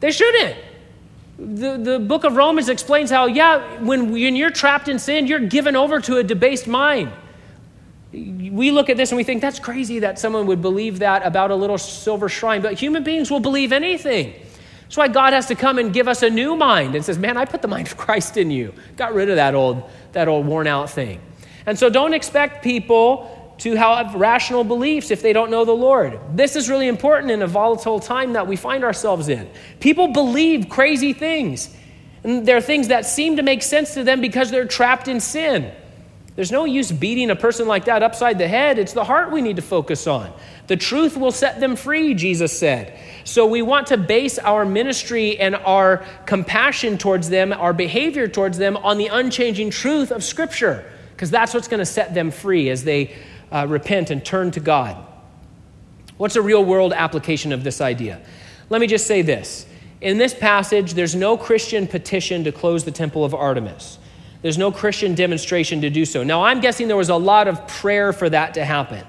They 0.00 0.10
shouldn't. 0.10 0.56
The, 1.38 1.76
the 1.76 1.98
book 1.98 2.24
of 2.24 2.36
Romans 2.36 2.70
explains 2.70 3.10
how, 3.10 3.26
yeah, 3.26 3.82
when, 3.82 4.12
when 4.12 4.34
you're 4.34 4.48
trapped 4.48 4.88
in 4.88 4.98
sin, 4.98 5.26
you're 5.26 5.40
given 5.40 5.76
over 5.76 6.00
to 6.00 6.16
a 6.16 6.24
debased 6.24 6.66
mind. 6.66 7.12
We 8.12 8.70
look 8.70 8.88
at 8.88 8.96
this 8.96 9.10
and 9.10 9.18
we 9.18 9.24
think 9.24 9.42
that's 9.42 9.58
crazy 9.58 9.98
that 9.98 10.18
someone 10.18 10.46
would 10.46 10.62
believe 10.62 11.00
that 11.00 11.22
about 11.26 11.50
a 11.50 11.54
little 11.54 11.76
silver 11.76 12.30
shrine, 12.30 12.62
but 12.62 12.80
human 12.80 13.04
beings 13.04 13.30
will 13.30 13.40
believe 13.40 13.72
anything. 13.72 14.32
That's 14.84 14.96
why 14.96 15.08
God 15.08 15.34
has 15.34 15.44
to 15.48 15.54
come 15.54 15.78
and 15.78 15.92
give 15.92 16.08
us 16.08 16.22
a 16.22 16.30
new 16.30 16.56
mind 16.56 16.94
and 16.94 17.04
says, 17.04 17.18
Man, 17.18 17.36
I 17.36 17.44
put 17.44 17.60
the 17.60 17.68
mind 17.68 17.88
of 17.88 17.98
Christ 17.98 18.38
in 18.38 18.50
you. 18.50 18.72
Got 18.96 19.12
rid 19.12 19.28
of 19.28 19.36
that 19.36 19.54
old, 19.54 19.82
that 20.12 20.28
old 20.28 20.46
worn 20.46 20.66
out 20.66 20.88
thing. 20.88 21.20
And 21.66 21.78
so 21.78 21.90
don't 21.90 22.14
expect 22.14 22.62
people 22.62 23.32
to 23.58 23.74
have 23.74 24.14
rational 24.14 24.64
beliefs 24.64 25.10
if 25.10 25.22
they 25.22 25.32
don't 25.32 25.50
know 25.50 25.64
the 25.64 25.72
Lord. 25.72 26.18
This 26.34 26.56
is 26.56 26.68
really 26.68 26.88
important 26.88 27.30
in 27.30 27.42
a 27.42 27.46
volatile 27.46 28.00
time 28.00 28.34
that 28.34 28.46
we 28.46 28.56
find 28.56 28.84
ourselves 28.84 29.28
in. 29.28 29.50
People 29.80 30.08
believe 30.08 30.68
crazy 30.68 31.12
things. 31.12 31.74
And 32.22 32.46
there 32.46 32.56
are 32.56 32.62
things 32.62 32.88
that 32.88 33.06
seem 33.06 33.36
to 33.36 33.42
make 33.42 33.62
sense 33.62 33.94
to 33.94 34.04
them 34.04 34.20
because 34.20 34.50
they're 34.50 34.66
trapped 34.66 35.08
in 35.08 35.20
sin. 35.20 35.72
There's 36.34 36.52
no 36.52 36.66
use 36.66 36.92
beating 36.92 37.30
a 37.30 37.36
person 37.36 37.66
like 37.66 37.86
that 37.86 38.02
upside 38.02 38.36
the 38.36 38.46
head. 38.46 38.78
It's 38.78 38.92
the 38.92 39.04
heart 39.04 39.32
we 39.32 39.40
need 39.40 39.56
to 39.56 39.62
focus 39.62 40.06
on. 40.06 40.30
The 40.66 40.76
truth 40.76 41.16
will 41.16 41.32
set 41.32 41.60
them 41.60 41.76
free, 41.76 42.12
Jesus 42.12 42.56
said. 42.56 42.98
So 43.24 43.46
we 43.46 43.62
want 43.62 43.86
to 43.86 43.96
base 43.96 44.38
our 44.38 44.66
ministry 44.66 45.38
and 45.38 45.56
our 45.56 46.04
compassion 46.26 46.98
towards 46.98 47.30
them, 47.30 47.54
our 47.54 47.72
behavior 47.72 48.28
towards 48.28 48.58
them, 48.58 48.76
on 48.76 48.98
the 48.98 49.06
unchanging 49.06 49.70
truth 49.70 50.10
of 50.10 50.22
Scripture 50.22 50.84
because 51.16 51.30
that's 51.30 51.54
what's 51.54 51.66
going 51.66 51.78
to 51.78 51.86
set 51.86 52.12
them 52.12 52.30
free 52.30 52.68
as 52.68 52.84
they 52.84 53.16
uh, 53.50 53.66
repent 53.66 54.10
and 54.10 54.22
turn 54.22 54.50
to 54.50 54.60
God. 54.60 55.02
What's 56.18 56.36
a 56.36 56.42
real 56.42 56.62
world 56.62 56.92
application 56.92 57.52
of 57.52 57.64
this 57.64 57.80
idea? 57.80 58.20
Let 58.68 58.82
me 58.82 58.86
just 58.86 59.06
say 59.06 59.22
this. 59.22 59.64
In 60.02 60.18
this 60.18 60.34
passage, 60.34 60.92
there's 60.92 61.14
no 61.14 61.38
Christian 61.38 61.86
petition 61.86 62.44
to 62.44 62.52
close 62.52 62.84
the 62.84 62.90
temple 62.90 63.24
of 63.24 63.34
Artemis. 63.34 63.98
There's 64.42 64.58
no 64.58 64.70
Christian 64.70 65.14
demonstration 65.14 65.80
to 65.80 65.88
do 65.88 66.04
so. 66.04 66.22
Now, 66.22 66.44
I'm 66.44 66.60
guessing 66.60 66.86
there 66.86 66.98
was 66.98 67.08
a 67.08 67.16
lot 67.16 67.48
of 67.48 67.66
prayer 67.66 68.12
for 68.12 68.28
that 68.28 68.54
to 68.54 68.64
happen. 68.64 69.04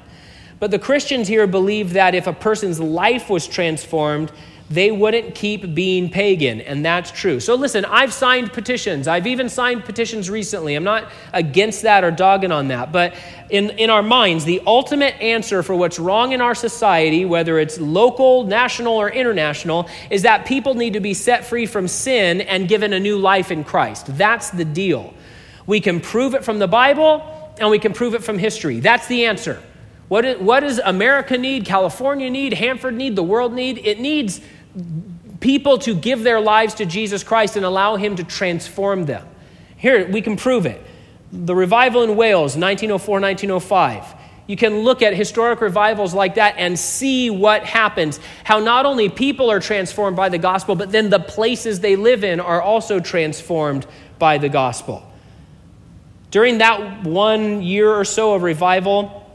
But 0.59 0.71
the 0.71 0.79
Christians 0.79 1.27
here 1.27 1.45
believe 1.45 1.93
that 1.93 2.15
if 2.15 2.25
a 2.25 2.33
person's 2.33 2.79
life 2.79 3.29
was 3.29 3.47
transformed, 3.47 4.31
they 4.69 4.91
wouldn't 4.91 5.33
keep 5.33 5.73
being 5.73 6.09
pagan, 6.09 6.59
and 6.59 6.83
that's 6.83 7.09
true. 7.09 7.39
So 7.39 7.55
listen, 7.55 7.85
I've 7.85 8.11
signed 8.11 8.51
petitions. 8.51 9.07
I've 9.07 9.25
even 9.25 9.47
signed 9.47 9.85
petitions 9.85 10.29
recently. 10.29 10.75
I'm 10.75 10.83
not 10.83 11.09
against 11.31 11.83
that 11.83 12.03
or 12.03 12.11
dogging 12.11 12.51
on 12.51 12.67
that. 12.67 12.91
But 12.91 13.15
in, 13.49 13.69
in 13.71 13.89
our 13.89 14.03
minds, 14.03 14.43
the 14.43 14.61
ultimate 14.67 15.15
answer 15.21 15.63
for 15.63 15.73
what's 15.73 15.99
wrong 15.99 16.33
in 16.33 16.41
our 16.41 16.53
society, 16.53 17.23
whether 17.23 17.59
it's 17.59 17.79
local, 17.79 18.43
national, 18.43 18.95
or 18.95 19.09
international, 19.09 19.87
is 20.09 20.23
that 20.23 20.45
people 20.45 20.73
need 20.73 20.93
to 20.93 20.99
be 20.99 21.13
set 21.13 21.45
free 21.45 21.65
from 21.65 21.87
sin 21.87 22.41
and 22.41 22.67
given 22.67 22.91
a 22.91 22.99
new 22.99 23.17
life 23.17 23.51
in 23.51 23.63
Christ. 23.63 24.17
That's 24.17 24.49
the 24.49 24.65
deal. 24.65 25.13
We 25.65 25.79
can 25.79 26.01
prove 26.01 26.33
it 26.35 26.43
from 26.43 26.59
the 26.59 26.67
Bible, 26.67 27.53
and 27.57 27.69
we 27.69 27.79
can 27.79 27.93
prove 27.93 28.15
it 28.15 28.23
from 28.23 28.37
history. 28.37 28.81
That's 28.81 29.07
the 29.07 29.27
answer. 29.27 29.63
What, 30.09 30.41
what 30.41 30.61
does 30.61 30.79
America 30.79 31.37
need, 31.37 31.65
California 31.65 32.29
need, 32.29 32.53
Hanford 32.53 32.95
need, 32.95 33.15
the 33.15 33.23
world 33.23 33.53
need? 33.53 33.77
It 33.79 33.99
needs 33.99 34.39
people 35.39 35.77
to 35.79 35.95
give 35.95 36.23
their 36.23 36.39
lives 36.39 36.75
to 36.75 36.85
Jesus 36.85 37.23
Christ 37.23 37.55
and 37.55 37.65
allow 37.65 37.95
Him 37.95 38.15
to 38.15 38.23
transform 38.23 39.05
them. 39.05 39.27
Here, 39.77 40.07
we 40.07 40.21
can 40.21 40.35
prove 40.35 40.65
it. 40.65 40.83
The 41.31 41.55
revival 41.55 42.03
in 42.03 42.15
Wales, 42.15 42.55
1904 42.55 43.19
1905. 43.19 44.15
You 44.47 44.55
can 44.55 44.79
look 44.79 45.01
at 45.01 45.13
historic 45.13 45.59
revivals 45.59 46.13
like 46.13 46.35
that 46.35 46.55
and 46.57 46.79
see 46.79 47.29
what 47.29 47.65
happens. 47.65 48.19
How 48.45 48.59
not 48.59 48.85
only 48.85 49.09
people 49.09 49.51
are 49.51 49.59
transformed 49.59 50.15
by 50.15 50.29
the 50.29 50.37
gospel, 50.37 50.75
but 50.75 50.89
then 50.89 51.09
the 51.09 51.19
places 51.19 51.81
they 51.81 51.97
live 51.97 52.23
in 52.23 52.39
are 52.39 52.61
also 52.61 53.01
transformed 53.01 53.85
by 54.17 54.37
the 54.37 54.47
gospel. 54.47 55.03
During 56.31 56.59
that 56.59 57.03
one 57.03 57.61
year 57.61 57.91
or 57.91 58.05
so 58.05 58.35
of 58.35 58.43
revival, 58.43 59.26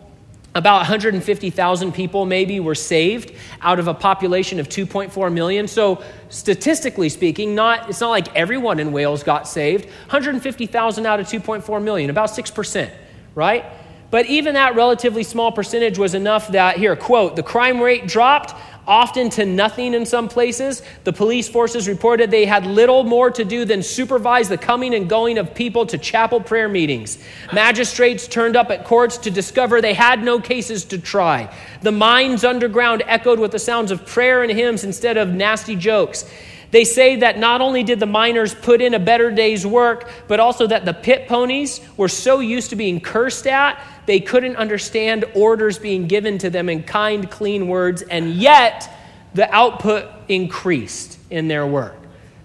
about 0.55 0.79
150,000 0.79 1.93
people 1.93 2.27
maybe 2.27 2.61
were 2.61 2.75
saved 2.75 3.33
out 3.63 3.79
of 3.79 3.89
a 3.89 3.95
population 3.95 4.61
of 4.61 4.69
2.4 4.69 5.33
million. 5.33 5.67
So 5.67 6.03
statistically 6.29 7.09
speaking, 7.09 7.55
not 7.55 7.89
it's 7.89 8.01
not 8.01 8.11
like 8.11 8.35
everyone 8.37 8.79
in 8.79 8.93
Wales 8.93 9.23
got 9.23 9.49
saved. 9.49 9.87
150,000 9.87 11.07
out 11.07 11.21
of 11.21 11.27
2.4 11.27 11.83
million, 11.83 12.11
about 12.11 12.29
6%, 12.29 12.91
right? 13.35 13.65
But 14.11 14.27
even 14.27 14.55
that 14.55 14.75
relatively 14.75 15.23
small 15.23 15.51
percentage 15.51 15.97
was 15.97 16.13
enough 16.13 16.49
that 16.49 16.77
here, 16.77 16.95
quote, 16.97 17.35
the 17.35 17.43
crime 17.43 17.81
rate 17.81 18.07
dropped 18.07 18.55
often 18.87 19.31
to 19.31 19.47
nothing 19.47 19.95
in 19.95 20.05
some 20.05 20.29
places. 20.29 20.83
The 21.05 21.13
police 21.13 21.49
forces 21.49 21.89
reported 21.89 22.31
they 22.31 22.45
had 22.45 22.67
little 22.67 23.05
more 23.05 23.31
to 23.31 23.45
do 23.45 23.65
than 23.65 23.83
supervise 23.83 24.49
the 24.49 24.59
coming 24.59 24.95
and 24.95 25.09
going 25.09 25.39
of 25.39 25.55
people 25.55 25.87
to 25.87 25.99
chapel 25.99 26.41
prayer 26.41 26.69
meetings. 26.69 27.19
Magistrates 27.53 28.27
turned 28.27 28.57
up 28.57 28.71
at 28.71 28.85
courts 28.85 29.19
to 29.19 29.31
discover 29.31 29.81
they 29.81 29.95
had 29.95 30.23
no 30.23 30.41
cases 30.41 30.85
to 30.87 30.99
try. 30.99 31.53
The 31.83 31.93
mines 31.93 32.45
underground 32.45 33.03
echoed 33.07 33.39
with 33.39 33.53
the 33.53 33.59
sounds 33.59 33.91
of 33.91 34.07
prayer 34.07 34.43
and 34.43 34.51
hymns 34.51 34.85
instead 34.85 35.17
of 35.17 35.29
nasty 35.29 35.77
jokes. 35.77 36.25
They 36.73 36.85
say 36.85 37.17
that 37.17 37.39
not 37.39 37.61
only 37.61 37.83
did 37.83 38.01
the 38.01 38.07
miners 38.07 38.55
put 38.55 38.81
in 38.81 38.95
a 38.95 38.99
better 38.99 39.31
day's 39.31 39.67
work, 39.67 40.11
but 40.27 40.41
also 40.41 40.67
that 40.67 40.87
the 40.87 40.95
pit 40.95 41.29
ponies 41.29 41.83
were 41.99 42.09
so 42.09 42.41
used 42.41 42.71
to 42.71 42.77
being 42.77 42.99
cursed 42.99 43.47
at, 43.47 43.79
they 44.07 44.21
couldn't 44.21 44.57
understand 44.57 45.25
orders 45.35 45.79
being 45.79 46.07
given 46.07 46.39
to 46.39 46.51
them 46.51 46.69
in 46.69 46.83
kind, 46.83 47.31
clean 47.31 47.69
words, 47.69 48.03
and 48.03 48.35
yet 48.35 48.91
the 49.35 49.53
output 49.55 50.11
increased 50.29 51.19
in 51.31 51.49
their 51.49 51.67
work. 51.67 51.97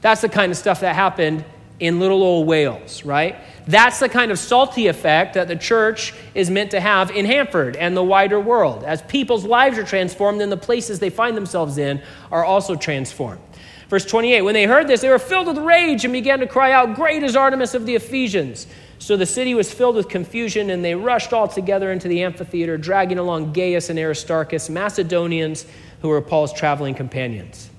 That's 0.01 0.21
the 0.21 0.29
kind 0.29 0.51
of 0.51 0.57
stuff 0.57 0.81
that 0.81 0.95
happened 0.95 1.43
in 1.79 1.99
little 1.99 2.23
old 2.23 2.47
Wales, 2.47 3.05
right? 3.05 3.35
That's 3.67 3.99
the 3.99 4.09
kind 4.09 4.31
of 4.31 4.39
salty 4.39 4.87
effect 4.87 5.35
that 5.35 5.47
the 5.47 5.55
church 5.55 6.13
is 6.33 6.49
meant 6.49 6.71
to 6.71 6.79
have 6.79 7.11
in 7.11 7.25
Hanford 7.25 7.75
and 7.75 7.95
the 7.95 8.03
wider 8.03 8.39
world. 8.39 8.83
As 8.83 9.01
people's 9.03 9.45
lives 9.45 9.77
are 9.77 9.83
transformed, 9.83 10.41
then 10.41 10.49
the 10.49 10.57
places 10.57 10.99
they 10.99 11.09
find 11.09 11.37
themselves 11.37 11.77
in 11.77 12.01
are 12.31 12.43
also 12.43 12.75
transformed. 12.75 13.41
Verse 13.89 14.05
28 14.05 14.41
When 14.41 14.53
they 14.53 14.65
heard 14.65 14.87
this, 14.87 15.01
they 15.01 15.09
were 15.09 15.19
filled 15.19 15.47
with 15.47 15.57
rage 15.57 16.03
and 16.03 16.11
began 16.11 16.39
to 16.39 16.47
cry 16.47 16.71
out, 16.71 16.95
Great 16.95 17.23
is 17.23 17.35
Artemis 17.35 17.73
of 17.73 17.85
the 17.85 17.95
Ephesians. 17.95 18.67
So 18.99 19.15
the 19.15 19.25
city 19.25 19.53
was 19.53 19.71
filled 19.71 19.95
with 19.95 20.09
confusion, 20.09 20.69
and 20.69 20.83
they 20.83 20.95
rushed 20.95 21.33
all 21.33 21.47
together 21.47 21.91
into 21.91 22.07
the 22.07 22.23
amphitheater, 22.23 22.77
dragging 22.77 23.19
along 23.19 23.53
Gaius 23.53 23.89
and 23.89 23.99
Aristarchus, 23.99 24.69
Macedonians 24.69 25.65
who 26.01 26.09
were 26.09 26.21
Paul's 26.21 26.53
traveling 26.53 26.95
companions. 26.95 27.69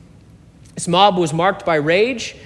This 0.75 0.89
mob 0.89 1.19
was 1.19 1.33
marked 1.33 1.67
by 1.67 1.77
rage. 1.77 2.37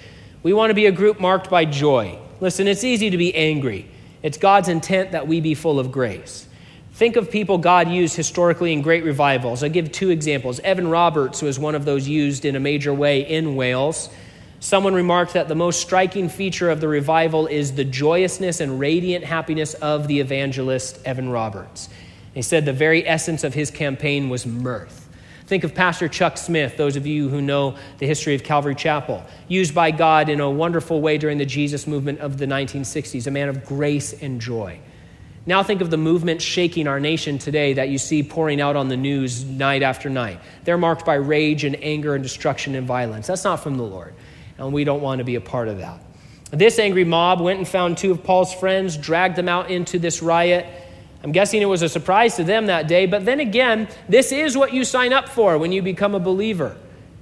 We 0.43 0.53
want 0.53 0.71
to 0.71 0.75
be 0.75 0.87
a 0.87 0.93
group 0.93 1.21
marked 1.21 1.51
by 1.51 1.65
joy. 1.65 2.19
Listen, 2.41 2.67
it's 2.67 2.83
easy 2.83 3.11
to 3.11 3.19
be 3.19 3.35
angry. 3.35 3.89
It's 4.23 4.39
God's 4.39 4.69
intent 4.69 5.13
that 5.13 5.29
we 5.29 5.41
be 5.41 5.55
full 5.55 5.79
of 5.79 5.93
grace. 5.93 6.47
Think 6.95 7.17
of 7.17 7.31
people 7.31 7.59
God 7.59 7.89
used 7.89 8.17
historically 8.17 8.73
in 8.73 8.83
great 8.83 9.05
revivals. 9.05 9.63
I'll 9.63 9.71
give 9.71 9.93
two 9.93 10.11
examples. 10.11 10.61
Evan 10.61 10.89
Roberts 10.89 11.43
was 11.43 11.59
one 11.59 11.75
of 11.75 11.85
those 11.85 12.07
used 12.07 12.45
in 12.45 12.55
a 12.55 12.61
major 12.61 12.93
way 12.93 13.21
in 13.21 13.57
Wales. 13.57 14.09
Someone 14.62 14.94
remarked 14.94 15.33
that 15.33 15.48
the 15.48 15.57
most 15.57 15.81
striking 15.81 16.29
feature 16.29 16.70
of 16.70 16.81
the 16.81 16.87
revival 16.87 17.48
is 17.48 17.75
the 17.75 17.85
joyousness 17.85 18.61
and 18.61 18.79
radiant 18.79 19.25
happiness 19.25 19.75
of 19.75 20.07
the 20.07 20.20
evangelist 20.20 21.01
Evan 21.05 21.31
Roberts. 21.31 21.88
He 22.33 22.42
said 22.42 22.64
the 22.64 22.72
very 22.72 23.05
essence 23.05 23.42
of 23.42 23.55
his 23.55 23.72
campaign 23.72 24.29
was 24.29 24.46
mirth. 24.46 25.09
Think 25.48 25.64
of 25.64 25.75
Pastor 25.75 26.07
Chuck 26.07 26.38
Smith, 26.38 26.77
those 26.77 26.94
of 26.94 27.09
you 27.09 27.29
who 27.29 27.42
know 27.42 27.77
the 27.98 28.07
history 28.07 28.37
of 28.37 28.44
Calvary 28.44 28.77
Chapel, 28.77 29.25
used 29.48 29.75
by 29.75 29.90
God 29.90 30.29
in 30.29 30.38
a 30.38 30.48
wonderful 30.48 31.01
way 31.01 31.18
during 31.18 31.38
the 31.38 31.44
Jesus 31.44 31.88
movement 31.88 32.20
of 32.20 32.38
the 32.38 32.46
1960s, 32.46 33.27
a 33.27 33.33
man 33.33 33.48
of 33.48 33.66
grace 33.66 34.12
and 34.22 34.40
joy. 34.40 34.79
Now 35.44 35.64
think 35.64 35.81
of 35.81 35.90
the 35.90 35.96
movement 35.96 36.40
shaking 36.40 36.87
our 36.87 37.01
nation 37.01 37.37
today 37.37 37.72
that 37.72 37.88
you 37.88 37.98
see 37.98 38.22
pouring 38.22 38.61
out 38.61 38.77
on 38.77 38.87
the 38.87 38.96
news 38.96 39.44
night 39.44 39.83
after 39.83 40.09
night. 40.09 40.38
They're 40.62 40.79
marked 40.79 41.05
by 41.05 41.14
rage 41.14 41.64
and 41.64 41.75
anger 41.83 42.14
and 42.14 42.22
destruction 42.22 42.77
and 42.77 42.87
violence. 42.87 43.27
That's 43.27 43.42
not 43.42 43.57
from 43.57 43.77
the 43.77 43.83
Lord, 43.83 44.14
and 44.62 44.72
we 44.72 44.85
don't 44.85 45.03
want 45.03 45.18
to 45.18 45.25
be 45.25 45.35
a 45.35 45.40
part 45.40 45.68
of 45.68 45.79
that. 45.79 46.01
This 46.51 46.79
angry 46.79 47.05
mob 47.05 47.40
went 47.40 47.59
and 47.59 47.68
found 47.68 47.98
two 47.98 48.12
of 48.12 48.22
Paul's 48.22 48.55
friends, 48.55 48.96
dragged 48.96 49.37
them 49.37 49.48
out 49.48 49.70
into 49.70 49.98
this 49.98 50.22
riot, 50.22 50.66
I'm 51.22 51.31
guessing 51.31 51.62
it 51.62 51.66
was 51.66 51.83
a 51.83 51.88
surprise 51.88 52.35
to 52.37 52.44
them 52.44 52.66
that 52.66 52.88
day, 52.88 53.07
but 53.07 53.25
then 53.25 53.38
again, 53.38 53.88
this 54.09 54.33
is 54.33 54.57
what 54.57 54.72
you 54.72 54.85
sign 54.85 55.12
up 55.12 55.29
for 55.29 55.57
when 55.57 55.70
you 55.70 55.81
become 55.81 56.16
a 56.16 56.20
believer. 56.20 56.77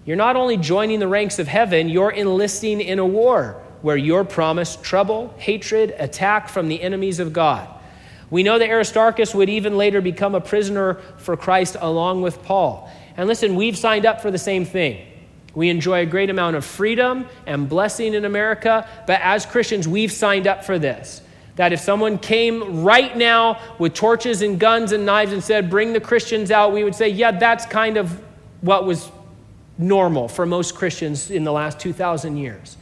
You're 0.07 0.17
not 0.17 0.37
only 0.37 0.57
joining 0.57 1.01
the 1.01 1.09
ranks 1.09 1.39
of 1.39 1.47
heaven, 1.47 1.91
you're 1.91 2.11
enlisting 2.11 2.81
in 2.81 2.99
a 2.99 3.05
war 3.05 3.63
where 3.83 3.99
you're 3.99 4.25
promised 4.25 4.83
trouble, 4.83 5.35
hatred, 5.37 5.95
attack 5.99 6.49
from 6.49 6.69
the 6.69 6.81
enemies 6.81 7.21
of 7.21 7.35
God. 7.35 7.69
We 8.31 8.43
know 8.43 8.59
that 8.59 8.71
Aristarchus 8.71 9.35
would 9.35 9.51
even 9.51 9.77
later 9.77 10.01
become 10.01 10.35
a 10.35 10.41
prisoner 10.41 10.95
for 11.19 11.37
Christ 11.37 11.77
along 11.79 12.23
with 12.23 12.43
Paul. 12.43 12.91
And 13.19 13.29
listen, 13.29 13.55
we've 13.55 13.77
signed 13.77 14.07
up 14.07 14.23
for 14.23 14.31
the 14.31 14.39
same 14.39 14.65
thing. 14.65 15.07
We 15.55 15.69
enjoy 15.69 16.01
a 16.01 16.07
great 16.07 16.31
amount 16.31 16.57
of 16.57 16.65
freedom 16.65 17.27
and 17.47 17.69
blessing 17.69 18.15
in 18.15 18.25
America, 18.25 18.89
but 19.07 19.21
as 19.23 19.47
Christians, 19.47 19.89
we've 19.89 20.13
signed 20.13 20.47
up 20.47 20.65
for 20.65 20.79
this 20.79 21.23
that 21.57 21.75
if 21.75 21.81
someone 21.81 22.17
came 22.17 22.85
right 22.85 23.15
now 23.15 23.61
with 23.79 23.93
torches 23.93 24.41
and 24.41 24.59
guns 24.59 24.93
and 24.93 25.05
knives 25.05 25.31
and 25.31 25.45
said, 25.45 25.69
Bring 25.69 25.93
the 25.93 26.01
Christians 26.01 26.51
out, 26.51 26.73
we 26.73 26.85
would 26.85 26.95
say, 26.95 27.09
Yeah, 27.09 27.33
that's 27.33 27.67
kind 27.67 27.99
of 27.99 28.19
what 28.63 28.87
was 28.87 29.11
normal 29.77 30.29
for 30.29 30.47
most 30.47 30.75
Christians 30.75 31.31
in 31.31 31.45
the 31.45 31.53
last 31.53 31.79
2,000 31.79 32.37
years. 32.37 32.77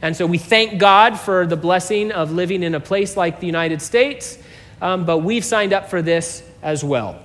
And 0.00 0.16
so 0.16 0.26
we 0.26 0.38
thank 0.38 0.78
God 0.78 1.18
for 1.18 1.46
the 1.46 1.56
blessing 1.56 2.12
of 2.12 2.32
living 2.32 2.62
in 2.62 2.74
a 2.74 2.80
place 2.80 3.16
like 3.16 3.40
the 3.40 3.46
United 3.46 3.80
States, 3.80 4.38
um, 4.80 5.04
but 5.04 5.18
we've 5.18 5.44
signed 5.44 5.72
up 5.72 5.88
for 5.88 6.02
this 6.02 6.42
as 6.62 6.84
well. 6.84 7.23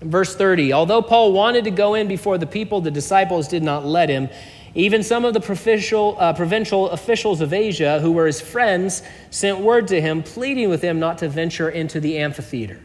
Verse 0.00 0.34
30 0.34 0.72
Although 0.72 1.02
Paul 1.02 1.32
wanted 1.32 1.64
to 1.64 1.70
go 1.70 1.94
in 1.94 2.08
before 2.08 2.38
the 2.38 2.46
people, 2.46 2.80
the 2.80 2.90
disciples 2.90 3.48
did 3.48 3.62
not 3.62 3.84
let 3.84 4.08
him. 4.08 4.28
Even 4.74 5.02
some 5.02 5.24
of 5.24 5.34
the 5.34 5.40
provincial, 5.40 6.16
uh, 6.20 6.32
provincial 6.34 6.90
officials 6.90 7.40
of 7.40 7.52
Asia, 7.52 7.98
who 8.00 8.12
were 8.12 8.26
his 8.26 8.40
friends, 8.40 9.02
sent 9.30 9.58
word 9.58 9.88
to 9.88 10.00
him, 10.00 10.22
pleading 10.22 10.68
with 10.68 10.82
him 10.82 11.00
not 11.00 11.18
to 11.18 11.28
venture 11.28 11.68
into 11.68 12.00
the 12.00 12.18
amphitheater. 12.18 12.78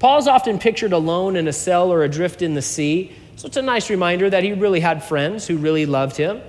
Paul's 0.00 0.26
often 0.26 0.58
pictured 0.58 0.92
alone 0.92 1.36
in 1.36 1.48
a 1.48 1.52
cell 1.52 1.90
or 1.90 2.02
adrift 2.02 2.42
in 2.42 2.54
the 2.54 2.62
sea, 2.62 3.12
so 3.36 3.46
it's 3.46 3.56
a 3.56 3.62
nice 3.62 3.88
reminder 3.88 4.28
that 4.28 4.42
he 4.42 4.52
really 4.52 4.80
had 4.80 5.02
friends 5.02 5.46
who 5.46 5.56
really 5.56 5.86
loved 5.86 6.16
him, 6.16 6.42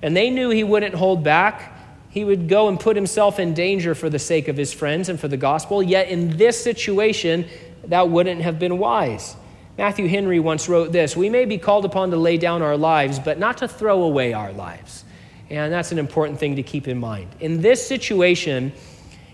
and 0.00 0.16
they 0.16 0.30
knew 0.30 0.50
he 0.50 0.64
wouldn't 0.64 0.94
hold 0.94 1.24
back. 1.24 1.76
He 2.10 2.24
would 2.24 2.48
go 2.48 2.68
and 2.68 2.78
put 2.78 2.96
himself 2.96 3.40
in 3.40 3.54
danger 3.54 3.94
for 3.94 4.10
the 4.10 4.18
sake 4.18 4.48
of 4.48 4.56
his 4.56 4.72
friends 4.72 5.08
and 5.08 5.18
for 5.18 5.28
the 5.28 5.36
gospel, 5.36 5.82
yet 5.82 6.08
in 6.08 6.36
this 6.36 6.62
situation, 6.62 7.46
that 7.86 8.08
wouldn't 8.08 8.42
have 8.42 8.58
been 8.58 8.78
wise. 8.78 9.34
Matthew 9.80 10.08
Henry 10.08 10.40
once 10.40 10.68
wrote 10.68 10.92
this 10.92 11.16
We 11.16 11.30
may 11.30 11.46
be 11.46 11.56
called 11.56 11.86
upon 11.86 12.10
to 12.10 12.18
lay 12.18 12.36
down 12.36 12.60
our 12.60 12.76
lives, 12.76 13.18
but 13.18 13.38
not 13.38 13.56
to 13.58 13.66
throw 13.66 14.02
away 14.02 14.34
our 14.34 14.52
lives. 14.52 15.06
And 15.48 15.72
that's 15.72 15.90
an 15.90 15.98
important 15.98 16.38
thing 16.38 16.56
to 16.56 16.62
keep 16.62 16.86
in 16.86 16.98
mind. 16.98 17.34
In 17.40 17.62
this 17.62 17.86
situation, 17.86 18.74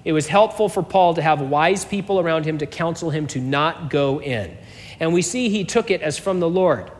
it 0.04 0.12
was 0.12 0.28
helpful 0.28 0.68
for 0.68 0.84
Paul 0.84 1.14
to 1.14 1.20
have 1.20 1.40
wise 1.40 1.84
people 1.84 2.20
around 2.20 2.44
him 2.44 2.58
to 2.58 2.66
counsel 2.66 3.10
him 3.10 3.26
to 3.26 3.40
not 3.40 3.90
go 3.90 4.22
in. 4.22 4.56
And 5.00 5.12
we 5.12 5.20
see 5.20 5.48
he 5.48 5.64
took 5.64 5.90
it 5.90 6.00
as 6.00 6.16
from 6.16 6.38
the 6.38 6.48
Lord. 6.48 6.92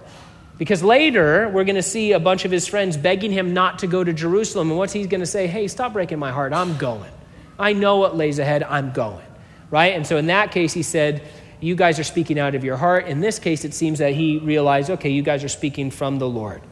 Because 0.58 0.82
later, 0.82 1.48
we're 1.48 1.62
going 1.62 1.76
to 1.76 1.84
see 1.84 2.14
a 2.14 2.18
bunch 2.18 2.44
of 2.44 2.50
his 2.50 2.66
friends 2.66 2.96
begging 2.96 3.30
him 3.30 3.54
not 3.54 3.78
to 3.78 3.86
go 3.86 4.02
to 4.02 4.12
Jerusalem. 4.12 4.70
And 4.70 4.76
what's 4.76 4.92
he 4.92 5.06
going 5.06 5.20
to 5.20 5.24
say? 5.24 5.46
Hey, 5.46 5.68
stop 5.68 5.92
breaking 5.92 6.18
my 6.18 6.32
heart. 6.32 6.52
I'm 6.52 6.76
going. 6.78 7.12
I 7.60 7.74
know 7.74 7.98
what 7.98 8.16
lays 8.16 8.40
ahead. 8.40 8.64
I'm 8.64 8.90
going. 8.90 9.24
Right? 9.70 9.94
And 9.94 10.04
so 10.04 10.16
in 10.16 10.26
that 10.26 10.50
case, 10.50 10.72
he 10.72 10.82
said, 10.82 11.22
you 11.60 11.74
guys 11.74 11.98
are 11.98 12.04
speaking 12.04 12.38
out 12.38 12.54
of 12.54 12.64
your 12.64 12.76
heart. 12.76 13.06
In 13.06 13.20
this 13.20 13.38
case, 13.38 13.64
it 13.64 13.74
seems 13.74 13.98
that 13.98 14.14
he 14.14 14.38
realized, 14.38 14.90
okay, 14.90 15.10
you 15.10 15.22
guys 15.22 15.42
are 15.42 15.48
speaking 15.48 15.90
from 15.90 16.18
the 16.18 16.28
Lord. 16.28 16.62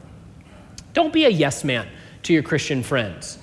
Don't 0.93 1.13
be 1.13 1.25
a 1.25 1.31
yes 1.31 1.65
man 1.65 1.89
to 2.25 2.33
your 2.33 2.43
Christian 2.43 2.83
friends. 2.83 3.39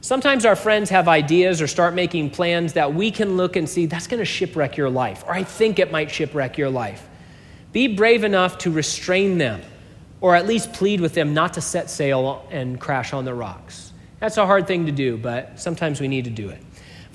Sometimes 0.00 0.44
our 0.44 0.56
friends 0.56 0.90
have 0.90 1.08
ideas 1.08 1.60
or 1.60 1.66
start 1.66 1.94
making 1.94 2.30
plans 2.30 2.74
that 2.74 2.94
we 2.94 3.10
can 3.10 3.36
look 3.36 3.56
and 3.56 3.68
see 3.68 3.86
that's 3.86 4.06
going 4.06 4.20
to 4.20 4.24
shipwreck 4.24 4.76
your 4.76 4.90
life, 4.90 5.24
or 5.26 5.32
I 5.32 5.42
think 5.42 5.78
it 5.78 5.90
might 5.90 6.10
shipwreck 6.10 6.58
your 6.58 6.70
life. 6.70 7.08
Be 7.72 7.88
brave 7.88 8.22
enough 8.22 8.58
to 8.58 8.70
restrain 8.70 9.38
them, 9.38 9.62
or 10.20 10.36
at 10.36 10.46
least 10.46 10.72
plead 10.72 11.00
with 11.00 11.14
them 11.14 11.34
not 11.34 11.54
to 11.54 11.60
set 11.60 11.90
sail 11.90 12.46
and 12.50 12.80
crash 12.80 13.12
on 13.12 13.24
the 13.24 13.34
rocks. 13.34 13.92
That's 14.20 14.36
a 14.36 14.46
hard 14.46 14.66
thing 14.66 14.86
to 14.86 14.92
do, 14.92 15.16
but 15.16 15.60
sometimes 15.60 16.00
we 16.00 16.08
need 16.08 16.24
to 16.24 16.30
do 16.30 16.48
it. 16.48 16.62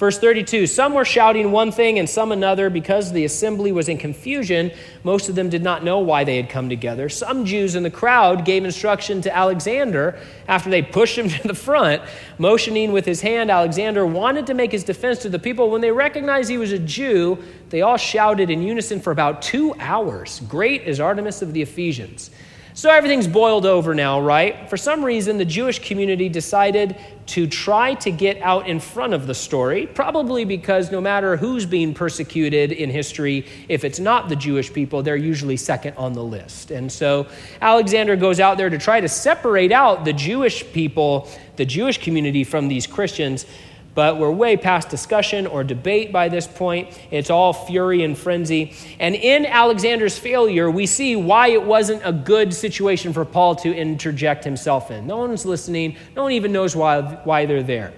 Verse 0.01 0.17
32 0.17 0.65
Some 0.65 0.95
were 0.95 1.05
shouting 1.05 1.51
one 1.51 1.71
thing 1.71 1.99
and 1.99 2.09
some 2.09 2.31
another 2.31 2.71
because 2.71 3.11
the 3.11 3.23
assembly 3.23 3.71
was 3.71 3.87
in 3.87 3.99
confusion. 3.99 4.71
Most 5.03 5.29
of 5.29 5.35
them 5.35 5.47
did 5.47 5.61
not 5.61 5.83
know 5.83 5.99
why 5.99 6.23
they 6.23 6.37
had 6.37 6.49
come 6.49 6.69
together. 6.69 7.07
Some 7.07 7.45
Jews 7.45 7.75
in 7.75 7.83
the 7.83 7.91
crowd 7.91 8.43
gave 8.43 8.65
instruction 8.65 9.21
to 9.21 9.37
Alexander 9.37 10.17
after 10.47 10.71
they 10.71 10.81
pushed 10.81 11.19
him 11.19 11.29
to 11.29 11.47
the 11.47 11.53
front. 11.53 12.01
Motioning 12.39 12.93
with 12.93 13.05
his 13.05 13.21
hand, 13.21 13.51
Alexander 13.51 14.03
wanted 14.03 14.47
to 14.47 14.55
make 14.55 14.71
his 14.71 14.83
defense 14.83 15.19
to 15.19 15.29
the 15.29 15.37
people. 15.37 15.69
When 15.69 15.81
they 15.81 15.91
recognized 15.91 16.49
he 16.49 16.57
was 16.57 16.71
a 16.71 16.79
Jew, 16.79 17.37
they 17.69 17.83
all 17.83 17.97
shouted 17.97 18.49
in 18.49 18.63
unison 18.63 19.01
for 19.01 19.11
about 19.11 19.43
two 19.43 19.75
hours 19.77 20.39
Great 20.49 20.81
is 20.81 20.99
Artemis 20.99 21.43
of 21.43 21.53
the 21.53 21.61
Ephesians. 21.61 22.31
So 22.73 22.89
everything's 22.89 23.27
boiled 23.27 23.65
over 23.65 23.93
now, 23.93 24.21
right? 24.21 24.69
For 24.69 24.77
some 24.77 25.03
reason, 25.03 25.37
the 25.37 25.45
Jewish 25.45 25.79
community 25.79 26.29
decided 26.29 26.95
to 27.27 27.45
try 27.45 27.93
to 27.95 28.11
get 28.11 28.41
out 28.41 28.67
in 28.67 28.79
front 28.79 29.13
of 29.13 29.27
the 29.27 29.33
story, 29.33 29.87
probably 29.87 30.45
because 30.45 30.91
no 30.91 31.01
matter 31.01 31.35
who's 31.35 31.65
being 31.65 31.93
persecuted 31.93 32.71
in 32.71 32.89
history, 32.89 33.45
if 33.67 33.83
it's 33.83 33.99
not 33.99 34.29
the 34.29 34.35
Jewish 34.35 34.71
people, 34.71 35.03
they're 35.03 35.15
usually 35.17 35.57
second 35.57 35.95
on 35.97 36.13
the 36.13 36.23
list. 36.23 36.71
And 36.71 36.91
so 36.91 37.27
Alexander 37.61 38.15
goes 38.15 38.39
out 38.39 38.57
there 38.57 38.69
to 38.69 38.77
try 38.77 39.01
to 39.01 39.09
separate 39.09 39.71
out 39.71 40.05
the 40.05 40.13
Jewish 40.13 40.63
people, 40.71 41.29
the 41.57 41.65
Jewish 41.65 41.97
community 41.97 42.43
from 42.43 42.67
these 42.69 42.87
Christians 42.87 43.45
but 43.93 44.17
we're 44.17 44.31
way 44.31 44.57
past 44.57 44.89
discussion 44.89 45.45
or 45.47 45.63
debate 45.63 46.11
by 46.11 46.29
this 46.29 46.47
point. 46.47 46.97
It's 47.11 47.29
all 47.29 47.53
fury 47.53 48.03
and 48.03 48.17
frenzy. 48.17 48.73
And 48.99 49.15
in 49.15 49.45
Alexander's 49.45 50.17
failure, 50.17 50.71
we 50.71 50.85
see 50.85 51.15
why 51.15 51.49
it 51.49 51.63
wasn't 51.63 52.01
a 52.05 52.13
good 52.13 52.53
situation 52.53 53.13
for 53.13 53.25
Paul 53.25 53.55
to 53.57 53.75
interject 53.75 54.43
himself 54.43 54.91
in. 54.91 55.07
No 55.07 55.17
one's 55.17 55.45
listening, 55.45 55.97
no 56.15 56.23
one 56.23 56.31
even 56.31 56.51
knows 56.51 56.75
why, 56.75 57.01
why 57.01 57.45
they're 57.45 57.63
there. 57.63 57.93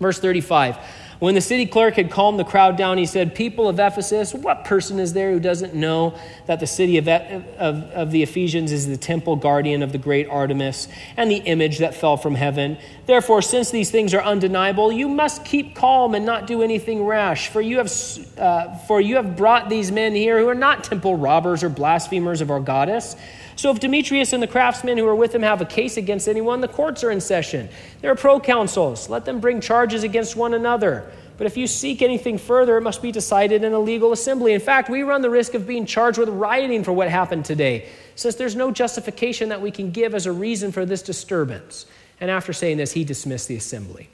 Verse 0.00 0.18
35 0.18 0.78
When 1.22 1.36
the 1.36 1.40
city 1.40 1.66
clerk 1.66 1.94
had 1.94 2.10
calmed 2.10 2.40
the 2.40 2.44
crowd 2.44 2.76
down, 2.76 2.98
he 2.98 3.06
said, 3.06 3.36
People 3.36 3.68
of 3.68 3.78
Ephesus, 3.78 4.34
what 4.34 4.64
person 4.64 4.98
is 4.98 5.12
there 5.12 5.30
who 5.30 5.38
doesn't 5.38 5.72
know 5.72 6.18
that 6.46 6.58
the 6.58 6.66
city 6.66 6.98
of, 6.98 7.06
of, 7.06 7.84
of, 7.92 8.10
the 8.10 8.24
Ephesians 8.24 8.72
is 8.72 8.88
the 8.88 8.96
temple 8.96 9.36
guardian 9.36 9.84
of 9.84 9.92
the 9.92 9.98
great 9.98 10.28
Artemis 10.28 10.88
and 11.16 11.30
the 11.30 11.36
image 11.36 11.78
that 11.78 11.94
fell 11.94 12.16
from 12.16 12.34
heaven? 12.34 12.76
Therefore, 13.06 13.40
since 13.40 13.70
these 13.70 13.88
things 13.88 14.14
are 14.14 14.20
undeniable, 14.20 14.90
you 14.90 15.06
must 15.06 15.44
keep 15.44 15.76
calm 15.76 16.16
and 16.16 16.26
not 16.26 16.48
do 16.48 16.60
anything 16.60 17.04
rash, 17.04 17.46
for 17.46 17.60
you 17.60 17.78
have, 17.78 17.92
uh, 18.36 18.76
for 18.78 19.00
you 19.00 19.14
have 19.14 19.36
brought 19.36 19.68
these 19.68 19.92
men 19.92 20.16
here 20.16 20.40
who 20.40 20.48
are 20.48 20.56
not 20.56 20.82
temple 20.82 21.14
robbers 21.14 21.62
or 21.62 21.68
blasphemers 21.68 22.40
of 22.40 22.50
our 22.50 22.58
goddess. 22.58 23.14
So 23.56 23.70
if 23.70 23.80
Demetrius 23.80 24.32
and 24.32 24.42
the 24.42 24.46
craftsmen 24.46 24.98
who 24.98 25.06
are 25.06 25.14
with 25.14 25.34
him 25.34 25.42
have 25.42 25.60
a 25.60 25.66
case 25.66 25.96
against 25.96 26.28
anyone, 26.28 26.60
the 26.60 26.68
courts 26.68 27.04
are 27.04 27.10
in 27.10 27.20
session. 27.20 27.68
There 28.00 28.10
are 28.10 28.16
proconsuls. 28.16 29.08
Let 29.08 29.24
them 29.24 29.40
bring 29.40 29.60
charges 29.60 30.04
against 30.04 30.36
one 30.36 30.54
another. 30.54 31.10
But 31.38 31.46
if 31.46 31.56
you 31.56 31.66
seek 31.66 32.02
anything 32.02 32.38
further, 32.38 32.76
it 32.76 32.82
must 32.82 33.02
be 33.02 33.10
decided 33.10 33.64
in 33.64 33.72
a 33.72 33.78
legal 33.78 34.12
assembly. 34.12 34.52
In 34.52 34.60
fact, 34.60 34.88
we 34.88 35.02
run 35.02 35.22
the 35.22 35.30
risk 35.30 35.54
of 35.54 35.66
being 35.66 35.86
charged 35.86 36.18
with 36.18 36.28
rioting 36.28 36.84
for 36.84 36.92
what 36.92 37.08
happened 37.08 37.44
today, 37.44 37.88
since 38.14 38.36
there's 38.36 38.54
no 38.54 38.70
justification 38.70 39.48
that 39.48 39.60
we 39.60 39.70
can 39.70 39.90
give 39.90 40.14
as 40.14 40.26
a 40.26 40.32
reason 40.32 40.70
for 40.72 40.86
this 40.86 41.02
disturbance. 41.02 41.86
And 42.20 42.30
after 42.30 42.52
saying 42.52 42.76
this, 42.76 42.92
he 42.92 43.04
dismissed 43.04 43.48
the 43.48 43.56
assembly. 43.56 44.08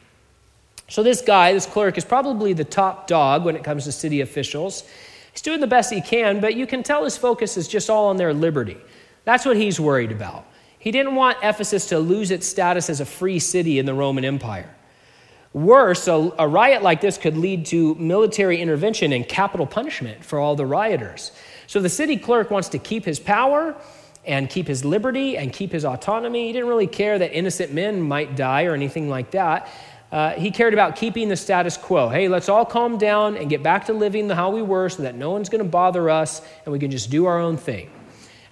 So, 0.88 1.02
this 1.02 1.20
guy, 1.20 1.52
this 1.52 1.66
clerk, 1.66 1.98
is 1.98 2.04
probably 2.04 2.54
the 2.54 2.64
top 2.64 3.06
dog 3.06 3.44
when 3.44 3.56
it 3.56 3.62
comes 3.62 3.84
to 3.84 3.92
city 3.92 4.22
officials. 4.22 4.84
He's 5.32 5.42
doing 5.42 5.60
the 5.60 5.66
best 5.66 5.92
he 5.92 6.00
can, 6.00 6.40
but 6.40 6.54
you 6.54 6.66
can 6.66 6.82
tell 6.82 7.04
his 7.04 7.18
focus 7.18 7.58
is 7.58 7.68
just 7.68 7.90
all 7.90 8.06
on 8.06 8.16
their 8.16 8.32
liberty. 8.32 8.78
That's 9.28 9.44
what 9.44 9.58
he's 9.58 9.78
worried 9.78 10.10
about. 10.10 10.46
He 10.78 10.90
didn't 10.90 11.14
want 11.14 11.36
Ephesus 11.42 11.88
to 11.88 11.98
lose 11.98 12.30
its 12.30 12.46
status 12.46 12.88
as 12.88 13.00
a 13.00 13.04
free 13.04 13.38
city 13.40 13.78
in 13.78 13.84
the 13.84 13.92
Roman 13.92 14.24
Empire. 14.24 14.74
Worse, 15.52 16.08
a, 16.08 16.32
a, 16.38 16.48
riot 16.48 16.82
like 16.82 17.02
this 17.02 17.18
could 17.18 17.36
lead 17.36 17.66
to 17.66 17.94
military 17.96 18.58
intervention 18.58 19.12
and 19.12 19.28
capital 19.28 19.66
punishment 19.66 20.24
for 20.24 20.38
all 20.38 20.56
the 20.56 20.64
rioters. 20.64 21.32
So 21.66 21.78
the 21.78 21.90
city 21.90 22.16
clerk 22.16 22.50
wants 22.50 22.70
to 22.70 22.78
keep 22.78 23.04
his 23.04 23.20
power 23.20 23.76
and 24.24 24.48
keep 24.48 24.66
his 24.66 24.82
liberty 24.82 25.36
and 25.36 25.52
keep 25.52 25.72
his 25.72 25.84
autonomy. 25.84 26.46
He 26.46 26.54
didn't 26.54 26.70
really 26.70 26.86
care 26.86 27.18
that 27.18 27.36
innocent 27.36 27.70
men 27.70 28.00
might 28.00 28.34
die 28.34 28.64
or 28.64 28.72
anything 28.72 29.10
like 29.10 29.32
that. 29.32 29.68
Uh, 30.10 30.30
he 30.30 30.50
cared 30.50 30.72
about 30.72 30.96
keeping 30.96 31.28
the 31.28 31.36
status 31.36 31.76
quo. 31.76 32.08
Hey, 32.08 32.28
let's 32.28 32.48
all 32.48 32.64
calm 32.64 32.96
down 32.96 33.36
and 33.36 33.50
get 33.50 33.62
back 33.62 33.84
to 33.88 33.92
living 33.92 34.30
how 34.30 34.48
we 34.48 34.62
were 34.62 34.88
so 34.88 35.02
that 35.02 35.16
no 35.16 35.32
one's 35.32 35.50
going 35.50 35.62
to 35.62 35.68
bother 35.68 36.08
us 36.08 36.40
and 36.64 36.72
we 36.72 36.78
can 36.78 36.90
just 36.90 37.10
do 37.10 37.26
our 37.26 37.38
own 37.38 37.58
thing. 37.58 37.90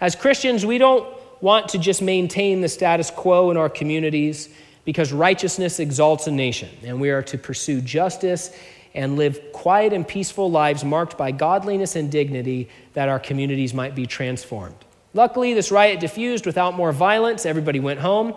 As 0.00 0.14
Christians, 0.14 0.66
we 0.66 0.78
don't 0.78 1.08
want 1.40 1.68
to 1.70 1.78
just 1.78 2.02
maintain 2.02 2.60
the 2.60 2.68
status 2.68 3.10
quo 3.10 3.50
in 3.50 3.56
our 3.56 3.68
communities 3.68 4.48
because 4.84 5.12
righteousness 5.12 5.80
exalts 5.80 6.26
a 6.26 6.30
nation, 6.30 6.68
and 6.84 7.00
we 7.00 7.10
are 7.10 7.22
to 7.22 7.38
pursue 7.38 7.80
justice 7.80 8.56
and 8.94 9.16
live 9.16 9.52
quiet 9.52 9.92
and 9.92 10.06
peaceful 10.08 10.50
lives 10.50 10.84
marked 10.84 11.18
by 11.18 11.30
godliness 11.30 11.96
and 11.96 12.10
dignity 12.10 12.68
that 12.94 13.08
our 13.08 13.18
communities 13.18 13.74
might 13.74 13.94
be 13.94 14.06
transformed. 14.06 14.76
Luckily, 15.12 15.54
this 15.54 15.70
riot 15.70 16.00
diffused 16.00 16.46
without 16.46 16.74
more 16.74 16.92
violence. 16.92 17.44
Everybody 17.44 17.80
went 17.80 18.00
home. 18.00 18.34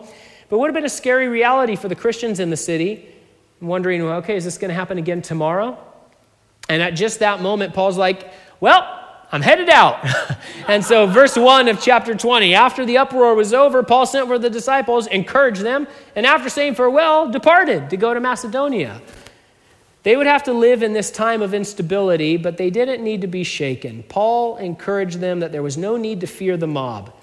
But 0.49 0.57
would 0.57 0.67
have 0.67 0.73
been 0.73 0.85
a 0.85 0.89
scary 0.89 1.27
reality 1.27 1.75
for 1.75 1.87
the 1.87 1.95
Christians 1.95 2.39
in 2.39 2.49
the 2.49 2.57
city, 2.57 3.07
wondering, 3.61 4.03
well, 4.03 4.17
okay, 4.17 4.35
is 4.35 4.45
this 4.45 4.57
going 4.57 4.69
to 4.69 4.75
happen 4.75 4.97
again 4.97 5.21
tomorrow? 5.21 5.77
And 6.67 6.81
at 6.81 6.91
just 6.91 7.19
that 7.19 7.41
moment, 7.41 7.73
Paul's 7.73 7.97
like, 7.97 8.31
well, 8.59 8.98
I'm 9.31 9.41
headed 9.41 9.69
out. 9.69 10.03
and 10.67 10.83
so, 10.83 11.05
verse 11.05 11.35
1 11.37 11.67
of 11.67 11.79
chapter 11.79 12.15
20 12.15 12.55
after 12.55 12.85
the 12.85 12.97
uproar 12.97 13.35
was 13.35 13.53
over, 13.53 13.83
Paul 13.83 14.05
sent 14.05 14.27
for 14.27 14.39
the 14.39 14.49
disciples, 14.49 15.05
encouraged 15.07 15.61
them, 15.61 15.87
and 16.15 16.25
after 16.25 16.49
saying 16.49 16.75
farewell, 16.75 17.29
departed 17.29 17.91
to 17.91 17.97
go 17.97 18.13
to 18.13 18.19
Macedonia. 18.19 19.01
They 20.01 20.15
would 20.15 20.27
have 20.27 20.43
to 20.43 20.53
live 20.53 20.81
in 20.81 20.93
this 20.93 21.11
time 21.11 21.41
of 21.41 21.53
instability, 21.53 22.37
but 22.37 22.57
they 22.57 22.69
didn't 22.69 23.03
need 23.03 23.21
to 23.21 23.27
be 23.27 23.43
shaken. 23.43 24.03
Paul 24.03 24.57
encouraged 24.57 25.19
them 25.19 25.41
that 25.41 25.51
there 25.51 25.61
was 25.61 25.77
no 25.77 25.97
need 25.97 26.21
to 26.21 26.27
fear 26.27 26.57
the 26.57 26.67
mob. 26.67 27.13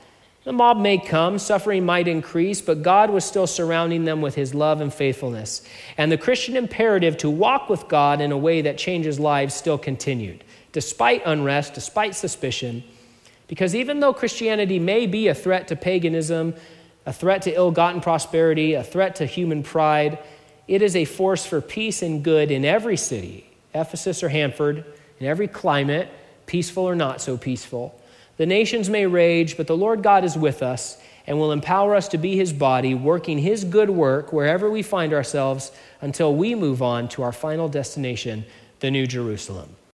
The 0.44 0.52
mob 0.52 0.78
may 0.78 0.98
come, 0.98 1.40
suffering 1.40 1.84
might 1.84 2.06
increase, 2.06 2.60
but 2.60 2.84
God 2.84 3.10
was 3.10 3.24
still 3.24 3.48
surrounding 3.48 4.04
them 4.04 4.20
with 4.20 4.36
his 4.36 4.54
love 4.54 4.80
and 4.80 4.94
faithfulness. 4.94 5.62
And 5.98 6.12
the 6.12 6.18
Christian 6.18 6.56
imperative 6.56 7.16
to 7.16 7.30
walk 7.30 7.68
with 7.68 7.88
God 7.88 8.20
in 8.20 8.30
a 8.30 8.38
way 8.38 8.62
that 8.62 8.78
changes 8.78 9.18
lives 9.18 9.54
still 9.54 9.78
continued 9.78 10.44
despite 10.76 11.22
unrest, 11.24 11.72
despite 11.72 12.14
suspicion. 12.14 12.84
Because 13.48 13.74
even 13.74 14.00
though 14.00 14.12
Christianity 14.12 14.78
may 14.78 15.06
be 15.06 15.26
a 15.28 15.34
threat 15.34 15.68
to 15.68 15.74
paganism, 15.74 16.52
a 17.06 17.14
threat 17.14 17.40
to 17.42 17.54
ill 17.54 17.70
gotten 17.70 18.02
prosperity, 18.02 18.74
a 18.74 18.84
threat 18.84 19.16
to 19.16 19.24
human 19.24 19.62
pride, 19.62 20.18
it 20.68 20.82
is 20.82 20.94
a 20.94 21.06
force 21.06 21.46
for 21.46 21.62
peace 21.62 22.02
and 22.02 22.22
good 22.22 22.50
in 22.50 22.66
every 22.66 22.98
city, 22.98 23.48
Ephesus 23.74 24.22
or 24.22 24.28
Hanford, 24.28 24.84
in 25.18 25.26
every 25.26 25.48
climate, 25.48 26.10
peaceful 26.44 26.82
or 26.82 26.94
not 26.94 27.22
so 27.22 27.38
peaceful. 27.38 27.98
The 28.36 28.44
nations 28.44 28.90
may 28.90 29.06
rage, 29.06 29.56
but 29.56 29.68
the 29.68 29.78
Lord 29.78 30.02
God 30.02 30.24
is 30.24 30.36
with 30.36 30.62
us 30.62 31.00
and 31.26 31.38
will 31.38 31.52
empower 31.52 31.94
us 31.94 32.08
to 32.08 32.18
be 32.18 32.36
his 32.36 32.52
body, 32.52 32.94
working 32.94 33.38
his 33.38 33.64
good 33.64 33.88
work 33.88 34.30
wherever 34.30 34.70
we 34.70 34.82
find 34.82 35.14
ourselves 35.14 35.72
until 36.02 36.34
we 36.34 36.54
move 36.54 36.82
on 36.82 37.08
to 37.08 37.22
our 37.22 37.32
final 37.32 37.66
destination, 37.66 38.44
the 38.80 38.90
New 38.90 39.06
Jerusalem. 39.06 39.76